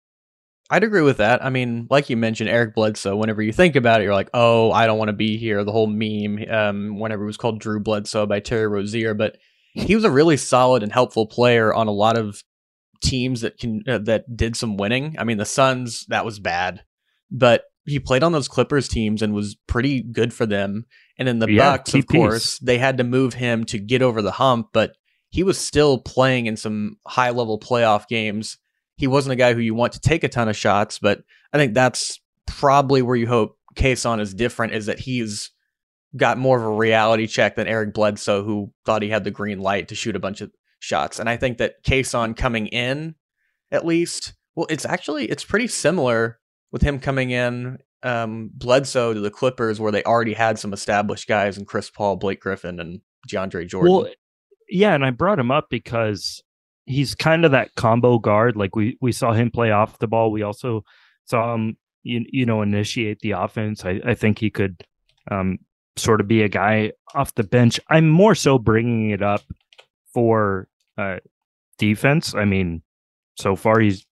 I'd 0.70 0.84
agree 0.84 1.02
with 1.02 1.18
that. 1.18 1.44
I 1.44 1.50
mean, 1.50 1.86
like 1.90 2.08
you 2.08 2.16
mentioned, 2.16 2.48
Eric 2.48 2.74
Bledsoe, 2.74 3.14
whenever 3.16 3.42
you 3.42 3.52
think 3.52 3.76
about 3.76 4.00
it, 4.00 4.04
you're 4.04 4.14
like, 4.14 4.30
oh, 4.32 4.72
I 4.72 4.86
don't 4.86 4.98
want 4.98 5.10
to 5.10 5.16
be 5.16 5.36
here. 5.36 5.64
The 5.64 5.72
whole 5.72 5.86
meme, 5.86 6.44
um, 6.50 6.98
whenever 6.98 7.24
it 7.24 7.26
was 7.26 7.36
called 7.36 7.60
Drew 7.60 7.78
Bledsoe 7.78 8.26
by 8.26 8.40
Terry 8.40 8.66
Rozier, 8.66 9.14
but 9.14 9.36
he 9.74 9.94
was 9.94 10.04
a 10.04 10.10
really 10.10 10.36
solid 10.36 10.82
and 10.82 10.92
helpful 10.92 11.26
player 11.26 11.72
on 11.72 11.88
a 11.88 11.92
lot 11.92 12.16
of 12.16 12.42
teams 13.02 13.42
that 13.42 13.58
can 13.58 13.82
uh, 13.86 13.98
that 13.98 14.36
did 14.36 14.56
some 14.56 14.76
winning. 14.76 15.16
I 15.18 15.24
mean, 15.24 15.38
the 15.38 15.44
Suns 15.44 16.06
that 16.06 16.24
was 16.24 16.38
bad, 16.38 16.82
but 17.30 17.64
he 17.84 17.98
played 17.98 18.22
on 18.22 18.32
those 18.32 18.48
Clippers 18.48 18.88
teams 18.88 19.22
and 19.22 19.34
was 19.34 19.56
pretty 19.66 20.02
good 20.02 20.32
for 20.32 20.46
them. 20.46 20.86
And 21.18 21.28
in 21.28 21.40
the 21.40 21.50
yeah, 21.50 21.72
Bucks, 21.72 21.94
of 21.94 22.06
course, 22.06 22.58
they 22.60 22.78
had 22.78 22.98
to 22.98 23.04
move 23.04 23.34
him 23.34 23.64
to 23.66 23.78
get 23.78 24.02
over 24.02 24.22
the 24.22 24.30
hump, 24.32 24.68
but 24.72 24.96
he 25.30 25.42
was 25.42 25.58
still 25.58 25.98
playing 25.98 26.46
in 26.46 26.56
some 26.56 26.98
high 27.06 27.30
level 27.30 27.58
playoff 27.58 28.06
games. 28.06 28.58
He 28.96 29.06
wasn't 29.06 29.32
a 29.32 29.36
guy 29.36 29.54
who 29.54 29.60
you 29.60 29.74
want 29.74 29.94
to 29.94 30.00
take 30.00 30.24
a 30.24 30.28
ton 30.28 30.48
of 30.48 30.56
shots, 30.56 30.98
but 30.98 31.22
I 31.52 31.58
think 31.58 31.74
that's 31.74 32.20
probably 32.46 33.02
where 33.02 33.16
you 33.16 33.26
hope 33.26 33.58
Cason 33.74 34.20
is 34.20 34.34
different 34.34 34.74
is 34.74 34.86
that 34.86 35.00
he's 35.00 35.50
got 36.16 36.38
more 36.38 36.58
of 36.58 36.64
a 36.64 36.76
reality 36.76 37.26
check 37.26 37.56
than 37.56 37.66
Eric 37.66 37.94
Bledsoe, 37.94 38.44
who 38.44 38.72
thought 38.84 39.02
he 39.02 39.08
had 39.08 39.24
the 39.24 39.30
green 39.30 39.58
light 39.58 39.88
to 39.88 39.94
shoot 39.94 40.16
a 40.16 40.20
bunch 40.20 40.40
of 40.40 40.50
shots. 40.82 41.18
And 41.18 41.28
I 41.28 41.36
think 41.36 41.58
that 41.58 41.82
Cason 41.84 42.36
coming 42.36 42.66
in, 42.66 43.14
at 43.70 43.86
least, 43.86 44.34
well, 44.54 44.66
it's 44.68 44.84
actually 44.84 45.26
it's 45.26 45.44
pretty 45.44 45.68
similar 45.68 46.40
with 46.72 46.82
him 46.82 46.98
coming 46.98 47.30
in 47.30 47.78
um, 48.02 48.50
Bledsoe 48.52 49.14
to 49.14 49.20
the 49.20 49.30
Clippers, 49.30 49.80
where 49.80 49.92
they 49.92 50.02
already 50.02 50.34
had 50.34 50.58
some 50.58 50.72
established 50.72 51.28
guys 51.28 51.56
and 51.56 51.66
Chris 51.66 51.88
Paul, 51.88 52.16
Blake 52.16 52.40
Griffin, 52.40 52.80
and 52.80 53.00
DeAndre 53.28 53.68
Jordan. 53.68 53.92
Well, 53.92 54.08
yeah, 54.68 54.94
and 54.94 55.04
I 55.04 55.10
brought 55.10 55.38
him 55.38 55.50
up 55.50 55.68
because 55.70 56.42
he's 56.84 57.14
kind 57.14 57.44
of 57.44 57.52
that 57.52 57.74
combo 57.76 58.18
guard. 58.18 58.56
Like 58.56 58.74
we 58.74 58.98
we 59.00 59.12
saw 59.12 59.32
him 59.32 59.50
play 59.50 59.70
off 59.70 60.00
the 60.00 60.08
ball. 60.08 60.32
We 60.32 60.42
also 60.42 60.84
saw 61.26 61.54
him, 61.54 61.76
you, 62.02 62.24
you 62.28 62.44
know, 62.44 62.60
initiate 62.60 63.20
the 63.20 63.32
offense. 63.32 63.84
I, 63.84 64.00
I 64.04 64.14
think 64.14 64.40
he 64.40 64.50
could 64.50 64.82
um, 65.30 65.58
sort 65.96 66.20
of 66.20 66.26
be 66.26 66.42
a 66.42 66.48
guy 66.48 66.92
off 67.14 67.34
the 67.36 67.44
bench. 67.44 67.78
I'm 67.88 68.08
more 68.08 68.34
so 68.34 68.58
bringing 68.58 69.10
it 69.10 69.22
up 69.22 69.42
for 70.12 70.68
uh, 70.98 71.18
defense. 71.78 72.34
I 72.34 72.44
mean, 72.44 72.82
so 73.36 73.56
far 73.56 73.80
he's 73.80 74.06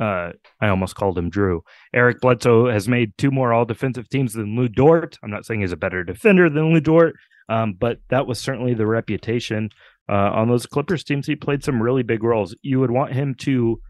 uh, 0.00 0.32
I 0.60 0.68
almost 0.68 0.94
called 0.94 1.18
him 1.18 1.28
Drew. 1.28 1.62
Eric 1.92 2.20
Bledsoe 2.20 2.70
has 2.70 2.88
made 2.88 3.12
two 3.18 3.30
more 3.30 3.52
all 3.52 3.66
defensive 3.66 4.08
teams 4.08 4.32
than 4.32 4.56
Lu 4.56 4.66
Dort. 4.66 5.18
I'm 5.22 5.30
not 5.30 5.44
saying 5.44 5.60
he's 5.60 5.72
a 5.72 5.76
better 5.76 6.02
defender 6.02 6.48
than 6.48 6.72
Lu 6.72 6.80
Dort, 6.80 7.16
um, 7.50 7.74
but 7.78 7.98
that 8.08 8.26
was 8.26 8.38
certainly 8.38 8.72
the 8.72 8.86
reputation. 8.86 9.68
Uh, 10.08 10.30
on 10.32 10.48
those 10.48 10.66
Clippers 10.66 11.04
teams, 11.04 11.26
he 11.26 11.36
played 11.36 11.62
some 11.62 11.82
really 11.82 12.02
big 12.02 12.24
roles. 12.24 12.54
You 12.62 12.80
would 12.80 12.90
want 12.90 13.12
him 13.12 13.34
to 13.40 13.80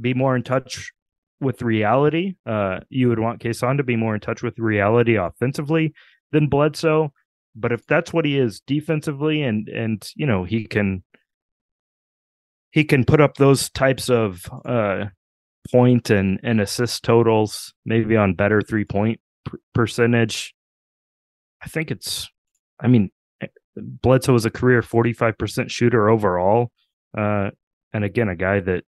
be 0.00 0.12
more 0.12 0.36
in 0.36 0.42
touch 0.42 0.92
with 1.40 1.62
reality. 1.62 2.34
Uh, 2.44 2.80
you 2.90 3.08
would 3.08 3.18
want 3.18 3.40
Cason 3.40 3.78
to 3.78 3.82
be 3.82 3.96
more 3.96 4.14
in 4.14 4.20
touch 4.20 4.42
with 4.42 4.58
reality 4.58 5.16
offensively 5.16 5.94
than 6.30 6.48
Bledsoe. 6.48 7.12
But 7.56 7.72
if 7.72 7.86
that's 7.86 8.12
what 8.12 8.24
he 8.24 8.38
is 8.38 8.60
defensively, 8.60 9.42
and 9.42 9.68
and 9.68 10.06
you 10.16 10.26
know 10.26 10.44
he 10.44 10.66
can 10.66 11.04
he 12.74 12.82
can 12.82 13.04
put 13.04 13.20
up 13.20 13.36
those 13.36 13.70
types 13.70 14.10
of 14.10 14.50
uh, 14.64 15.04
point 15.72 16.10
and 16.10 16.40
and 16.42 16.60
assist 16.60 17.04
totals, 17.04 17.72
maybe 17.86 18.16
on 18.16 18.34
better 18.34 18.60
three 18.60 18.84
point 18.84 19.20
p- 19.48 19.58
percentage. 19.72 20.52
I 21.62 21.68
think 21.68 21.92
it's 21.92 22.28
I 22.80 22.88
mean, 22.88 23.10
eh, 23.40 23.46
Bledsoe 23.76 24.32
was 24.32 24.44
a 24.44 24.50
career 24.50 24.82
45% 24.82 25.70
shooter 25.70 26.08
overall. 26.08 26.72
Uh, 27.16 27.50
and 27.92 28.02
again, 28.02 28.28
a 28.28 28.34
guy 28.34 28.58
that 28.58 28.82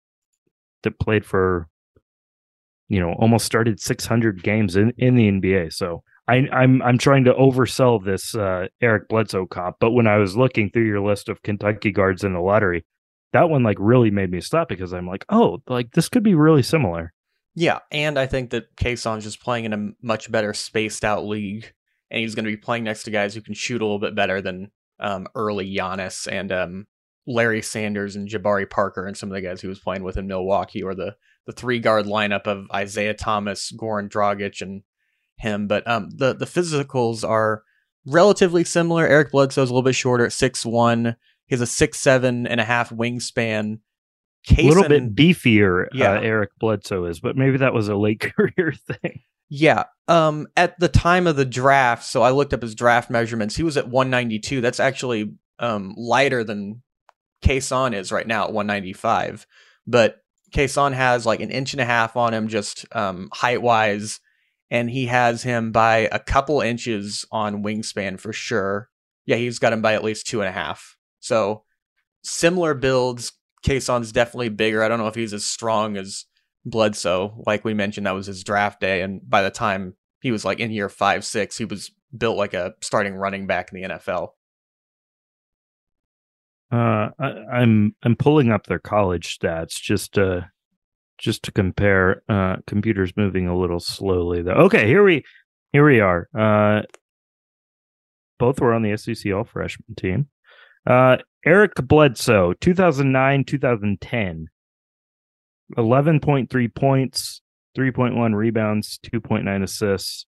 that 0.83 0.99
played 0.99 1.25
for, 1.25 1.69
you 2.89 2.99
know, 2.99 3.13
almost 3.13 3.47
started 3.47 3.79
600 3.79 4.43
games 4.43 4.75
in, 4.75 4.95
in 4.99 5.15
the 5.15 5.31
NBA. 5.31 5.73
So 5.73 6.03
I, 6.27 6.37
am 6.39 6.49
I'm, 6.51 6.83
I'm 6.83 6.99
trying 6.99 7.23
to 7.27 7.35
oversell 7.35 8.05
this 8.05 8.35
uh, 8.35 8.67
Eric 8.83 9.09
Bledsoe 9.09 9.47
comp, 9.47 9.77
but 9.79 9.93
when 9.93 10.09
I 10.09 10.17
was 10.17 10.37
looking 10.37 10.71
through 10.71 10.87
your 10.87 11.01
list 11.01 11.29
of 11.29 11.43
Kentucky 11.43 11.93
guards 11.93 12.25
in 12.25 12.33
the 12.33 12.41
lottery, 12.41 12.85
that 13.37 13.51
one 13.51 13.63
like 13.63 13.77
really 13.79 14.11
made 14.11 14.31
me 14.31 14.41
stop 14.41 14.69
because 14.69 14.93
I'm 14.93 15.07
like, 15.07 15.27
oh, 15.29 15.63
like 15.69 15.93
this 15.93 16.09
could 16.09 16.23
be 16.23 16.35
really 16.35 16.63
similar. 16.63 17.13
Yeah, 17.55 17.81
and 17.93 18.19
I 18.19 18.27
think 18.27 18.51
that 18.51 18.75
Cason's 18.77 19.25
just 19.25 19.41
playing 19.41 19.67
in 19.67 19.73
a 19.73 19.91
much 20.03 20.31
better 20.31 20.55
spaced 20.55 21.05
out 21.05 21.27
league 21.27 21.73
and 22.11 22.21
he's 22.21 22.35
going 22.35 22.45
to 22.45 22.51
be 22.51 22.57
playing 22.57 22.85
next 22.85 23.03
to 23.05 23.11
guys 23.11 23.35
who 23.35 23.41
can 23.41 23.55
shoot 23.55 23.83
a 23.83 23.85
little 23.85 23.99
bit 23.99 24.15
better 24.15 24.41
than 24.41 24.71
um, 25.01 25.27
early 25.35 25.71
Giannis 25.71 26.27
and 26.31 26.51
um, 26.51 26.87
Larry 27.27 27.61
Sanders 27.61 28.17
and 28.17 28.29
Jabari 28.29 28.69
Parker 28.69 29.07
and 29.07 29.17
some 29.17 29.31
of 29.31 29.35
the 29.35 29.43
guys 29.43 29.61
he 29.61 29.67
was 29.67 29.81
playing 29.81 30.03
with 30.03 30.17
in 30.17 30.27
Milwaukee, 30.27 30.83
or 30.83 30.95
the 30.95 31.17
the 31.47 31.53
three 31.53 31.79
guard 31.79 32.07
lineup 32.07 32.47
of 32.47 32.71
Isaiah 32.73 33.15
Thomas, 33.15 33.71
Goran 33.73 34.09
Dragic, 34.09 34.63
and 34.63 34.83
him. 35.37 35.67
But 35.67 35.87
um, 35.87 36.11
the 36.15 36.35
the 36.35 36.47
physicals 36.47 37.29
are 37.29 37.63
relatively 38.07 38.65
similar. 38.65 39.07
Eric 39.07 39.33
Bledsoe's 39.33 39.69
a 39.69 39.73
little 39.73 39.83
bit 39.83 39.95
shorter 39.95 40.25
at 40.25 40.33
six 40.33 40.65
one. 40.65 41.17
He 41.47 41.55
has 41.55 41.61
a 41.61 41.67
six 41.67 41.99
seven 41.99 42.47
and 42.47 42.61
a 42.61 42.65
half 42.65 42.91
wingspan. 42.91 43.81
a 44.57 44.63
little 44.63 44.89
bit 44.89 45.15
beefier, 45.15 45.87
uh, 45.87 45.89
yeah. 45.93 46.13
Uh, 46.13 46.21
Eric 46.21 46.51
Bledsoe 46.59 47.07
is, 47.07 47.21
but 47.21 47.37
maybe 47.37 47.59
that 47.59 47.75
was 47.75 47.89
a 47.89 47.97
late 47.97 48.21
career 48.37 48.75
thing. 48.87 49.21
Yeah. 49.49 49.85
Um, 50.09 50.49
at 50.57 50.79
the 50.79 50.89
time 50.89 51.27
of 51.27 51.37
the 51.37 51.45
draft, 51.45 52.05
so 52.05 52.23
I 52.23 52.31
looked 52.31 52.53
up 52.53 52.63
his 52.63 52.75
draft 52.75 53.11
measurements. 53.11 53.57
He 53.57 53.63
was 53.63 53.77
at 53.77 53.89
192. 53.89 54.61
That's 54.61 54.81
actually 54.81 55.35
um 55.59 55.95
lighter 55.97 56.45
than 56.45 56.83
Cason 57.43 57.95
is 57.95 58.13
right 58.13 58.27
now 58.27 58.45
at 58.45 58.53
195. 58.53 59.47
But 59.87 60.19
Cason 60.53 60.93
has 60.93 61.27
like 61.27 61.41
an 61.41 61.51
inch 61.51 61.73
and 61.75 61.81
a 61.81 61.85
half 61.85 62.17
on 62.17 62.35
him, 62.35 62.49
just 62.49 62.87
um, 62.95 63.29
height 63.33 63.63
wise, 63.63 64.21
and 64.71 64.91
he 64.91 65.07
has 65.07 65.43
him 65.43 65.73
by 65.73 66.09
a 66.11 66.19
couple 66.19 66.61
inches 66.61 67.25
on 67.31 67.63
wingspan 67.63 68.19
for 68.19 68.33
sure. 68.33 68.89
Yeah, 69.27 69.37
he's 69.37 69.59
got 69.59 69.73
him 69.73 69.83
by 69.83 69.95
at 69.95 70.05
least 70.05 70.27
two 70.27 70.41
and 70.41 70.49
a 70.49 70.53
half. 70.53 70.96
So 71.27 71.65
similar 72.23 72.75
builds. 72.75 73.33
Cason's 73.63 74.13
definitely 74.13 74.51
bigger. 74.51 74.83
I 74.83 74.89
don't 74.89 74.99
know 74.99 75.09
if 75.09 75.15
he's 75.15 75.33
as 75.33 75.45
strong 75.45 75.97
as 75.97 76.25
Bledsoe, 76.67 77.43
like 77.47 77.65
we 77.65 77.75
mentioned, 77.75 78.07
that 78.07 78.15
was 78.15 78.27
his 78.27 78.43
draft 78.43 78.81
day, 78.81 79.03
and 79.03 79.21
by 79.29 79.43
the 79.43 79.51
time 79.51 79.95
he 80.21 80.33
was 80.33 80.45
like 80.45 80.59
in 80.59 80.73
year 80.73 80.89
five, 80.89 81.25
six, 81.25 81.57
he 81.57 81.65
was 81.65 81.93
built 82.17 82.37
like 82.37 82.55
a 82.55 82.75
starting 82.83 83.15
running 83.15 83.47
back 83.47 83.71
in 83.73 83.81
the 83.81 83.89
NFL. 83.89 84.31
Uh, 86.73 87.11
I, 87.21 87.29
am 87.29 87.47
I'm, 87.53 87.97
I'm 88.03 88.17
pulling 88.17 88.51
up 88.51 88.67
their 88.67 88.81
college 88.81 89.39
stats 89.39 89.81
just 89.81 90.15
to 90.15 90.51
just 91.19 91.45
to 91.45 91.53
compare. 91.53 92.23
Uh, 92.29 92.57
computers 92.67 93.13
moving 93.17 93.47
a 93.47 93.57
little 93.57 93.81
slowly 93.81 94.43
though. 94.43 94.53
Okay, 94.53 94.89
here 94.89 95.05
we 95.05 95.25
here 95.73 95.87
we 95.87 96.01
are. 96.01 96.29
Uh, 96.37 96.83
both 98.41 98.61
were 98.61 98.75
on 98.75 98.83
the 98.83 98.97
SEC 98.97 99.33
All 99.33 99.45
Freshman 99.45 99.95
team. 99.97 100.29
Uh, 100.87 101.17
Eric 101.45 101.75
Bledsoe, 101.77 102.55
2009, 102.61 103.45
2010. 103.45 104.47
11.3 105.77 106.75
points, 106.75 107.43
3.1 107.77 108.35
rebounds, 108.35 108.99
2.9 109.05 109.63
assists, 109.63 110.27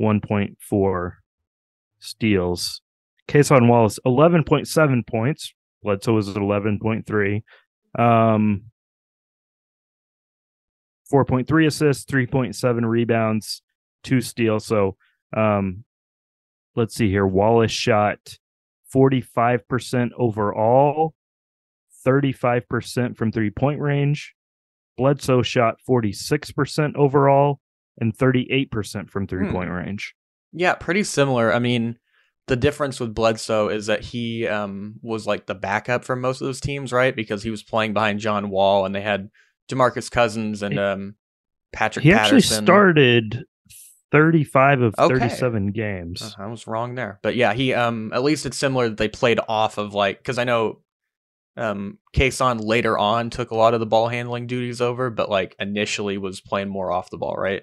1.4 0.00 1.12
steals. 2.00 2.80
Cason 3.28 3.68
Wallace, 3.68 3.98
11.7 4.04 5.06
points. 5.06 5.54
Bledsoe 5.82 6.14
was 6.14 6.28
at 6.28 6.36
11.3. 6.36 7.42
Um, 7.98 8.62
4.3 11.12 11.66
assists, 11.66 12.04
3.7 12.10 12.88
rebounds, 12.88 13.62
two 14.02 14.20
steals. 14.20 14.64
So 14.66 14.96
um, 15.36 15.84
let's 16.74 16.94
see 16.94 17.08
here. 17.08 17.26
Wallace 17.26 17.70
shot 17.70 18.38
45% 18.94 20.10
overall, 20.16 21.14
35% 22.06 23.16
from 23.16 23.32
three 23.32 23.50
point 23.50 23.80
range, 23.80 24.34
Bledsoe 24.96 25.42
shot 25.42 25.76
46% 25.88 26.96
overall, 26.96 27.60
and 27.98 28.16
38% 28.16 29.10
from 29.10 29.26
three 29.26 29.50
point 29.50 29.68
hmm. 29.68 29.76
range. 29.76 30.14
Yeah, 30.52 30.74
pretty 30.74 31.04
similar. 31.04 31.52
I 31.52 31.58
mean, 31.58 31.98
the 32.48 32.56
difference 32.56 33.00
with 33.00 33.14
Bledsoe 33.14 33.68
is 33.68 33.86
that 33.86 34.02
he 34.02 34.46
um, 34.46 34.96
was 35.00 35.26
like 35.26 35.46
the 35.46 35.54
backup 35.54 36.04
for 36.04 36.16
most 36.16 36.40
of 36.40 36.46
those 36.46 36.60
teams, 36.60 36.92
right? 36.92 37.14
Because 37.14 37.42
he 37.42 37.50
was 37.50 37.62
playing 37.62 37.94
behind 37.94 38.20
John 38.20 38.50
Wall 38.50 38.84
and 38.84 38.94
they 38.94 39.00
had 39.00 39.30
DeMarcus 39.70 40.10
Cousins 40.10 40.62
and 40.62 40.78
um, 40.78 41.14
Patrick 41.72 42.02
he 42.02 42.10
Patterson. 42.10 42.36
actually 42.36 42.64
started 42.64 43.44
35 44.12 44.82
of 44.82 44.94
okay. 44.98 45.18
37 45.18 45.72
games. 45.72 46.22
Uh, 46.22 46.44
I 46.44 46.46
was 46.46 46.66
wrong 46.66 46.94
there. 46.94 47.18
But 47.22 47.34
yeah, 47.34 47.54
he 47.54 47.74
um 47.74 48.12
at 48.12 48.22
least 48.22 48.46
it's 48.46 48.58
similar 48.58 48.88
that 48.88 48.98
they 48.98 49.08
played 49.08 49.40
off 49.48 49.78
of 49.78 49.94
like 49.94 50.22
cuz 50.22 50.38
I 50.38 50.44
know 50.44 50.80
um 51.56 51.98
Cason 52.14 52.62
later 52.62 52.96
on 52.96 53.30
took 53.30 53.50
a 53.50 53.56
lot 53.56 53.74
of 53.74 53.80
the 53.80 53.86
ball 53.86 54.08
handling 54.08 54.46
duties 54.46 54.80
over, 54.80 55.10
but 55.10 55.30
like 55.30 55.56
initially 55.58 56.18
was 56.18 56.40
playing 56.40 56.68
more 56.68 56.92
off 56.92 57.10
the 57.10 57.18
ball, 57.18 57.34
right? 57.36 57.62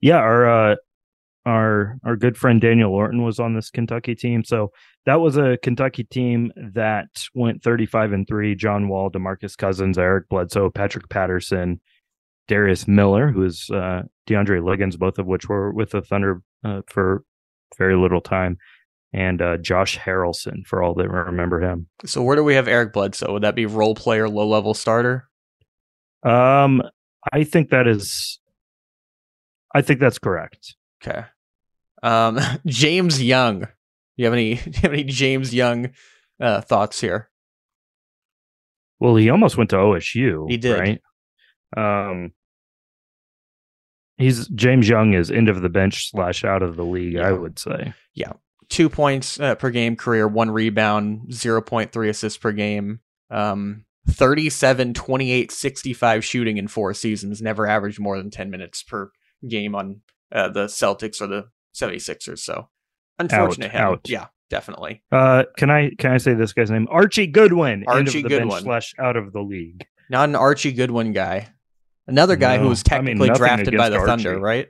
Yeah, 0.00 0.18
our 0.18 0.72
uh 0.72 0.76
our 1.46 1.98
our 2.04 2.16
good 2.16 2.36
friend 2.36 2.60
Daniel 2.60 2.92
Orton 2.92 3.22
was 3.22 3.38
on 3.38 3.54
this 3.54 3.70
Kentucky 3.70 4.14
team. 4.14 4.44
So 4.44 4.72
that 5.06 5.20
was 5.20 5.36
a 5.36 5.56
Kentucky 5.62 6.04
team 6.04 6.52
that 6.56 7.08
went 7.34 7.62
35 7.62 8.12
and 8.12 8.28
3. 8.28 8.54
John 8.54 8.88
Wall, 8.88 9.10
DeMarcus 9.10 9.56
Cousins, 9.56 9.98
Eric 9.98 10.28
Bledsoe, 10.28 10.70
Patrick 10.70 11.08
Patterson, 11.08 11.80
Darius 12.52 12.86
Miller, 12.86 13.30
who 13.30 13.44
is 13.44 13.70
uh, 13.70 14.02
DeAndre 14.28 14.62
Liggins, 14.62 14.98
both 14.98 15.18
of 15.18 15.24
which 15.24 15.48
were 15.48 15.72
with 15.72 15.92
the 15.92 16.02
Thunder 16.02 16.42
uh, 16.62 16.82
for 16.86 17.24
very 17.78 17.96
little 17.96 18.20
time, 18.20 18.58
and 19.10 19.40
uh, 19.40 19.56
Josh 19.56 19.98
Harrelson 19.98 20.66
for 20.66 20.82
all 20.82 20.92
that 20.96 21.08
remember 21.08 21.62
him. 21.62 21.86
So 22.04 22.22
where 22.22 22.36
do 22.36 22.44
we 22.44 22.52
have 22.52 22.68
Eric 22.68 22.92
Bledsoe? 22.92 23.32
Would 23.32 23.42
that 23.42 23.54
be 23.54 23.64
role 23.64 23.94
player, 23.94 24.28
low 24.28 24.46
level 24.46 24.74
starter? 24.74 25.30
Um, 26.24 26.82
I 27.32 27.44
think 27.44 27.70
that 27.70 27.88
is. 27.88 28.38
I 29.74 29.80
think 29.80 29.98
that's 29.98 30.18
correct. 30.18 30.76
Okay. 31.02 31.24
Um, 32.02 32.38
James 32.66 33.22
Young. 33.22 33.60
Do 33.60 33.66
you 34.16 34.26
have 34.26 34.34
any? 34.34 34.54
Do 34.56 34.70
you 34.70 34.80
have 34.82 34.92
any 34.92 35.04
James 35.04 35.54
Young 35.54 35.92
uh, 36.38 36.60
thoughts 36.60 37.00
here? 37.00 37.30
Well, 39.00 39.16
he 39.16 39.30
almost 39.30 39.56
went 39.56 39.70
to 39.70 39.76
OSU. 39.76 40.50
He 40.50 40.58
did, 40.58 40.78
right? 40.78 41.00
Um, 41.74 42.32
he's 44.16 44.48
James 44.48 44.88
Young 44.88 45.14
is 45.14 45.30
end 45.30 45.48
of 45.48 45.62
the 45.62 45.68
bench 45.68 46.10
slash 46.10 46.44
out 46.44 46.62
of 46.62 46.76
the 46.76 46.84
league. 46.84 47.14
Yeah. 47.14 47.28
I 47.28 47.32
would 47.32 47.58
say. 47.58 47.94
Yeah, 48.14 48.32
two 48.68 48.88
points 48.88 49.38
uh, 49.38 49.54
per 49.54 49.70
game 49.70 49.96
career, 49.96 50.26
one 50.26 50.50
rebound, 50.50 51.32
zero 51.32 51.60
point 51.60 51.92
three 51.92 52.08
assists 52.08 52.38
per 52.38 52.52
game. 52.52 53.00
Um, 53.30 53.84
37, 54.08 54.94
28, 54.94 55.52
65 55.52 56.24
shooting 56.24 56.56
in 56.56 56.68
four 56.68 56.92
seasons. 56.92 57.40
Never 57.40 57.66
averaged 57.66 58.00
more 58.00 58.18
than 58.18 58.30
10 58.30 58.50
minutes 58.50 58.82
per 58.82 59.10
game 59.48 59.74
on 59.74 60.00
uh, 60.32 60.48
the 60.48 60.66
Celtics 60.66 61.20
or 61.20 61.28
the 61.28 61.48
76ers. 61.74 62.40
So 62.40 62.68
unfortunate 63.18 63.74
out, 63.74 63.92
out. 63.92 64.08
Yeah, 64.08 64.26
definitely. 64.50 65.02
Uh, 65.12 65.44
can 65.56 65.70
I 65.70 65.90
can 65.98 66.12
I 66.12 66.18
say 66.18 66.34
this 66.34 66.52
guy's 66.52 66.70
name? 66.70 66.88
Archie 66.90 67.26
Goodwin. 67.26 67.84
Archie 67.86 68.22
Goodwin 68.22 68.62
slash 68.62 68.94
out 68.98 69.16
of 69.16 69.32
the 69.32 69.40
league. 69.40 69.86
Not 70.10 70.28
an 70.28 70.36
Archie 70.36 70.72
Goodwin 70.72 71.12
guy. 71.12 71.48
Another 72.06 72.36
guy 72.36 72.56
no, 72.56 72.64
who 72.64 72.68
was 72.68 72.82
technically 72.82 73.28
I 73.28 73.32
mean, 73.32 73.38
drafted 73.38 73.76
by 73.76 73.88
the 73.88 73.96
Archie. 73.96 74.06
Thunder, 74.06 74.38
right? 74.38 74.68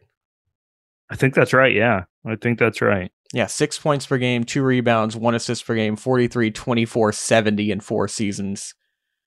I 1.10 1.16
think 1.16 1.34
that's 1.34 1.52
right. 1.52 1.74
Yeah. 1.74 2.04
I 2.26 2.36
think 2.36 2.58
that's 2.58 2.80
right. 2.80 3.10
Yeah. 3.32 3.46
Six 3.46 3.78
points 3.78 4.06
per 4.06 4.18
game, 4.18 4.44
two 4.44 4.62
rebounds, 4.62 5.16
one 5.16 5.34
assist 5.34 5.66
per 5.66 5.74
game, 5.74 5.96
43, 5.96 6.50
24, 6.50 7.12
70 7.12 7.70
in 7.70 7.80
four 7.80 8.08
seasons. 8.08 8.74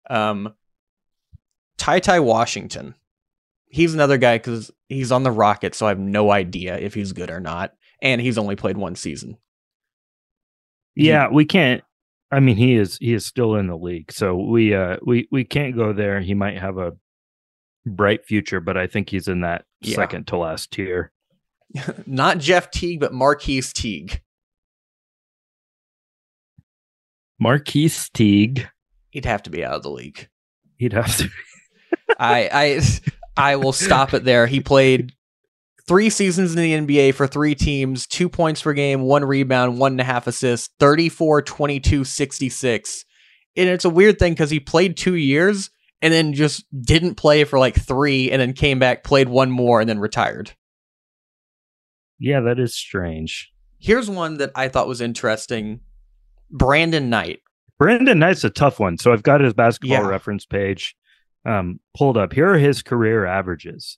Um, 0.10 0.54
Ty 1.78 2.00
Ty 2.00 2.20
Washington. 2.22 2.96
He's 3.70 3.94
another 3.94 4.18
guy 4.18 4.38
because 4.38 4.72
he's 4.88 5.12
on 5.12 5.24
the 5.24 5.32
Rockets, 5.32 5.78
so 5.78 5.86
I 5.86 5.90
have 5.90 6.00
no 6.00 6.32
idea 6.32 6.78
if 6.78 6.94
he's 6.94 7.12
good 7.12 7.30
or 7.30 7.40
not. 7.40 7.74
And 8.02 8.22
he's 8.22 8.38
only 8.38 8.56
played 8.56 8.78
one 8.78 8.96
season. 8.96 9.38
Yeah, 10.96 11.30
he, 11.30 11.36
we 11.36 11.46
can't. 11.46 11.84
I 12.32 12.40
mean, 12.40 12.58
he 12.58 12.76
is 12.76 12.98
he 12.98 13.14
is 13.14 13.26
still 13.26 13.56
in 13.56 13.68
the 13.68 13.78
league, 13.78 14.12
so 14.12 14.36
we 14.36 14.74
uh 14.74 14.98
we 15.06 15.28
we 15.32 15.44
can't 15.44 15.76
go 15.76 15.94
there. 15.94 16.22
He 16.22 16.34
might 16.34 16.58
have 16.58 16.78
a 16.78 16.94
bright 17.96 18.26
future, 18.26 18.60
but 18.60 18.78
I 18.78 18.88
think 18.88 19.10
he's 19.10 19.28
in 19.28 19.42
that 19.42 19.66
yeah. 19.82 19.96
second 19.96 20.28
to 20.28 20.38
last 20.38 20.72
tier. 20.72 21.12
Not 22.06 22.40
Jeff 22.40 22.72
Teague, 22.72 23.00
but 23.00 23.14
Marquis 23.14 23.62
Teague. 23.74 24.22
Marquis 27.40 27.92
Teague. 28.14 28.68
He'd 29.10 29.26
have 29.26 29.44
to 29.44 29.50
be 29.50 29.64
out 29.64 29.76
of 29.76 29.84
the 29.84 29.90
league. 29.90 30.28
He'd 30.78 30.94
have 30.94 31.16
to. 31.18 31.30
I 32.20 32.50
I 32.52 32.82
I 33.36 33.56
will 33.58 33.74
stop 33.74 34.14
it 34.14 34.24
there. 34.24 34.48
He 34.48 34.60
played 34.60 35.14
three 35.88 36.10
seasons 36.10 36.56
in 36.56 36.62
the 36.62 36.74
NBA 36.74 37.14
for 37.14 37.28
three 37.28 37.56
teams, 37.56 38.06
two 38.06 38.30
points 38.30 38.62
per 38.62 38.74
game, 38.74 39.02
one 39.02 39.24
rebound, 39.24 39.80
one 39.80 39.94
and 39.94 40.02
a 40.02 40.04
half 40.04 40.28
assists, 40.28 40.70
34, 40.80 41.44
22, 41.44 42.04
66. 42.04 43.06
And 43.56 43.70
it's 43.70 43.86
a 43.86 43.90
weird 43.90 44.20
thing 44.20 44.34
because 44.34 44.50
he 44.50 44.60
played 44.60 44.98
two 44.98 45.16
years, 45.16 45.70
and 46.02 46.14
then 46.14 46.34
just 46.34 46.66
didn't 46.80 47.16
play 47.16 47.44
for 47.44 47.60
like 47.60 47.76
three 47.76 48.32
and 48.32 48.42
then 48.42 48.54
came 48.54 48.80
back, 48.80 49.04
played 49.04 49.30
one 49.30 49.52
more, 49.52 49.80
and 49.80 49.90
then 49.90 50.00
retired. 50.00 50.52
Yeah, 52.20 52.42
that 52.42 52.60
is 52.60 52.76
strange. 52.76 53.52
Here's 53.80 54.10
one 54.10 54.38
that 54.38 54.52
I 54.56 54.70
thought 54.70 54.88
was 54.88 55.02
interesting 55.02 55.82
Brandon 56.50 57.10
Knight. 57.10 57.40
Brandon 57.78 58.18
Knight's 58.18 58.44
a 58.44 58.50
tough 58.50 58.80
one. 58.80 58.98
So 58.98 59.14
I've 59.14 59.24
got 59.24 59.42
his 59.42 59.54
basketball 59.54 60.04
yeah. 60.04 60.08
reference 60.08 60.46
page 60.46 60.96
um, 61.46 61.80
pulled 61.96 62.18
up. 62.18 62.34
Here 62.34 62.50
are 62.50 62.58
his 62.58 62.82
career 62.82 63.26
averages 63.26 63.98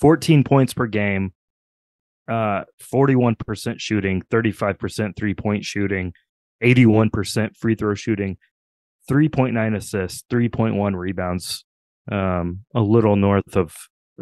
14 0.00 0.44
points 0.44 0.74
per 0.74 0.86
game, 0.86 1.32
uh, 2.28 2.64
41% 2.82 3.80
shooting, 3.80 4.22
35% 4.30 5.16
three 5.16 5.34
point 5.34 5.64
shooting, 5.64 6.12
81% 6.62 7.56
free 7.56 7.74
throw 7.74 7.94
shooting, 7.94 8.36
3.9 9.10 9.76
assists, 9.76 10.24
3.1 10.30 10.94
rebounds, 10.96 11.64
um, 12.10 12.64
a 12.74 12.80
little 12.80 13.16
north 13.16 13.56
of 13.56 13.74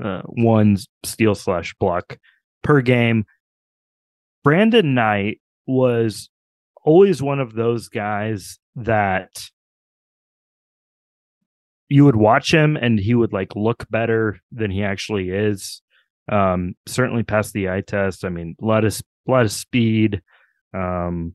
uh, 0.02 0.22
one 0.24 0.76
steal 1.04 1.34
slash 1.34 1.74
block 1.78 2.18
per 2.62 2.80
game. 2.80 3.24
Brandon 4.42 4.94
Knight 4.94 5.40
was 5.66 6.28
always 6.82 7.22
one 7.22 7.40
of 7.40 7.54
those 7.54 7.88
guys 7.88 8.58
that 8.76 9.30
you 11.88 12.04
would 12.04 12.16
watch 12.16 12.52
him 12.52 12.76
and 12.76 12.98
he 12.98 13.14
would 13.14 13.32
like 13.32 13.54
look 13.54 13.86
better 13.90 14.38
than 14.52 14.70
he 14.70 14.82
actually 14.82 15.30
is. 15.30 15.82
Um, 16.30 16.74
certainly 16.86 17.22
passed 17.22 17.52
the 17.52 17.68
eye 17.68 17.82
test. 17.82 18.24
I 18.24 18.30
mean, 18.30 18.56
a 18.60 18.64
lot 18.64 18.84
of 18.84 19.00
a 19.28 19.30
lot 19.30 19.44
of 19.44 19.52
speed. 19.52 20.22
Um, 20.72 21.34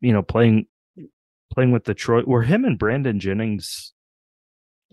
you 0.00 0.12
know, 0.12 0.22
playing 0.22 0.66
playing 1.50 1.72
with 1.72 1.84
Detroit. 1.84 2.26
Were 2.26 2.42
him 2.42 2.64
and 2.64 2.78
Brandon 2.78 3.20
Jennings 3.20 3.92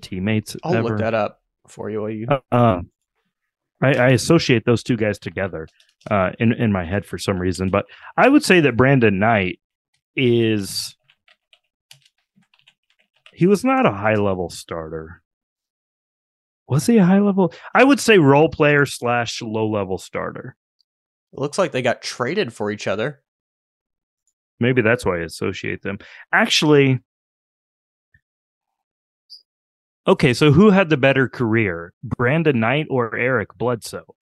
teammates? 0.01 0.55
I'll 0.63 0.75
ever? 0.75 0.89
look 0.89 0.99
that 0.99 1.13
up 1.13 1.41
for 1.67 1.89
you. 1.89 2.07
you... 2.07 2.27
Uh, 2.27 2.55
um, 2.55 2.89
I, 3.81 3.93
I, 3.93 4.07
associate 4.09 4.65
those 4.65 4.81
two 4.81 4.97
guys 4.97 5.19
together 5.19 5.67
uh, 6.09 6.31
in 6.39 6.53
in 6.53 6.71
my 6.71 6.83
head 6.83 7.05
for 7.05 7.17
some 7.17 7.37
reason, 7.37 7.69
but 7.69 7.85
I 8.15 8.27
would 8.27 8.43
say 8.43 8.59
that 8.61 8.75
Brandon 8.75 9.19
Knight 9.19 9.59
is 10.15 10.95
he 13.33 13.45
was 13.45 13.63
not 13.63 13.85
a 13.85 13.91
high 13.91 14.15
level 14.15 14.49
starter. 14.49 15.21
Was 16.67 16.87
he 16.87 16.97
a 16.97 17.05
high 17.05 17.19
level? 17.19 17.53
I 17.73 17.83
would 17.83 17.99
say 17.99 18.17
role 18.17 18.49
player 18.49 18.85
slash 18.85 19.41
low 19.43 19.69
level 19.69 19.99
starter. 19.99 20.55
It 21.33 21.39
looks 21.39 21.57
like 21.57 21.71
they 21.71 21.83
got 21.83 22.01
traded 22.01 22.51
for 22.51 22.71
each 22.71 22.87
other. 22.87 23.21
Maybe 24.59 24.81
that's 24.81 25.05
why 25.05 25.17
I 25.17 25.23
associate 25.23 25.83
them. 25.83 25.99
Actually, 26.33 26.99
okay, 30.07 30.33
so 30.33 30.51
who 30.51 30.71
had 30.71 30.89
the 30.89 30.97
better 30.97 31.29
career, 31.29 31.93
Brandon 32.03 32.59
Knight 32.59 32.87
or 32.89 33.15
Eric 33.15 33.55
Bledsoe? 33.55 34.15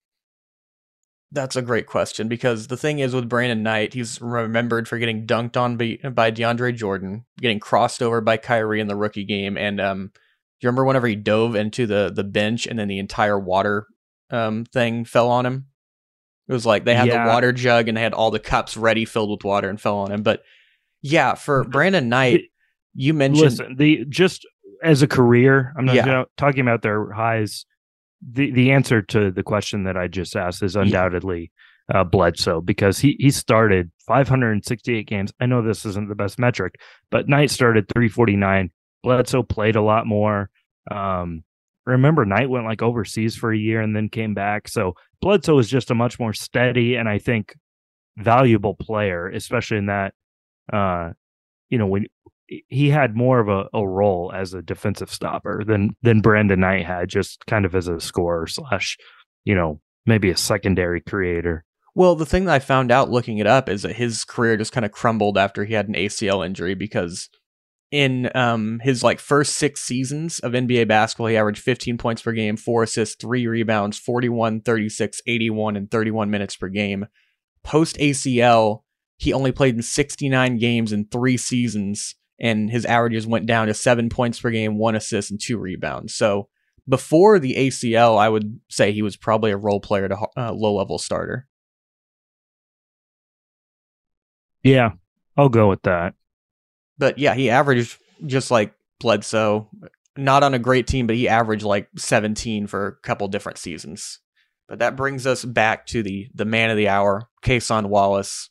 That's 1.31 1.55
a 1.55 1.61
great 1.61 1.87
question 1.87 2.27
because 2.27 2.67
the 2.67 2.77
thing 2.77 2.99
is 2.99 3.13
with 3.13 3.27
Brandon 3.27 3.63
Knight, 3.63 3.93
he's 3.93 4.21
remembered 4.21 4.87
for 4.87 4.97
getting 4.97 5.25
dunked 5.25 5.57
on 5.57 5.75
by, 5.75 5.97
by 6.09 6.31
DeAndre 6.31 6.75
Jordan, 6.75 7.25
getting 7.39 7.59
crossed 7.59 8.01
over 8.01 8.21
by 8.21 8.37
Kyrie 8.37 8.79
in 8.79 8.87
the 8.87 8.95
rookie 8.95 9.25
game, 9.25 9.57
and 9.57 9.81
um, 9.81 10.11
do 10.59 10.65
you 10.65 10.69
remember 10.69 10.85
whenever 10.85 11.07
he 11.07 11.15
dove 11.15 11.55
into 11.55 11.85
the 11.85 12.11
the 12.13 12.23
bench 12.23 12.65
and 12.65 12.79
then 12.79 12.87
the 12.87 12.99
entire 12.99 13.37
water 13.37 13.87
um 14.29 14.65
thing 14.65 15.03
fell 15.03 15.29
on 15.29 15.45
him? 15.45 15.65
It 16.47 16.53
was 16.53 16.65
like 16.65 16.85
they 16.85 16.95
had 16.95 17.07
yeah. 17.07 17.25
the 17.25 17.29
water 17.29 17.51
jug 17.51 17.87
and 17.87 17.97
they 17.97 18.01
had 18.01 18.13
all 18.13 18.31
the 18.31 18.39
cups 18.39 18.77
ready 18.77 19.05
filled 19.05 19.31
with 19.31 19.43
water 19.43 19.69
and 19.69 19.81
fell 19.81 19.97
on 19.97 20.11
him. 20.11 20.21
But 20.21 20.43
yeah, 21.01 21.33
for 21.33 21.63
Brandon 21.69 22.07
Knight, 22.07 22.43
you 22.93 23.13
mentioned 23.13 23.43
Listen, 23.43 23.75
the 23.77 24.05
just 24.09 24.45
as 24.83 25.01
a 25.01 25.07
career, 25.07 25.73
I'm 25.77 25.85
not 25.85 25.95
yeah. 25.95 26.23
talking 26.37 26.61
about 26.61 26.81
their 26.81 27.11
highs. 27.11 27.65
The 28.21 28.51
the 28.51 28.71
answer 28.71 29.01
to 29.01 29.31
the 29.31 29.43
question 29.43 29.83
that 29.83 29.97
I 29.97 30.07
just 30.07 30.35
asked 30.35 30.61
is 30.63 30.75
undoubtedly 30.75 31.51
yeah. 31.89 32.01
uh, 32.01 32.03
Bledsoe 32.03 32.61
because 32.61 32.99
he 32.99 33.15
he 33.19 33.31
started 33.31 33.91
568 34.07 35.07
games. 35.07 35.33
I 35.39 35.47
know 35.47 35.61
this 35.61 35.85
isn't 35.85 36.09
the 36.09 36.15
best 36.15 36.37
metric, 36.37 36.75
but 37.09 37.27
Knight 37.27 37.49
started 37.49 37.87
349. 37.93 38.71
Bledsoe 39.03 39.43
played 39.43 39.75
a 39.75 39.81
lot 39.81 40.07
more. 40.07 40.49
Um, 40.89 41.43
Remember, 41.85 42.25
Knight 42.25 42.49
went 42.49 42.65
like 42.65 42.81
overseas 42.81 43.35
for 43.35 43.53
a 43.53 43.57
year 43.57 43.79
and 43.79 43.95
then 43.95 44.09
came 44.09 44.33
back. 44.33 44.67
So 44.67 44.95
Bledsoe 45.25 45.57
is 45.57 45.67
just 45.67 45.89
a 45.89 45.95
much 45.95 46.19
more 46.19 46.33
steady 46.33 46.93
and 46.93 47.09
I 47.09 47.17
think 47.17 47.55
valuable 48.15 48.75
player, 48.75 49.27
especially 49.27 49.77
in 49.77 49.87
that, 49.87 50.13
uh, 50.71 51.13
you 51.71 51.79
know, 51.79 51.87
when 51.87 52.05
he 52.67 52.91
had 52.91 53.15
more 53.15 53.39
of 53.39 53.49
a, 53.49 53.67
a 53.73 53.87
role 53.87 54.31
as 54.35 54.53
a 54.53 54.61
defensive 54.61 55.11
stopper 55.11 55.63
than 55.65 55.95
than 56.03 56.21
Brandon 56.21 56.59
Knight 56.59 56.85
had, 56.85 57.09
just 57.09 57.43
kind 57.47 57.65
of 57.65 57.73
as 57.73 57.87
a 57.87 57.99
scorer 57.99 58.45
slash, 58.45 58.97
you 59.45 59.55
know, 59.55 59.81
maybe 60.05 60.29
a 60.29 60.37
secondary 60.37 61.01
creator. 61.01 61.65
Well, 61.95 62.13
the 62.13 62.27
thing 62.27 62.45
that 62.45 62.53
I 62.53 62.59
found 62.59 62.91
out 62.91 63.09
looking 63.09 63.39
it 63.39 63.47
up 63.47 63.67
is 63.67 63.81
that 63.81 63.95
his 63.95 64.25
career 64.25 64.57
just 64.57 64.73
kind 64.73 64.85
of 64.85 64.91
crumbled 64.91 65.39
after 65.39 65.65
he 65.65 65.73
had 65.73 65.87
an 65.87 65.95
ACL 65.95 66.45
injury 66.45 66.75
because 66.75 67.29
in 67.91 68.29
um, 68.35 68.79
his 68.83 69.03
like 69.03 69.19
first 69.19 69.55
six 69.55 69.81
seasons 69.81 70.39
of 70.39 70.53
NBA 70.53 70.87
basketball, 70.87 71.27
he 71.27 71.37
averaged 71.37 71.61
15 71.61 71.97
points 71.97 72.21
per 72.21 72.31
game, 72.31 72.57
four 72.57 72.83
assists, 72.83 73.15
three 73.15 73.47
rebounds, 73.47 73.97
41, 73.97 74.61
36, 74.61 75.21
81, 75.27 75.75
and 75.75 75.91
31 75.91 76.29
minutes 76.29 76.55
per 76.55 76.67
game. 76.67 77.05
Post 77.63 77.97
ACL, 77.97 78.81
he 79.17 79.33
only 79.33 79.51
played 79.51 79.75
in 79.75 79.81
69 79.81 80.57
games 80.57 80.91
in 80.91 81.05
three 81.05 81.37
seasons, 81.37 82.15
and 82.39 82.69
his 82.69 82.85
averages 82.85 83.25
went 83.25 83.45
down 83.45 83.67
to 83.67 83.73
seven 83.73 84.09
points 84.09 84.39
per 84.39 84.51
game, 84.51 84.77
one 84.77 84.95
assist, 84.95 85.31
and 85.31 85.39
two 85.39 85.57
rebounds. 85.57 86.15
So 86.15 86.49
before 86.87 87.39
the 87.39 87.55
ACL, 87.55 88.17
I 88.17 88.29
would 88.29 88.59
say 88.69 88.91
he 88.91 89.01
was 89.01 89.17
probably 89.17 89.51
a 89.51 89.57
role 89.57 89.79
player 89.79 90.07
to 90.07 90.17
uh, 90.37 90.53
low 90.53 90.75
level 90.75 90.97
starter. 90.97 91.47
Yeah, 94.63 94.91
I'll 95.37 95.49
go 95.49 95.69
with 95.69 95.83
that. 95.83 96.15
But 96.97 97.17
yeah, 97.17 97.33
he 97.33 97.49
averaged 97.49 97.97
just 98.25 98.51
like 98.51 98.73
Bledsoe, 98.99 99.69
not 100.17 100.43
on 100.43 100.53
a 100.53 100.59
great 100.59 100.87
team, 100.87 101.07
but 101.07 101.15
he 101.15 101.27
averaged 101.27 101.63
like 101.63 101.89
17 101.97 102.67
for 102.67 102.87
a 102.87 102.95
couple 103.07 103.27
different 103.27 103.57
seasons. 103.57 104.19
But 104.67 104.79
that 104.79 104.95
brings 104.95 105.27
us 105.27 105.45
back 105.45 105.85
to 105.87 106.01
the 106.01 106.27
the 106.33 106.45
man 106.45 106.69
of 106.69 106.77
the 106.77 106.87
hour, 106.87 107.29
Cason 107.43 107.87
Wallace. 107.87 108.49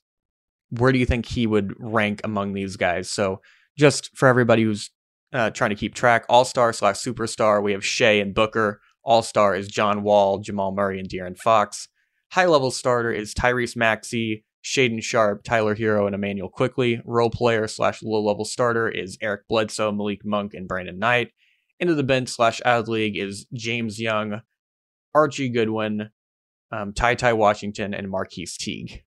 Where 0.70 0.92
do 0.92 0.98
you 0.98 1.06
think 1.06 1.26
he 1.26 1.46
would 1.46 1.74
rank 1.78 2.20
among 2.24 2.52
these 2.52 2.76
guys? 2.76 3.10
So 3.10 3.40
just 3.76 4.16
for 4.16 4.28
everybody 4.28 4.62
who's 4.62 4.90
uh, 5.32 5.50
trying 5.50 5.70
to 5.70 5.76
keep 5.76 5.94
track, 5.94 6.24
All 6.28 6.44
Star 6.44 6.72
slash 6.72 6.96
Superstar, 6.96 7.62
we 7.62 7.72
have 7.72 7.84
Shai 7.84 8.12
and 8.12 8.34
Booker. 8.34 8.80
All 9.02 9.22
Star 9.22 9.54
is 9.54 9.68
John 9.68 10.02
Wall, 10.02 10.38
Jamal 10.38 10.72
Murray, 10.72 11.00
and 11.00 11.08
De'Aaron 11.08 11.36
Fox. 11.36 11.88
High 12.30 12.46
level 12.46 12.70
starter 12.70 13.12
is 13.12 13.34
Tyrese 13.34 13.76
Maxey, 13.76 14.44
Shaedon 14.64 15.02
Sharpe, 15.02 15.44
Tyler 15.44 15.76
Herro, 15.76 16.06
and 16.06 16.14
Immanuel 16.14 16.48
Quickley. 16.48 17.02
Role 17.04 17.30
player 17.30 17.68
slash 17.68 18.02
low 18.02 18.22
level 18.22 18.44
starter 18.44 18.88
is 18.88 19.18
Eric 19.20 19.46
Bledsoe, 19.48 19.92
Malik 19.92 20.24
Monk, 20.24 20.54
and 20.54 20.66
Brandon 20.66 20.98
Knight. 20.98 21.32
Into 21.78 21.94
the 21.94 22.02
bench 22.02 22.28
slash 22.28 22.62
out 22.64 22.88
league 22.88 23.16
is 23.16 23.46
James 23.52 24.00
Young, 24.00 24.40
Archie 25.14 25.50
Goodwin, 25.50 26.10
um, 26.72 26.92
Ty 26.94 27.16
Ty 27.16 27.34
Washington, 27.34 27.92
and 27.92 28.08
Marquis 28.08 28.46
Teague. 28.58 29.02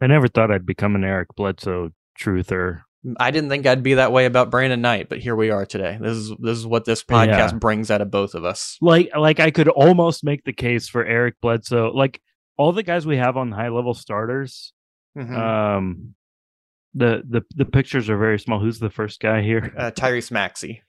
I 0.00 0.06
never 0.06 0.28
thought 0.28 0.50
I'd 0.50 0.64
become 0.64 0.94
an 0.94 1.04
Eric 1.04 1.28
Bledsoe 1.36 1.90
truther. 2.18 2.82
I 3.18 3.30
didn't 3.30 3.50
think 3.50 3.66
I'd 3.66 3.82
be 3.82 3.94
that 3.94 4.12
way 4.12 4.24
about 4.24 4.50
Brandon 4.50 4.80
Knight, 4.80 5.08
but 5.08 5.18
here 5.18 5.36
we 5.36 5.50
are 5.50 5.66
today. 5.66 5.98
This 6.00 6.16
is 6.16 6.32
this 6.38 6.58
is 6.58 6.66
what 6.66 6.84
this 6.84 7.04
podcast 7.04 7.52
yeah. 7.52 7.58
brings 7.58 7.90
out 7.90 8.00
of 8.00 8.10
both 8.10 8.34
of 8.34 8.44
us. 8.44 8.76
Like 8.80 9.10
like 9.16 9.40
I 9.40 9.50
could 9.50 9.68
almost 9.68 10.24
make 10.24 10.44
the 10.44 10.52
case 10.52 10.88
for 10.88 11.04
Eric 11.04 11.34
Bledsoe. 11.40 11.92
Like 11.94 12.20
all 12.58 12.72
the 12.72 12.82
guys 12.82 13.06
we 13.06 13.16
have 13.16 13.36
on 13.38 13.50
high 13.50 13.68
level 13.68 13.94
starters, 13.94 14.74
mm-hmm. 15.16 15.34
um, 15.34 16.14
the 16.92 17.22
the 17.26 17.42
the 17.54 17.64
pictures 17.64 18.10
are 18.10 18.18
very 18.18 18.38
small. 18.38 18.60
Who's 18.60 18.80
the 18.80 18.90
first 18.90 19.20
guy 19.20 19.40
here? 19.40 19.72
Uh, 19.78 19.90
Tyrese 19.90 20.30
Maxey. 20.30 20.82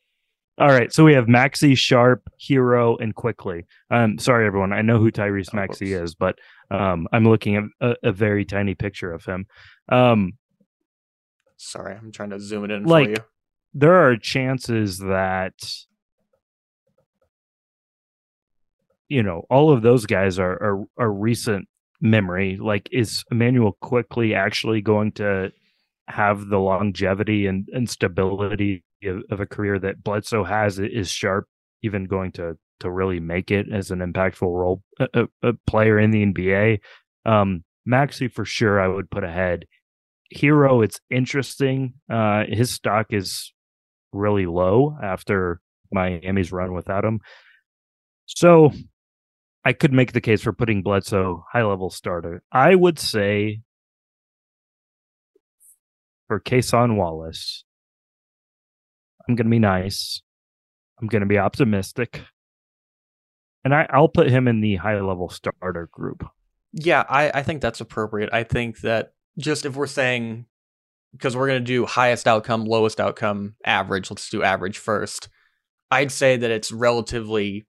All 0.58 0.68
right, 0.68 0.92
so 0.92 1.06
we 1.06 1.14
have 1.14 1.30
Maxey, 1.30 1.74
Sharpe, 1.74 2.28
Herro, 2.38 2.98
and 3.00 3.16
Quickley. 3.16 3.66
Um, 3.90 4.18
sorry 4.20 4.46
everyone, 4.46 4.74
I 4.74 4.82
know 4.82 5.00
who 5.00 5.10
Tyrese 5.10 5.54
Maxey 5.54 5.94
is, 5.94 6.16
but 6.16 6.38
um, 6.70 7.08
I'm 7.14 7.24
looking 7.24 7.56
at 7.56 7.64
a, 7.80 8.10
a, 8.10 8.12
very 8.12 8.44
tiny 8.44 8.76
picture 8.76 9.14
of 9.14 9.24
him. 9.24 9.46
Um, 9.88 10.34
sorry, 11.56 11.96
I'm 11.96 12.12
trying 12.12 12.32
to 12.32 12.42
zoom 12.42 12.66
it 12.66 12.72
in 12.72 12.84
like, 12.84 13.06
for 13.06 13.12
you. 13.12 13.18
There 13.74 13.96
are 13.96 14.18
chances 14.18 14.98
that 14.98 15.54
you 19.10 19.24
know, 19.24 19.44
all 19.50 19.72
of 19.72 19.82
those 19.82 20.06
guys 20.06 20.40
are 20.40 20.54
are, 20.54 20.84
are 20.98 21.12
recent 21.12 21.68
memory. 22.00 22.58
Like, 22.58 22.88
is 22.92 23.24
Immanuel 23.32 23.78
Quickley 23.82 24.34
actually 24.34 24.82
going 24.82 25.12
to 25.14 25.52
have 26.08 26.48
the 26.48 26.60
longevity 26.60 27.46
and, 27.46 27.68
and 27.74 27.90
stability 27.90 28.84
of, 29.04 29.24
of, 29.30 29.40
a 29.40 29.46
career 29.46 29.78
that 29.80 30.04
Bledsoe 30.04 30.44
has? 30.44 30.80
Is 30.80 31.10
Sharpe 31.12 31.48
even 31.84 32.06
going 32.06 32.32
to 32.34 32.58
to 32.80 32.90
really 32.90 33.20
make 33.20 33.52
it 33.52 33.68
as 33.72 33.92
an 33.92 34.00
impactful 34.00 34.42
role 34.42 34.82
a, 35.00 35.28
a 35.44 35.54
player 35.68 36.00
in 36.00 36.12
the 36.12 36.26
NBA? 36.26 36.80
Um, 37.26 37.64
Maxey 37.86 38.28
for 38.28 38.46
sure, 38.46 38.80
I 38.80 38.88
would 38.88 39.10
put 39.10 39.24
ahead. 39.24 39.66
Herro, 40.36 40.84
it's 40.84 41.00
interesting. 41.10 41.96
Uh, 42.10 42.44
his 42.48 42.72
stock 42.72 43.08
is 43.10 43.52
really 44.14 44.46
low 44.46 44.96
after 45.02 45.60
Miami's 45.92 46.52
run 46.52 46.74
without 46.74 47.04
him. 47.04 47.20
So 48.28 48.72
I 49.70 49.74
could 49.74 49.94
make 49.94 50.14
the 50.14 50.22
case 50.22 50.42
for 50.42 50.52
putting 50.52 50.82
Bledsoe 50.82 51.46
high 51.54 51.64
level 51.64 51.92
starter. 51.92 52.42
I 52.52 52.74
would 52.74 52.98
say 52.98 53.62
for 56.28 56.40
Cason 56.40 56.96
Wallace, 56.96 57.64
I'm 59.28 59.36
going 59.36 59.46
to 59.46 59.52
be 59.52 59.60
nice. 59.60 60.24
I'm 61.00 61.08
going 61.08 61.20
to 61.20 61.28
be 61.28 61.38
optimistic. 61.38 62.24
And 63.64 63.76
I, 63.76 63.86
I'll 63.92 64.08
put 64.08 64.32
him 64.32 64.48
in 64.48 64.60
the 64.60 64.78
high 64.78 65.00
level 65.00 65.30
starter 65.30 65.88
group. 65.92 66.26
Yeah, 66.74 67.04
I, 67.08 67.30
I 67.30 67.44
think 67.44 67.62
that's 67.62 67.80
appropriate. 67.80 68.32
I 68.34 68.46
think 68.46 68.80
that 68.80 69.14
just 69.38 69.68
if 69.68 69.76
we're 69.76 69.86
saying, 69.86 70.48
because 71.12 71.38
we're 71.38 71.46
going 71.46 71.64
to 71.64 71.64
do 71.64 71.86
highest 71.86 72.28
outcome, 72.28 72.66
lowest 72.66 73.00
outcome, 73.00 73.54
average, 73.64 74.10
let's 74.10 74.32
do 74.32 74.42
average 74.42 74.80
first. 74.80 75.30
I'd 75.92 76.12
say 76.12 76.38
that 76.38 76.50
it's 76.50 76.72
relatively 76.72 77.68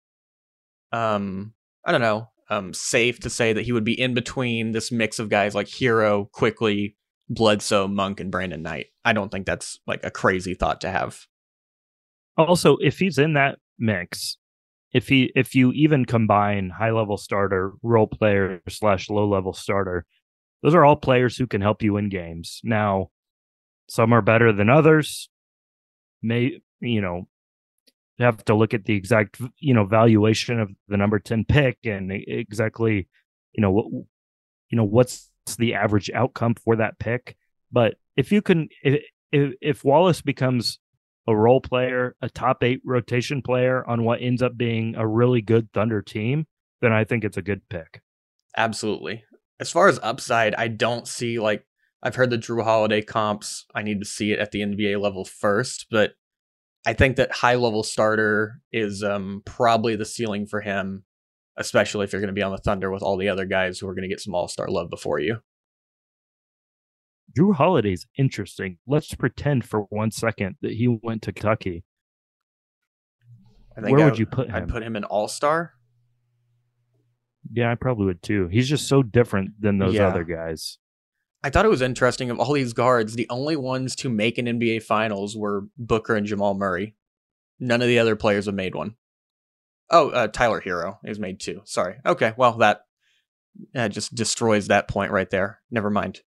um 0.91 1.53
I 1.85 1.91
don't 1.91 2.01
know, 2.01 2.29
um, 2.49 2.73
safe 2.73 3.19
to 3.21 3.29
say 3.29 3.53
that 3.53 3.65
he 3.65 3.71
would 3.71 3.83
be 3.83 3.99
in 3.99 4.13
between 4.13 4.71
this 4.71 4.91
mix 4.91 5.19
of 5.19 5.29
guys 5.29 5.55
like 5.55 5.67
Herro, 5.67 6.31
Quickley, 6.31 6.95
Bledsoe, 7.29 7.87
Monk, 7.87 8.19
and 8.19 8.31
Brandon 8.31 8.61
Knight. 8.61 8.87
I 9.03 9.13
don't 9.13 9.31
think 9.31 9.45
that's 9.45 9.79
like 9.87 10.03
a 10.03 10.11
crazy 10.11 10.53
thought 10.53 10.81
to 10.81 10.89
have. 10.89 11.25
Also, 12.37 12.77
if 12.77 12.99
he's 12.99 13.17
in 13.17 13.33
that 13.33 13.59
mix, 13.77 14.37
if 14.93 15.07
he 15.07 15.31
if 15.35 15.55
you 15.55 15.71
even 15.71 16.05
combine 16.05 16.69
high 16.69 16.91
level 16.91 17.17
starter, 17.17 17.73
role 17.81 18.07
player 18.07 18.61
slash 18.69 19.09
low 19.09 19.27
level 19.27 19.53
starter, 19.53 20.05
those 20.61 20.75
are 20.75 20.85
all 20.85 20.95
players 20.95 21.37
who 21.37 21.47
can 21.47 21.61
help 21.61 21.81
you 21.81 21.97
in 21.97 22.09
games. 22.09 22.61
Now, 22.63 23.09
some 23.89 24.13
are 24.13 24.21
better 24.21 24.51
than 24.53 24.69
others. 24.69 25.29
May 26.21 26.59
you 26.79 27.01
know 27.01 27.27
have 28.19 28.43
to 28.45 28.55
look 28.55 28.73
at 28.73 28.85
the 28.85 28.95
exact 28.95 29.39
you 29.57 29.73
know 29.73 29.85
valuation 29.85 30.59
of 30.59 30.69
the 30.87 30.97
number 30.97 31.19
10 31.19 31.45
pick 31.45 31.79
and 31.83 32.11
exactly 32.11 33.07
you 33.53 33.61
know 33.61 33.71
what 33.71 33.85
you 34.69 34.77
know 34.77 34.83
what's 34.83 35.29
the 35.57 35.73
average 35.73 36.09
outcome 36.11 36.55
for 36.55 36.75
that 36.77 36.99
pick. 36.99 37.35
But 37.71 37.95
if 38.15 38.31
you 38.31 38.41
can 38.41 38.69
if, 38.83 39.03
if 39.31 39.83
Wallace 39.83 40.21
becomes 40.21 40.79
a 41.27 41.35
role 41.35 41.61
player 41.61 42.15
a 42.21 42.29
top 42.29 42.63
8 42.63 42.81
rotation 42.85 43.41
player 43.41 43.87
on 43.87 44.03
what 44.03 44.21
ends 44.21 44.41
up 44.41 44.57
being 44.57 44.95
a 44.95 45.07
really 45.07 45.41
good 45.41 45.71
Thunder 45.73 46.01
team 46.01 46.45
then 46.81 46.91
I 46.91 47.05
think 47.05 47.23
it's 47.23 47.37
a 47.37 47.41
good 47.41 47.61
pick. 47.69 48.01
Absolutely. 48.57 49.23
As 49.59 49.71
far 49.71 49.87
as 49.87 49.99
upside 50.03 50.53
I 50.55 50.67
don't 50.67 51.07
see 51.07 51.39
like 51.39 51.65
I've 52.01 52.15
heard 52.15 52.29
the 52.29 52.37
Jrue 52.37 52.63
Holiday 52.63 53.01
comps. 53.01 53.65
I 53.73 53.81
need 53.81 53.99
to 53.99 54.05
see 54.05 54.33
it 54.33 54.39
at 54.39 54.51
the 54.51 54.61
NBA 54.61 54.99
level 54.99 55.25
first 55.25 55.87
but 55.89 56.13
I 56.85 56.93
think 56.93 57.15
that 57.15 57.31
high 57.31 57.55
level 57.55 57.83
starter 57.83 58.59
is 58.71 59.03
um, 59.03 59.41
probably 59.45 59.95
the 59.95 60.05
ceiling 60.05 60.45
for 60.45 60.61
him, 60.61 61.03
especially 61.57 62.03
if 62.03 62.11
you're 62.11 62.21
going 62.21 62.27
to 62.27 62.33
be 62.33 62.43
on 62.43 62.51
the 62.51 62.57
Thunder 62.57 62.91
with 62.91 63.01
all 63.01 63.17
the 63.17 63.29
other 63.29 63.45
guys 63.45 63.79
who 63.79 63.87
are 63.87 63.93
going 63.93 64.03
to 64.03 64.09
get 64.09 64.19
some 64.19 64.35
All 64.35 64.47
Star 64.47 64.67
love 64.67 64.89
before 64.89 65.19
you. 65.19 65.37
Jrue 67.37 67.55
Holiday's 67.55 68.05
interesting. 68.17 68.77
Let's 68.85 69.15
pretend 69.15 69.65
for 69.65 69.81
one 69.89 70.11
second 70.11 70.57
that 70.61 70.73
he 70.73 70.87
went 70.87 71.21
to 71.23 71.31
Kentucky. 71.31 71.83
Where 73.75 74.01
I, 74.01 74.05
would 74.05 74.19
you 74.19 74.25
put 74.25 74.49
him? 74.49 74.55
I'd 74.55 74.67
put 74.67 74.83
him 74.83 74.95
in 74.95 75.03
All 75.03 75.27
Star. 75.27 75.73
Yeah, 77.51 77.71
I 77.71 77.75
probably 77.75 78.05
would 78.05 78.21
too. 78.21 78.47
He's 78.49 78.69
just 78.69 78.87
so 78.87 79.03
different 79.03 79.59
than 79.59 79.77
those 79.77 79.95
yeah. 79.95 80.07
other 80.07 80.23
guys. 80.23 80.77
I 81.43 81.49
thought 81.49 81.65
it 81.65 81.69
was 81.69 81.81
interesting 81.81 82.29
of 82.29 82.39
all 82.39 82.53
these 82.53 82.73
guards, 82.73 83.15
the 83.15 83.27
only 83.29 83.57
ones 83.57 83.95
to 83.97 84.09
make 84.09 84.37
an 84.37 84.45
NBA 84.45 84.83
finals 84.83 85.35
were 85.35 85.67
Booker 85.77 86.15
and 86.15 86.25
Jamal 86.25 86.53
Murray. 86.53 86.95
None 87.59 87.81
of 87.81 87.87
the 87.87 87.99
other 87.99 88.15
players 88.15 88.45
have 88.45 88.55
made 88.55 88.75
one. 88.75 88.95
Oh, 89.89 90.09
uh, 90.09 90.27
Tyler 90.27 90.61
Herro 90.61 90.97
is 91.03 91.19
made 91.19 91.39
two. 91.39 91.61
Sorry. 91.65 91.97
Okay, 92.05 92.33
well 92.37 92.53
that 92.57 92.81
uh, 93.75 93.89
just 93.89 94.15
destroys 94.15 94.67
that 94.67 94.87
point 94.87 95.11
right 95.11 95.29
there. 95.29 95.59
Never 95.69 95.89
mind. 95.89 96.21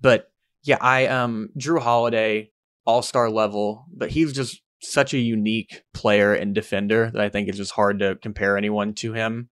But 0.00 0.30
yeah, 0.62 0.78
I 0.80 1.06
um 1.06 1.50
Jrue 1.58 1.80
Holiday 1.80 2.50
all 2.86 3.02
star 3.02 3.30
level, 3.30 3.86
but 3.94 4.10
he's 4.10 4.32
just 4.32 4.60
such 4.80 5.14
a 5.14 5.18
unique 5.18 5.82
player 5.92 6.34
and 6.34 6.54
defender 6.54 7.10
that 7.12 7.20
I 7.20 7.28
think 7.28 7.48
it's 7.48 7.58
just 7.58 7.72
hard 7.72 7.98
to 8.00 8.16
compare 8.16 8.56
anyone 8.56 8.94
to 8.94 9.12
him. 9.12 9.50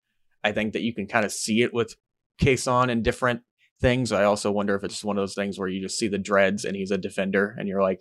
I 0.45 0.53
think 0.53 0.73
that 0.73 0.83
you 0.83 0.95
can 0.95 1.07
kind 1.07 1.25
of 1.25 1.33
see 1.33 1.63
it 1.63 1.75
with 1.75 1.97
Cason 2.41 2.89
in 2.89 3.03
different 3.03 3.43
things. 3.81 4.13
I 4.13 4.25
also 4.25 4.51
wonder 4.51 4.75
if 4.75 4.85
it's 4.85 5.05
one 5.05 5.17
of 5.17 5.23
those 5.23 5.35
things 5.35 5.59
where 5.59 5.69
you 5.69 5.81
just 5.81 5.99
see 5.99 6.09
the 6.09 6.19
dreads 6.19 6.65
and 6.65 6.77
he's 6.77 6.91
a 6.91 6.99
defender 6.99 7.55
and 7.59 7.69
you're 7.69 7.83
like, 7.83 8.01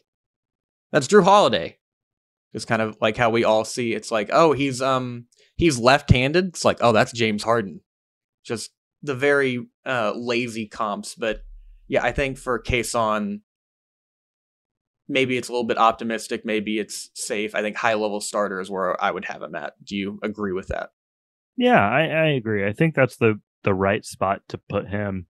that's 0.91 1.07
Jrue 1.07 1.23
Holiday. 1.23 1.77
It's 2.53 2.65
kind 2.65 2.81
of 2.81 2.97
like 3.01 3.17
how 3.17 3.29
we 3.29 3.43
all 3.43 3.65
see 3.65 3.93
it's 3.93 4.11
like, 4.11 4.29
oh, 4.31 4.53
he's 4.53 4.81
um 4.81 5.25
he's 5.55 5.79
left-handed. 5.79 6.47
It's 6.47 6.65
like, 6.65 6.77
oh, 6.81 6.91
that's 6.91 7.11
James 7.11 7.43
Harden. 7.43 7.81
Just 8.45 8.71
the 9.03 9.15
very 9.15 9.67
uh 9.85 10.13
lazy 10.15 10.67
comps. 10.67 11.13
But 11.15 11.41
yeah, 11.87 12.03
I 12.03 12.11
think 12.11 12.37
for 12.37 12.61
Cason, 12.61 13.41
maybe 15.07 15.37
it's 15.37 15.49
a 15.49 15.51
little 15.51 15.67
bit 15.67 15.77
optimistic, 15.77 16.45
maybe 16.45 16.79
it's 16.79 17.09
safe. 17.13 17.55
I 17.55 17.61
think 17.61 17.75
high 17.75 17.93
level 17.93 18.21
starter 18.21 18.59
is 18.59 18.69
where 18.69 19.01
I 19.01 19.11
would 19.11 19.25
have 19.25 19.41
him 19.41 19.55
at. 19.55 19.73
Do 19.83 19.95
you 19.95 20.19
agree 20.23 20.53
with 20.53 20.67
that? 20.67 20.89
Yeah, 21.55 21.79
I, 21.79 22.01
I 22.03 22.25
agree. 22.29 22.65
I 22.65 22.73
think 22.73 22.95
that's 22.95 23.17
the 23.17 23.39
the 23.63 23.73
right 23.73 24.05
spot 24.05 24.41
to 24.49 24.59
put 24.69 24.87
him. 24.87 25.27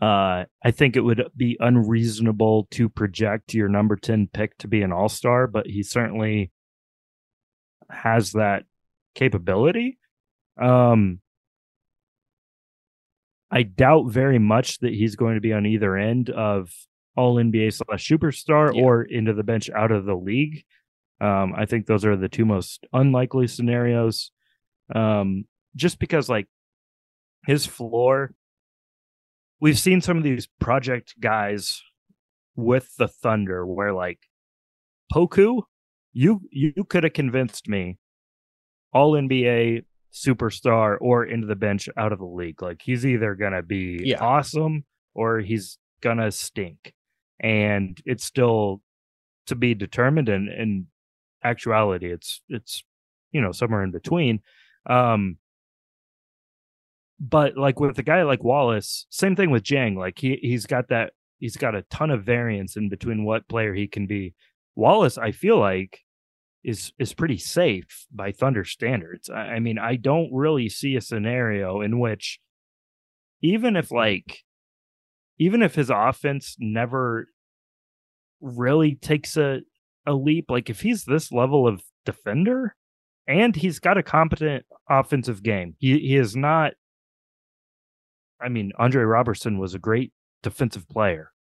Uh, 0.00 0.44
I 0.64 0.70
think 0.70 0.96
it 0.96 1.00
would 1.00 1.24
be 1.36 1.56
unreasonable 1.58 2.68
to 2.70 2.88
project 2.88 3.54
your 3.54 3.68
number 3.68 3.96
10 3.96 4.28
pick 4.32 4.56
to 4.58 4.68
be 4.68 4.82
an 4.82 4.92
all 4.92 5.08
star, 5.08 5.46
but 5.48 5.66
he 5.66 5.82
certainly 5.82 6.52
has 7.90 8.32
that 8.32 8.64
capability. 9.14 9.98
Um, 10.60 11.20
I 13.50 13.62
doubt 13.62 14.10
very 14.10 14.38
much 14.38 14.78
that 14.80 14.92
he's 14.92 15.16
going 15.16 15.34
to 15.34 15.40
be 15.40 15.52
on 15.52 15.66
either 15.66 15.96
end 15.96 16.30
of 16.30 16.70
all 17.16 17.36
NBA 17.36 17.72
slash 17.72 18.06
superstar 18.08 18.72
yeah. 18.74 18.82
or 18.82 19.02
into 19.02 19.32
the 19.32 19.42
bench 19.42 19.70
out 19.70 19.90
of 19.90 20.04
the 20.04 20.14
league. 20.14 20.64
Um, 21.20 21.54
I 21.56 21.66
think 21.66 21.86
those 21.86 22.04
are 22.04 22.16
the 22.16 22.28
two 22.28 22.44
most 22.44 22.86
unlikely 22.92 23.48
scenarios. 23.48 24.30
Um, 24.94 25.44
just 25.74 25.98
because 25.98 26.28
like 26.28 26.46
his 27.46 27.66
floor, 27.66 28.32
we've 29.60 29.78
seen 29.78 30.00
some 30.00 30.16
of 30.16 30.22
these 30.22 30.46
project 30.60 31.14
guys 31.20 31.82
with 32.56 32.96
the 32.96 33.08
Thunder 33.08 33.66
where 33.66 33.92
like 33.92 34.20
Poku, 35.12 35.62
you 36.12 36.40
you 36.50 36.84
could 36.84 37.04
have 37.04 37.12
convinced 37.12 37.68
me 37.68 37.98
all 38.92 39.12
NBA 39.12 39.84
superstar 40.12 40.96
or 41.00 41.24
into 41.24 41.46
the 41.46 41.56
bench 41.56 41.88
out 41.96 42.12
of 42.12 42.18
the 42.18 42.24
league. 42.24 42.62
Like 42.62 42.82
he's 42.82 43.06
either 43.06 43.34
gonna 43.34 43.62
be 43.62 44.00
yeah. 44.04 44.18
awesome 44.20 44.84
or 45.14 45.40
he's 45.40 45.78
gonna 46.00 46.30
stink 46.30 46.94
and 47.40 48.00
it's 48.04 48.24
still 48.24 48.80
to 49.46 49.54
be 49.54 49.74
determined 49.74 50.28
and 50.28 50.48
in 50.48 50.86
actuality 51.44 52.10
it's 52.12 52.42
it's 52.48 52.82
you 53.32 53.40
know 53.40 53.52
somewhere 53.52 53.82
in 53.82 53.90
between 53.90 54.40
um 54.90 55.38
but 57.20 57.56
like 57.56 57.80
with 57.80 57.98
a 57.98 58.02
guy 58.02 58.22
like 58.22 58.44
Wallace 58.44 59.06
same 59.10 59.36
thing 59.36 59.50
with 59.50 59.64
Dieng 59.64 59.96
like 59.96 60.18
he 60.18 60.38
he's 60.42 60.66
got 60.66 60.88
that 60.88 61.12
he's 61.38 61.56
got 61.56 61.74
a 61.74 61.82
ton 61.82 62.10
of 62.10 62.24
variance 62.24 62.76
in 62.76 62.88
between 62.88 63.24
what 63.24 63.48
player 63.48 63.74
he 63.74 63.86
can 63.86 64.06
be 64.06 64.34
Wallace 64.76 65.18
I 65.18 65.32
feel 65.32 65.58
like 65.58 66.00
is 66.64 66.92
is 66.98 67.14
pretty 67.14 67.38
safe 67.38 68.06
by 68.12 68.32
Thunder 68.32 68.64
standards 68.64 69.28
I, 69.30 69.40
I 69.40 69.60
mean 69.60 69.78
I 69.78 69.96
don't 69.96 70.32
really 70.32 70.68
see 70.68 70.96
a 70.96 71.00
scenario 71.00 71.80
in 71.80 71.98
which 71.98 72.40
even 73.40 73.76
if 73.76 73.90
like 73.90 74.44
even 75.38 75.62
if 75.62 75.74
his 75.74 75.90
offense 75.90 76.56
never 76.58 77.28
really 78.40 78.94
takes 78.94 79.36
a 79.36 79.60
a 80.06 80.14
leap, 80.14 80.50
like 80.50 80.70
if 80.70 80.80
he's 80.80 81.04
this 81.04 81.30
level 81.30 81.68
of 81.68 81.82
defender 82.04 82.74
and 83.26 83.54
he's 83.54 83.78
got 83.78 83.98
a 83.98 84.02
competent 84.02 84.64
offensive 84.88 85.42
game, 85.42 85.76
he 85.78 85.98
he 85.98 86.16
is 86.16 86.34
not. 86.34 86.72
I 88.40 88.48
mean, 88.48 88.72
Andre 88.78 89.02
Robertson 89.02 89.58
was 89.58 89.74
a 89.74 89.78
great 89.78 90.12
defensive 90.42 90.88
player. 90.88 91.32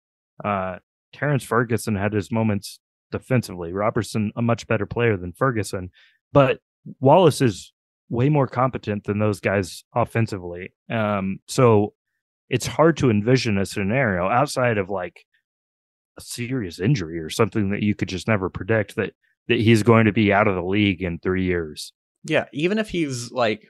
Uh, 0.44 0.78
Terrence 1.14 1.44
Ferguson 1.44 1.96
had 1.96 2.14
his 2.14 2.32
moments 2.32 2.80
defensively. 3.12 3.72
Robertson, 3.72 4.32
a 4.36 4.42
much 4.42 4.68
better 4.68 4.86
player 4.86 5.18
than 5.18 5.34
Ferguson, 5.34 5.92
but 6.34 6.60
Wallace 7.00 7.42
is 7.42 7.74
way 8.10 8.30
more 8.30 8.48
competent 8.48 9.04
than 9.04 9.20
those 9.20 9.40
guys 9.40 9.84
offensively. 9.94 10.74
Um, 10.90 11.40
so 11.48 11.94
it's 12.50 12.68
hard 12.68 12.98
to 12.98 13.10
envision 13.10 13.58
a 13.58 13.66
scenario 13.66 14.28
outside 14.30 14.78
of 14.78 14.90
like 14.90 15.26
a 16.18 16.22
serious 16.22 16.80
injury 16.80 17.20
or 17.20 17.30
something 17.30 17.70
that 17.72 17.84
you 17.84 17.96
could 17.96 18.08
just 18.08 18.28
never 18.28 18.50
predict 18.50 18.96
that 18.96 19.14
that 19.48 19.60
he's 19.60 19.84
going 19.84 20.06
to 20.06 20.12
be 20.12 20.34
out 20.34 20.48
of 20.48 20.56
the 20.56 20.64
league 20.64 21.02
in 21.02 21.20
three 21.20 21.46
years. 21.46 21.94
Yeah, 22.26 22.46
even 22.52 22.80
if 22.80 22.90
he's 22.90 23.32
like 23.32 23.70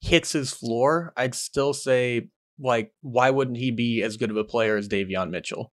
hits 0.00 0.32
his 0.32 0.52
floor, 0.52 1.12
I'd 1.16 1.34
still 1.34 1.72
say 1.72 2.28
like 2.60 2.92
why 3.00 3.30
wouldn't 3.30 3.56
he 3.56 3.70
be 3.70 4.02
as 4.02 4.16
good 4.16 4.30
of 4.30 4.36
a 4.36 4.44
player 4.44 4.76
as 4.76 4.88
Davion 4.88 5.30
Mitchell? 5.30 5.72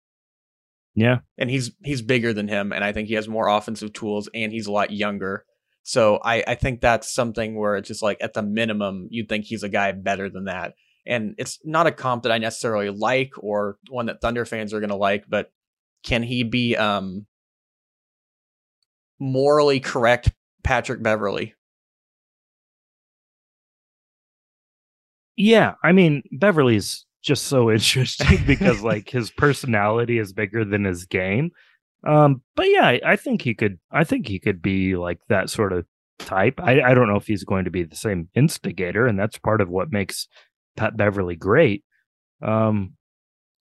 Yeah. 0.93 1.19
And 1.37 1.49
he's 1.49 1.71
he's 1.83 2.01
bigger 2.01 2.33
than 2.33 2.47
him 2.47 2.71
and 2.71 2.83
I 2.83 2.93
think 2.93 3.07
he 3.07 3.15
has 3.15 3.27
more 3.27 3.47
offensive 3.47 3.93
tools 3.93 4.29
and 4.33 4.51
he's 4.51 4.67
a 4.67 4.71
lot 4.71 4.91
younger. 4.91 5.45
So 5.83 6.19
I, 6.23 6.43
I 6.47 6.55
think 6.55 6.81
that's 6.81 7.13
something 7.13 7.55
where 7.55 7.75
it's 7.75 7.87
just 7.87 8.01
like 8.01 8.17
at 8.19 8.33
the 8.33 8.41
minimum 8.41 9.07
you'd 9.11 9.29
think 9.29 9.45
he's 9.45 9.63
a 9.63 9.69
guy 9.69 9.91
better 9.91 10.29
than 10.29 10.45
that 10.45 10.73
and 11.05 11.35
it's 11.37 11.59
not 11.63 11.87
a 11.87 11.91
comp 11.91 12.23
that 12.23 12.31
I 12.31 12.37
necessarily 12.37 12.89
like 12.89 13.33
or 13.37 13.77
one 13.89 14.07
that 14.07 14.21
Thunder 14.21 14.45
fans 14.45 14.73
are 14.73 14.79
going 14.79 14.89
to 14.89 14.95
like, 14.95 15.25
but 15.27 15.51
can 16.03 16.23
he 16.23 16.43
be 16.43 16.75
um 16.75 17.25
morally 19.19 19.79
correct 19.79 20.33
Patrick 20.63 21.03
Beverley? 21.03 21.53
Yeah, 25.35 25.73
I 25.83 25.91
mean 25.91 26.23
Beverley's 26.31 27.05
just 27.21 27.45
so 27.45 27.71
interesting 27.71 28.45
because 28.45 28.81
like 28.83 29.09
his 29.09 29.31
personality 29.31 30.19
is 30.19 30.33
bigger 30.33 30.63
than 30.63 30.85
his 30.85 31.05
game. 31.05 31.51
Um, 32.05 32.41
but 32.55 32.67
yeah, 32.69 32.85
I, 32.85 33.01
I, 33.03 33.15
think 33.15 33.41
he 33.41 33.55
could. 33.55 33.79
I 33.91 34.03
think 34.03 34.27
he 34.27 34.39
could 34.39 34.61
be 34.61 34.95
like 34.95 35.17
that 35.27 35.49
sort 35.49 35.73
of 35.73 35.87
type. 36.19 36.59
I, 36.61 36.81
I 36.81 36.93
don't 36.93 37.07
know 37.07 37.15
if 37.15 37.25
he's 37.25 37.43
going 37.43 37.65
to 37.65 37.71
be 37.71 37.81
the 37.81 37.95
same 37.95 38.29
instigator, 38.35 39.07
and 39.07 39.17
that's 39.17 39.39
part 39.39 39.59
of 39.59 39.69
what 39.69 39.91
makes 39.91 40.27
Pat 40.77 40.95
Beverley 40.95 41.35
great. 41.35 41.83
Um, 42.43 42.93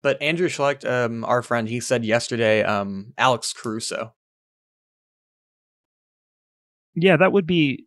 but 0.03 0.21
Andrew 0.23 0.49
Schlecht, 0.49 0.89
um, 0.89 1.25
our 1.25 1.43
friend, 1.43 1.69
he 1.69 1.79
said 1.79 2.07
yesterday, 2.07 2.63
um, 2.63 3.13
Alex 3.19 3.53
Caruso. 3.53 4.15
Yeah, 6.95 7.19
that 7.19 7.33
would 7.33 7.47
be. 7.47 7.87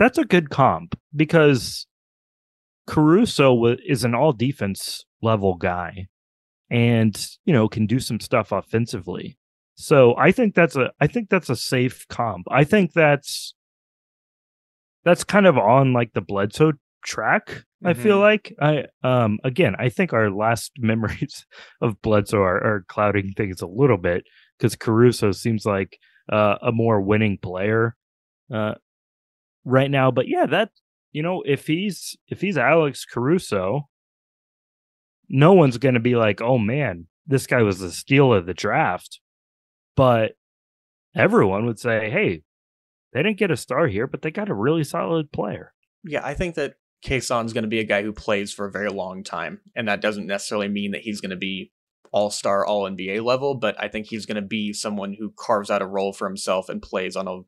That's 0.00 0.16
a 0.16 0.24
good 0.24 0.48
comp 0.48 0.98
because 1.14 1.86
Caruso 2.86 3.66
is 3.86 4.02
an 4.02 4.14
all 4.14 4.32
defense 4.32 5.04
level 5.20 5.56
guy 5.56 6.08
and, 6.70 7.14
you 7.44 7.52
know, 7.52 7.68
can 7.68 7.86
do 7.86 8.00
some 8.00 8.18
stuff 8.18 8.50
offensively. 8.50 9.36
So 9.74 10.16
I 10.16 10.32
think 10.32 10.54
that's 10.54 10.74
a 10.74 10.90
I 11.02 11.06
think 11.06 11.28
that's 11.28 11.50
a 11.50 11.56
safe 11.56 12.08
comp. 12.08 12.46
I 12.50 12.64
think 12.64 12.94
that's 12.94 13.54
that's 15.04 15.22
kind 15.22 15.46
of 15.46 15.58
on 15.58 15.92
like 15.92 16.14
the 16.14 16.22
Bledsoe 16.22 16.72
track. 17.04 17.48
Mm-hmm. 17.48 17.86
I 17.88 17.92
feel 17.92 18.20
mm-hmm. 18.20 18.22
like 18.22 18.54
I 18.58 18.84
um 19.06 19.38
again 19.44 19.74
I 19.78 19.90
think 19.90 20.14
our 20.14 20.30
last 20.30 20.72
memories 20.78 21.44
of 21.82 22.00
Bledsoe 22.00 22.40
are, 22.40 22.64
are 22.64 22.84
clouding 22.88 23.34
things 23.36 23.60
a 23.60 23.66
little 23.66 23.98
bit 23.98 24.24
because 24.58 24.76
Caruso 24.76 25.32
seems 25.32 25.66
like 25.66 25.98
uh, 26.32 26.56
a 26.62 26.72
more 26.72 27.02
winning 27.02 27.36
player 27.36 27.96
uh, 28.50 28.74
right 29.64 29.90
now. 29.90 30.10
But 30.10 30.28
yeah, 30.28 30.46
that 30.46 30.70
you 31.12 31.22
know 31.22 31.42
if 31.46 31.66
he's 31.66 32.16
if 32.28 32.40
he's 32.40 32.58
Alex 32.58 33.04
Caruso, 33.04 33.88
no 35.28 35.52
one's 35.52 35.78
going 35.78 35.94
to 35.94 36.00
be 36.00 36.16
like, 36.16 36.40
oh 36.40 36.58
man, 36.58 37.06
this 37.26 37.46
guy 37.46 37.62
was 37.62 37.78
the 37.78 37.90
steal 37.90 38.32
of 38.32 38.46
the 38.46 38.54
draft. 38.54 39.20
But 39.96 40.32
everyone 41.14 41.66
would 41.66 41.78
say, 41.78 42.10
hey, 42.10 42.42
they 43.12 43.22
didn't 43.22 43.38
get 43.38 43.50
a 43.50 43.56
star 43.56 43.86
here, 43.86 44.06
but 44.06 44.22
they 44.22 44.30
got 44.30 44.48
a 44.48 44.54
really 44.54 44.84
solid 44.84 45.32
player. 45.32 45.72
Yeah, 46.04 46.24
I 46.24 46.34
think 46.34 46.54
that 46.54 46.74
Cason's 47.02 47.52
going 47.52 47.62
to 47.62 47.68
be 47.68 47.80
a 47.80 47.84
guy 47.84 48.02
who 48.02 48.12
plays 48.12 48.52
for 48.52 48.66
a 48.66 48.72
very 48.72 48.88
long 48.88 49.24
time, 49.24 49.60
and 49.74 49.88
that 49.88 50.00
doesn't 50.00 50.26
necessarily 50.26 50.68
mean 50.68 50.92
that 50.92 51.02
he's 51.02 51.20
going 51.20 51.30
to 51.30 51.36
be 51.36 51.72
all 52.12 52.30
star, 52.30 52.66
all 52.66 52.90
NBA 52.90 53.24
level, 53.24 53.54
but 53.54 53.80
I 53.80 53.88
think 53.88 54.06
he's 54.06 54.26
going 54.26 54.36
to 54.36 54.42
be 54.42 54.72
someone 54.72 55.14
who 55.18 55.32
carves 55.36 55.70
out 55.70 55.82
a 55.82 55.86
role 55.86 56.12
for 56.12 56.26
himself 56.26 56.68
and 56.68 56.82
plays 56.82 57.16
on 57.16 57.28
a 57.28 57.40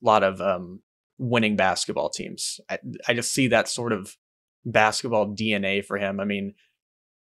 lot 0.00 0.22
of 0.22 0.40
um, 0.40 0.80
winning 1.18 1.56
basketball 1.56 2.10
teams. 2.10 2.60
I, 2.68 2.78
I 3.08 3.14
just 3.14 3.32
see 3.32 3.48
that 3.48 3.68
sort 3.68 3.92
of 3.92 4.16
basketball 4.64 5.28
DNA 5.34 5.84
for 5.84 5.96
him. 5.98 6.20
I 6.20 6.24
mean, 6.24 6.54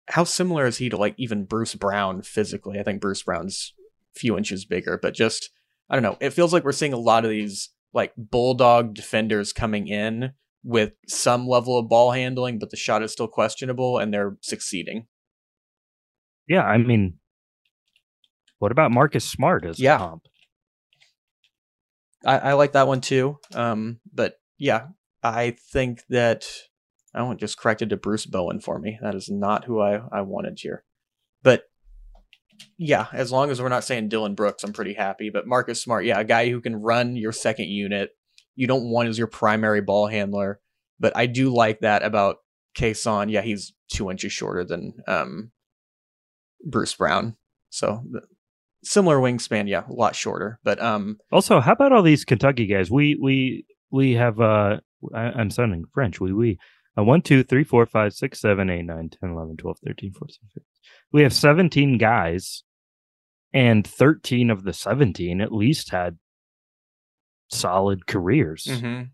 how 0.07 0.23
similar 0.23 0.65
is 0.65 0.77
he 0.77 0.89
to 0.89 0.97
like 0.97 1.15
even 1.17 1.45
Bruce 1.45 1.75
Brown 1.75 2.21
physically? 2.21 2.79
I 2.79 2.83
think 2.83 3.01
Bruce 3.01 3.23
Brown's 3.23 3.73
a 4.15 4.19
few 4.19 4.37
inches 4.37 4.65
bigger, 4.65 4.97
but 5.01 5.13
just 5.13 5.49
I 5.89 5.95
don't 5.95 6.03
know. 6.03 6.17
It 6.19 6.31
feels 6.31 6.53
like 6.53 6.63
we're 6.63 6.71
seeing 6.71 6.93
a 6.93 6.97
lot 6.97 7.23
of 7.25 7.29
these 7.31 7.69
like 7.93 8.13
bulldog 8.17 8.95
defenders 8.95 9.53
coming 9.53 9.87
in 9.87 10.31
with 10.63 10.93
some 11.07 11.47
level 11.47 11.77
of 11.77 11.89
ball 11.89 12.11
handling, 12.11 12.57
but 12.57 12.69
the 12.71 12.77
shot 12.77 13.03
is 13.03 13.11
still 13.11 13.27
questionable 13.27 13.97
and 13.99 14.13
they're 14.13 14.37
succeeding. 14.41 15.07
Yeah, 16.47 16.63
I 16.63 16.77
mean 16.77 17.19
What 18.59 18.71
about 18.71 18.91
Marcus 18.91 19.25
Smart 19.25 19.65
as 19.65 19.79
Yeah. 19.79 19.97
comp? 19.97 20.23
I, 22.25 22.37
I 22.37 22.53
like 22.53 22.73
that 22.73 22.87
one 22.87 23.01
too. 23.01 23.39
Um, 23.53 23.99
but 24.13 24.35
yeah, 24.57 24.87
I 25.21 25.55
think 25.71 26.01
that 26.09 26.45
I 27.13 27.33
just 27.35 27.57
corrected 27.57 27.89
to 27.89 27.97
Bruce 27.97 28.25
Bowen 28.25 28.59
for 28.59 28.79
me. 28.79 28.99
That 29.01 29.15
is 29.15 29.29
not 29.29 29.65
who 29.65 29.81
I, 29.81 30.01
I 30.11 30.21
wanted 30.21 30.57
here. 30.59 30.83
But 31.43 31.63
yeah, 32.77 33.07
as 33.13 33.31
long 33.31 33.49
as 33.49 33.61
we're 33.61 33.69
not 33.69 33.83
saying 33.83 34.09
Dillon 34.09 34.35
Brooks, 34.35 34.63
I'm 34.63 34.73
pretty 34.73 34.93
happy. 34.93 35.29
But 35.29 35.47
Marcus 35.47 35.81
Smart, 35.81 36.05
yeah, 36.05 36.19
a 36.19 36.23
guy 36.23 36.49
who 36.49 36.61
can 36.61 36.81
run 36.81 37.15
your 37.15 37.31
second 37.31 37.67
unit. 37.67 38.11
You 38.55 38.67
don't 38.67 38.89
want 38.89 39.09
as 39.09 39.17
your 39.17 39.27
primary 39.27 39.81
ball 39.81 40.07
handler. 40.07 40.59
But 40.99 41.15
I 41.15 41.25
do 41.25 41.53
like 41.53 41.81
that 41.81 42.03
about 42.03 42.37
Cason. 42.77 43.31
Yeah, 43.31 43.41
he's 43.41 43.73
two 43.91 44.09
inches 44.09 44.31
shorter 44.31 44.63
than 44.63 44.93
um, 45.07 45.51
Bruce 46.65 46.93
Brown. 46.93 47.35
So 47.69 48.03
similar 48.83 49.17
wingspan, 49.17 49.67
yeah, 49.67 49.83
a 49.89 49.93
lot 49.93 50.15
shorter. 50.15 50.59
But 50.63 50.81
um, 50.81 51.17
Also, 51.31 51.59
how 51.59 51.73
about 51.73 51.91
all 51.93 52.01
these 52.03 52.25
Kentucky 52.25 52.65
guys? 52.67 52.91
We 52.91 53.17
we 53.21 53.65
we 53.91 54.13
have 54.13 54.39
uh 54.39 54.77
I, 55.13 55.21
I'm 55.21 55.49
sounding 55.49 55.85
French. 55.93 56.19
We 56.19 56.33
we 56.33 56.59
uh, 56.97 57.03
1, 57.03 57.21
2, 57.23 57.43
3, 57.43 57.63
4, 57.63 57.85
5, 57.87 58.13
6, 58.13 58.39
7, 58.39 58.69
8, 58.69 58.81
9, 58.83 59.09
10, 59.21 59.29
11, 59.31 59.57
12, 59.57 59.77
13, 59.83 60.13
14, 60.13 60.35
15. 60.53 60.63
We 61.11 61.23
have 61.23 61.33
17 61.33 61.97
guys, 61.97 62.63
and 63.51 63.85
13 63.87 64.51
of 64.51 64.63
the 64.63 64.73
17 64.73 65.41
at 65.41 65.51
least 65.51 65.89
had 65.89 66.17
solid 67.49 68.07
careers. 68.07 68.65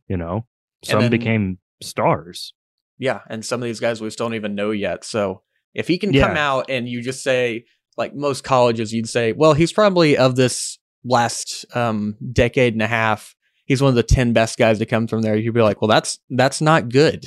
You 0.07 0.17
know, 0.17 0.45
some 0.83 1.01
then- 1.01 1.11
became 1.11 1.59
stars. 1.81 2.53
Yeah, 2.97 3.21
and 3.29 3.45
some 3.45 3.61
of 3.61 3.65
these 3.65 3.79
guys 3.79 4.01
we 4.01 4.09
still 4.09 4.25
don't 4.27 4.35
even 4.35 4.55
know 4.55 4.71
yet. 4.71 5.05
So 5.05 5.43
if 5.73 5.87
he 5.87 5.97
can 5.97 6.11
Yeah. 6.11 6.27
come 6.27 6.35
out 6.37 6.65
and 6.69 6.87
you 6.89 7.01
just 7.01 7.23
say, 7.23 7.63
like 7.97 8.15
most 8.15 8.43
colleges, 8.43 8.93
you'd 8.93 9.09
say, 9.09 9.31
well, 9.33 9.53
he's 9.53 9.73
probably 9.73 10.17
of 10.17 10.35
this 10.35 10.77
last 11.03 11.65
um, 11.75 12.15
decade 12.31 12.73
and 12.73 12.81
a 12.81 12.87
half, 12.87 13.35
he's 13.65 13.81
one 13.81 13.89
of 13.89 13.95
the 13.95 14.03
ten 14.03 14.33
best 14.33 14.57
guys 14.57 14.79
to 14.79 14.85
come 14.85 15.07
from 15.07 15.21
there. 15.21 15.35
You'd 15.35 15.53
be 15.53 15.61
like, 15.61 15.81
well, 15.81 15.89
that's 15.89 16.19
that's 16.29 16.61
not 16.61 16.89
good. 16.89 17.25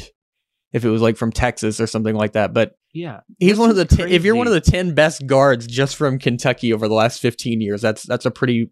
If 0.72 0.84
it 0.84 0.88
was 0.90 1.02
like 1.02 1.16
from 1.18 1.32
Texas 1.32 1.80
or 1.80 1.86
something 1.86 2.14
like 2.14 2.32
that, 2.32 2.54
but 2.54 2.72
Yeah, 2.94 3.20
he's 3.38 3.58
one 3.58 3.68
of 3.68 3.76
the 3.76 3.84
ten, 3.84 4.08
if 4.10 4.24
you're 4.24 4.34
one 4.34 4.46
of 4.46 4.54
the 4.54 4.60
ten 4.60 4.94
best 4.94 5.26
guards 5.26 5.66
just 5.66 5.96
from 5.96 6.18
Kentucky 6.18 6.72
over 6.72 6.88
the 6.88 6.94
last 6.94 7.20
fifteen 7.20 7.60
years, 7.60 7.82
that's 7.82 8.04
that's 8.04 8.24
a 8.24 8.30
pretty 8.30 8.70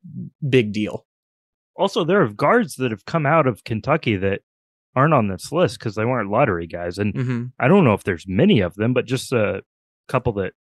big 0.48 0.72
deal. 0.72 1.04
also 1.76 2.04
there 2.04 2.22
are 2.22 2.28
guards 2.28 2.76
that 2.76 2.90
have 2.90 3.04
come 3.04 3.26
out 3.26 3.46
of 3.46 3.64
Kentucky 3.64 4.16
that 4.16 4.40
aren't 4.96 5.14
on 5.14 5.28
this 5.28 5.52
list 5.52 5.78
because 5.78 5.94
they 5.94 6.04
weren't 6.04 6.30
lottery 6.30 6.66
guys, 6.66 6.96
and 6.98 7.14
Mm-hmm. 7.14 7.44
I 7.58 7.68
don't 7.68 7.84
know 7.84 7.94
if 7.94 8.04
there's 8.04 8.24
many 8.26 8.60
of 8.60 8.74
them, 8.76 8.92
but 8.94 9.04
just 9.04 9.32
a 9.32 9.62
couple 10.08 10.32
that 10.34 10.54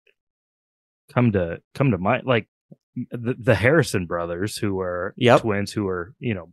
come 1.12 1.32
to 1.32 1.59
come 1.74 1.90
to 1.90 1.98
mind, 1.98 2.24
like 2.26 2.48
the, 2.94 3.34
the 3.38 3.54
Harrison 3.54 4.07
brothers, 4.07 4.57
who 4.57 4.80
are 4.80 5.14
Yep. 5.16 5.42
twins, 5.42 5.72
who 5.72 5.86
are 5.88 6.14
you 6.18 6.34
know 6.34 6.52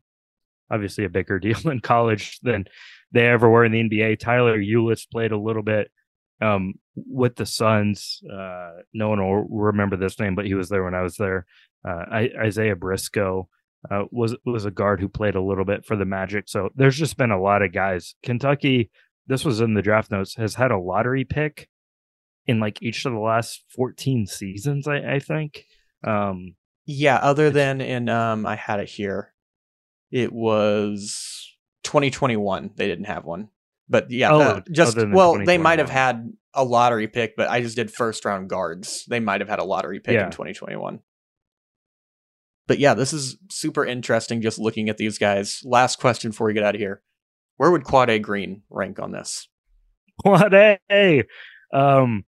obviously 0.71 1.05
a 1.05 1.09
bigger 1.09 1.39
deal 1.39 1.59
in 1.69 1.79
college 1.79 2.39
than 2.41 2.65
they 3.11 3.27
ever 3.27 3.49
were 3.49 3.65
in 3.65 3.71
the 3.71 3.83
NBA. 3.83 4.19
Tyler 4.19 4.57
Ulis 4.57 5.09
played 5.09 5.31
a 5.31 5.37
little 5.37 5.63
bit 5.63 5.91
um, 6.41 6.73
with 6.95 7.35
the 7.35 7.45
Suns. 7.45 8.21
Uh, 8.31 8.71
no 8.93 9.09
one 9.09 9.19
will 9.19 9.47
remember 9.49 9.95
this 9.97 10.19
name, 10.19 10.35
but 10.35 10.45
he 10.45 10.55
was 10.55 10.69
there 10.69 10.83
when 10.83 10.95
I 10.95 11.01
was 11.01 11.15
there. 11.17 11.45
Uh, 11.87 12.05
I, 12.11 12.29
Isaiah 12.39 12.75
Briscoe 12.75 13.47
uh, 13.91 14.03
was 14.11 14.35
was 14.45 14.65
a 14.65 14.71
guard 14.71 14.99
who 14.99 15.09
played 15.09 15.35
a 15.35 15.41
little 15.41 15.65
bit 15.65 15.85
for 15.85 15.95
the 15.95 16.05
Magic. 16.05 16.45
So 16.47 16.69
there's 16.75 16.97
just 16.97 17.17
been 17.17 17.31
a 17.31 17.41
lot 17.41 17.61
of 17.61 17.73
guys. 17.73 18.15
Kentucky, 18.23 18.89
this 19.27 19.43
was 19.45 19.61
in 19.61 19.73
the 19.73 19.81
draft 19.81 20.09
notes, 20.11 20.35
has 20.35 20.55
had 20.55 20.71
a 20.71 20.77
lottery 20.79 21.25
pick 21.25 21.67
in 22.45 22.59
like 22.59 22.81
each 22.81 23.05
of 23.05 23.13
the 23.13 23.19
last 23.19 23.63
14 23.75 24.27
seasons. 24.27 24.87
I, 24.87 25.15
I 25.15 25.19
think. 25.19 25.65
Um, 26.03 26.55
Yeah, 26.85 27.17
other 27.17 27.49
than 27.49 27.81
in 27.81 28.09
um 28.09 28.45
I 28.45 28.55
had 28.55 28.79
it 28.79 28.89
here. 28.89 29.33
It 30.11 30.31
was 30.31 31.55
2021 31.83 32.71
they 32.75 32.87
didn't 32.87 33.05
have 33.05 33.25
one. 33.25 33.49
But 33.89 34.09
yeah, 34.11 34.31
Oh, 34.31 34.41
uh, 34.41 34.61
just 34.71 34.97
well, 34.97 35.43
they 35.45 35.57
might 35.57 35.79
have 35.79 35.89
had 35.89 36.31
a 36.53 36.63
lottery 36.63 37.07
pick, 37.07 37.35
but 37.35 37.49
I 37.49 37.61
just 37.61 37.75
did 37.75 37.91
first 37.91 38.23
round 38.25 38.49
guards. 38.49 39.05
They 39.09 39.19
might 39.19 39.41
have 39.41 39.49
had 39.49 39.59
a 39.59 39.63
lottery 39.63 39.99
pick 39.99 40.13
Yeah. 40.13 40.25
in 40.25 40.31
2021. 40.31 40.99
But 42.67 42.79
yeah, 42.79 42.93
this 42.93 43.11
is 43.11 43.37
super 43.51 43.85
interesting 43.85 44.41
just 44.41 44.57
looking 44.59 44.87
at 44.87 44.97
these 44.97 45.17
guys. 45.17 45.61
Last 45.65 45.99
question 45.99 46.31
before 46.31 46.47
we 46.47 46.53
get 46.53 46.63
out 46.63 46.75
of 46.75 46.79
here. 46.79 47.01
Where 47.57 47.71
would 47.71 47.83
Quade 47.83 48.21
Green 48.23 48.63
rank 48.69 48.99
on 48.99 49.11
this? 49.11 49.47
Quade. 50.23 51.25
Um, 51.73 52.23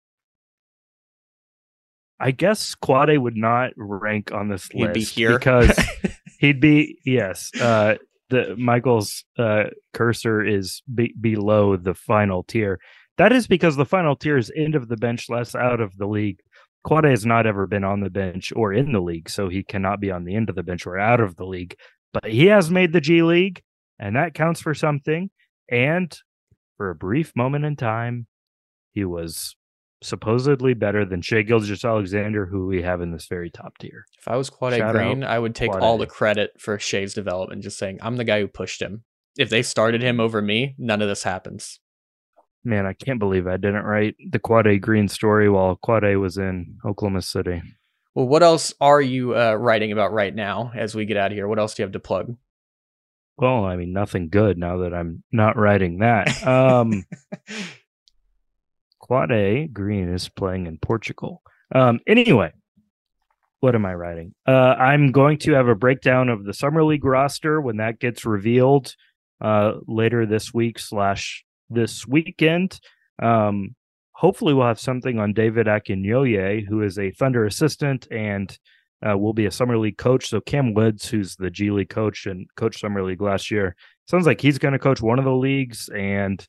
I 2.21 2.31
guess 2.31 2.75
Quade 2.75 3.19
would 3.19 3.37
not 3.37 3.73
rank 3.77 4.33
on 4.33 4.49
this 4.49 4.67
He'd 4.69 4.83
list 4.83 4.95
be 4.95 5.05
here 5.05 5.39
because 5.39 5.77
he'd 6.39 6.61
be 6.61 6.99
yes. 7.05 7.51
Uh, 7.61 7.97
the 8.31 8.57
Michael's 8.57 9.25
uh, 9.39 9.65
cursor 9.93 10.43
is 10.43 10.83
be- 10.93 11.15
below 11.21 11.77
the 11.77 11.95
final 11.95 12.43
tier. 12.43 12.81
That 13.19 13.33
is 13.33 13.47
because 13.47 13.77
the 13.77 13.85
final 13.85 14.17
tier 14.17 14.37
is 14.37 14.53
end 14.57 14.75
of 14.75 14.89
the 14.89 14.97
bench, 14.97 15.29
less 15.29 15.55
out 15.55 15.81
of 15.81 15.97
the 15.97 16.07
league. 16.07 16.41
Quade 16.85 17.05
has 17.05 17.25
not 17.25 17.47
ever 17.47 17.67
been 17.67 17.85
on 17.85 18.01
the 18.01 18.11
bench 18.11 18.53
or 18.55 18.73
in 18.73 18.93
the 18.93 19.01
league, 19.01 19.31
so 19.31 19.49
he 19.49 19.63
cannot 19.63 20.01
be 20.01 20.11
on 20.11 20.25
the 20.25 20.35
end 20.35 20.49
of 20.49 20.57
the 20.57 20.63
bench 20.63 20.87
or 20.87 20.99
out 20.99 21.21
of 21.21 21.37
the 21.37 21.47
league. 21.47 21.77
But 22.13 22.27
he 22.27 22.47
has 22.47 22.71
made 22.71 22.93
the 22.93 23.01
G 23.01 23.23
League, 23.23 23.63
and 23.99 24.17
that 24.17 24.35
counts 24.35 24.61
for 24.61 24.75
something. 24.75 25.31
And 25.71 26.17
for 26.77 26.91
a 26.91 26.95
brief 26.95 27.33
moment 27.35 27.65
in 27.65 27.77
time, 27.77 28.27
he 28.93 29.05
was 29.05 29.57
supposedly 30.05 30.75
better 30.75 31.05
than 31.05 31.23
Shea 31.23 31.43
Gilgis 31.43 31.85
Alexander, 31.85 32.47
who 32.47 32.67
we 32.67 32.83
have 32.83 33.01
in 33.01 33.11
this 33.11 33.27
very 33.27 33.51
top 33.51 33.79
tier. 33.79 34.05
If 34.19 34.29
I 34.29 34.37
was 34.37 34.51
Quade 34.51 34.81
Green, 34.93 35.25
out 35.25 35.31
I 35.31 35.39
would 35.39 35.55
take 35.55 35.71
Quad 35.71 35.83
all 35.83 35.97
A. 35.97 35.99
the 36.01 36.07
credit 36.07 36.53
for 36.59 36.79
Shai's 36.79 37.15
development, 37.15 37.63
just 37.63 37.79
saying 37.79 37.99
I'm 38.03 38.17
the 38.17 38.25
guy 38.25 38.41
who 38.41 38.47
pushed 38.47 38.83
him. 38.83 39.05
If 39.37 39.51
they 39.51 39.63
started 39.63 40.03
him 40.03 40.21
over 40.21 40.41
me, 40.41 40.75
none 40.79 41.03
of 41.03 41.09
this 41.09 41.23
happens. 41.23 41.81
Man, 42.63 42.87
I 42.87 42.93
can't 42.93 43.19
believe 43.19 43.47
I 43.47 43.57
didn't 43.57 43.85
write 43.85 44.15
the 44.31 44.39
Quade 44.39 44.81
Green 44.81 45.09
story 45.09 45.49
while 45.49 45.77
Quade 45.77 46.19
was 46.19 46.39
in 46.39 46.79
Oklahoma 46.85 47.23
City. 47.23 47.63
Well, 48.15 48.29
what 48.29 48.43
else 48.43 48.73
are 48.81 49.03
you 49.03 49.37
uh, 49.37 49.55
writing 49.55 49.91
about 49.91 50.13
right 50.13 50.35
now 50.35 50.71
as 50.75 50.95
we 50.95 51.05
get 51.05 51.17
out 51.17 51.33
of 51.33 51.37
here? 51.37 51.49
What 51.49 51.59
else 51.59 51.75
do 51.75 51.83
you 51.83 51.85
have 51.85 51.93
to 51.93 52.01
plug? 52.01 52.37
Well, 53.37 53.65
I 53.65 53.77
mean, 53.77 53.93
nothing 53.93 54.29
good 54.29 54.57
now 54.57 54.79
that 54.79 54.95
I'm 54.95 55.25
not 55.33 55.57
writing 55.57 55.99
that. 55.99 56.47
Um, 56.47 57.05
Quade 59.05 59.73
Green 59.73 60.09
is 60.09 60.31
playing 60.31 60.67
in 60.67 60.79
Portugal. 60.79 61.43
Um, 61.75 62.01
anyway, 62.07 62.53
what 63.61 63.75
am 63.75 63.85
I 63.85 63.95
writing? 63.95 64.35
Uh, 64.47 64.75
I'm 64.79 65.13
going 65.13 65.39
to 65.41 65.53
have 65.53 65.69
a 65.69 65.75
breakdown 65.75 66.31
of 66.31 66.45
the 66.45 66.55
summer 66.55 66.83
league 66.83 67.05
roster 67.05 67.61
when 67.61 67.77
that 67.79 67.99
gets 67.99 68.25
revealed 68.25 68.95
uh, 69.43 69.75
later 69.87 70.25
this 70.25 70.55
week 70.55 70.79
slash 70.79 71.45
this 71.69 72.07
weekend. 72.07 72.81
Um, 73.23 73.75
hopefully, 74.13 74.55
we'll 74.55 74.69
have 74.69 74.81
something 74.81 75.19
on 75.19 75.35
David 75.35 75.67
Akinyooye, 75.67 76.67
who 76.67 76.81
is 76.83 76.99
a 76.99 77.11
Thunder 77.11 77.45
assistant 77.45 78.07
and 78.11 78.59
uh, 79.07 79.19
will 79.19 79.35
be 79.35 79.45
a 79.45 79.51
summer 79.51 79.77
league 79.77 79.99
coach. 79.99 80.29
So 80.29 80.41
Cam 80.41 80.73
Woods, 80.73 81.09
who's 81.09 81.37
the 81.37 81.51
G 81.51 81.71
League 81.71 81.91
coach 81.91 82.25
and 82.25 82.47
coached 82.57 82.81
summer 82.81 83.03
league 83.03 83.21
last 83.21 83.51
year, 83.51 83.77
sounds 84.09 84.27
like 84.27 84.41
he's 84.41 84.59
going 84.59 84.73
to 84.73 84.79
coach 84.79 85.03
one 85.03 85.19
of 85.19 85.27
the 85.27 85.35
leagues 85.35 85.91
and 85.95 86.47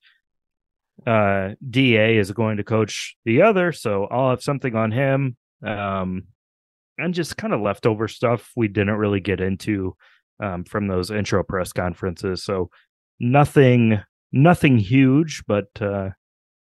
uh 1.05 1.49
da 1.69 2.17
is 2.17 2.31
going 2.31 2.57
to 2.57 2.63
coach 2.63 3.15
the 3.25 3.41
other 3.41 3.71
so 3.71 4.05
i'll 4.05 4.29
have 4.31 4.41
something 4.41 4.75
on 4.75 4.91
him 4.91 5.35
um 5.65 6.23
and 6.97 7.13
just 7.13 7.37
kind 7.37 7.53
of 7.53 7.61
leftover 7.61 8.07
stuff 8.07 8.51
we 8.55 8.67
didn't 8.67 8.95
really 8.95 9.19
get 9.19 9.39
into 9.39 9.95
um 10.43 10.63
from 10.63 10.87
those 10.87 11.11
intro 11.11 11.43
press 11.43 11.71
conferences 11.71 12.43
so 12.43 12.69
nothing 13.19 13.99
nothing 14.31 14.77
huge 14.77 15.43
but 15.47 15.67
uh 15.81 16.09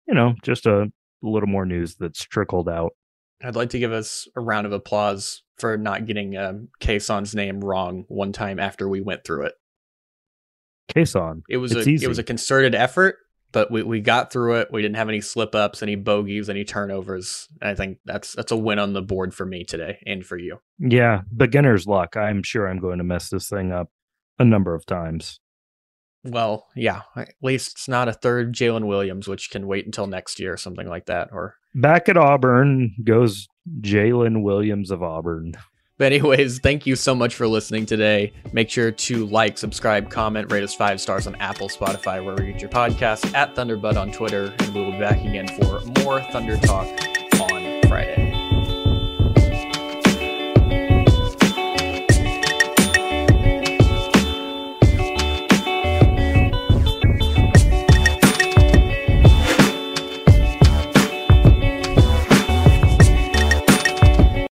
you 0.08 0.14
know 0.14 0.36
just 0.44 0.66
a 0.66 0.92
little 1.22 1.48
more 1.48 1.66
news 1.66 1.96
that's 1.96 2.24
trickled 2.24 2.70
out 2.70 2.92
I'd 3.44 3.56
like 3.56 3.70
to 3.70 3.80
give 3.80 3.92
us 3.92 4.28
a 4.36 4.42
round 4.42 4.66
of 4.66 4.72
applause 4.74 5.44
for 5.60 5.78
not 5.78 6.08
getting 6.08 6.36
um, 6.36 6.70
Cason's 6.80 7.36
name 7.36 7.60
wrong 7.64 8.04
one 8.08 8.32
time 8.34 8.60
after 8.60 8.90
we 8.90 9.00
went 9.00 9.24
through 9.24 9.46
it. 9.46 9.54
case 10.88 11.16
on 11.16 11.44
It 11.48 11.58
was 11.58 11.72
It's 11.72 11.86
a 11.86 11.90
easy. 11.90 12.06
it 12.06 12.08
was 12.10 12.18
a 12.18 12.24
concerted 12.24 12.74
effort, 12.74 13.18
but 13.52 13.72
we, 13.72 13.84
we 13.84 14.02
got 14.02 14.32
through 14.32 14.56
it. 14.58 14.70
We 14.72 14.82
didn't 14.82 14.98
have 14.98 15.10
any 15.10 15.22
slip 15.22 15.56
ups, 15.56 15.82
any 15.82 15.95
bogeys, 15.95 16.50
any 16.50 16.64
turnovers. 16.64 17.48
I 17.62 17.74
think 17.76 18.00
that's 18.06 18.34
that's 18.34 18.52
a 18.52 18.58
win 18.58 18.80
on 18.80 18.93
the 18.93 19.02
board 19.02 19.34
for 19.34 19.45
me 19.45 19.64
today 19.64 20.00
and 20.06 20.26
for 20.26 20.38
you. 20.38 20.60
yeah 20.80 21.22
beginner's 21.36 21.88
luck 21.88 22.16
i'm 22.16 22.43
sure 22.43 22.68
i'm 22.68 22.80
going 22.80 22.98
to 23.00 23.04
mess 23.04 23.30
this 23.30 23.50
thing 23.50 23.72
up 23.72 23.89
a 24.39 24.45
number 24.45 24.76
of 24.76 24.86
times 24.86 25.39
Well, 26.24 26.68
yeah, 26.76 27.02
at 27.16 27.34
least 27.41 27.72
it's 27.74 27.88
not 27.88 28.10
a 28.10 28.14
third 28.14 28.54
Jalen 28.54 28.86
Williams, 28.86 29.28
which 29.28 29.50
can 29.50 29.66
wait 29.66 29.86
until 29.86 30.08
next 30.08 30.39
year 30.39 30.54
or 30.54 30.58
something 30.58 30.88
like 30.88 31.06
that. 31.06 31.30
Or 31.32 31.56
back 31.74 32.10
at 32.10 32.18
auburn 32.18 32.93
goes 33.04 33.48
jalen 33.82 34.41
williams 34.43 34.89
of 34.91 35.04
auburn 35.04 35.54
But 35.98 36.14
anyways, 36.14 36.60
thank 36.60 36.86
you 36.86 36.95
so 36.95 37.16
much 37.16 37.34
for 37.36 37.48
listening 37.48 37.86
today. 37.86 38.34
Make 38.54 38.70
sure 38.70 38.91
to 38.91 39.26
like, 39.26 39.58
subscribe, 39.58 40.12
comment, 40.12 40.52
rate 40.52 40.64
us 40.64 40.76
five 40.76 41.02
stars 41.02 41.26
on 41.26 41.36
Apple, 41.36 41.70
Spotify, 41.70 42.24
wherever 42.24 42.43
you 42.43 42.52
get 42.52 42.62
your 42.62 42.70
podcast, 42.70 43.34
at 43.34 43.56
Thunderbud 43.56 43.98
on 43.98 44.12
Twitter, 44.12 44.54
and 44.60 44.74
we 44.76 44.82
will 44.82 44.91
be 44.91 45.00
back 45.00 45.20
again 45.20 45.48
for 45.48 45.82
more 46.04 46.22
Thunder 46.32 46.58
Talk 46.58 46.88
on 47.52 47.82
Friday. 47.88 48.27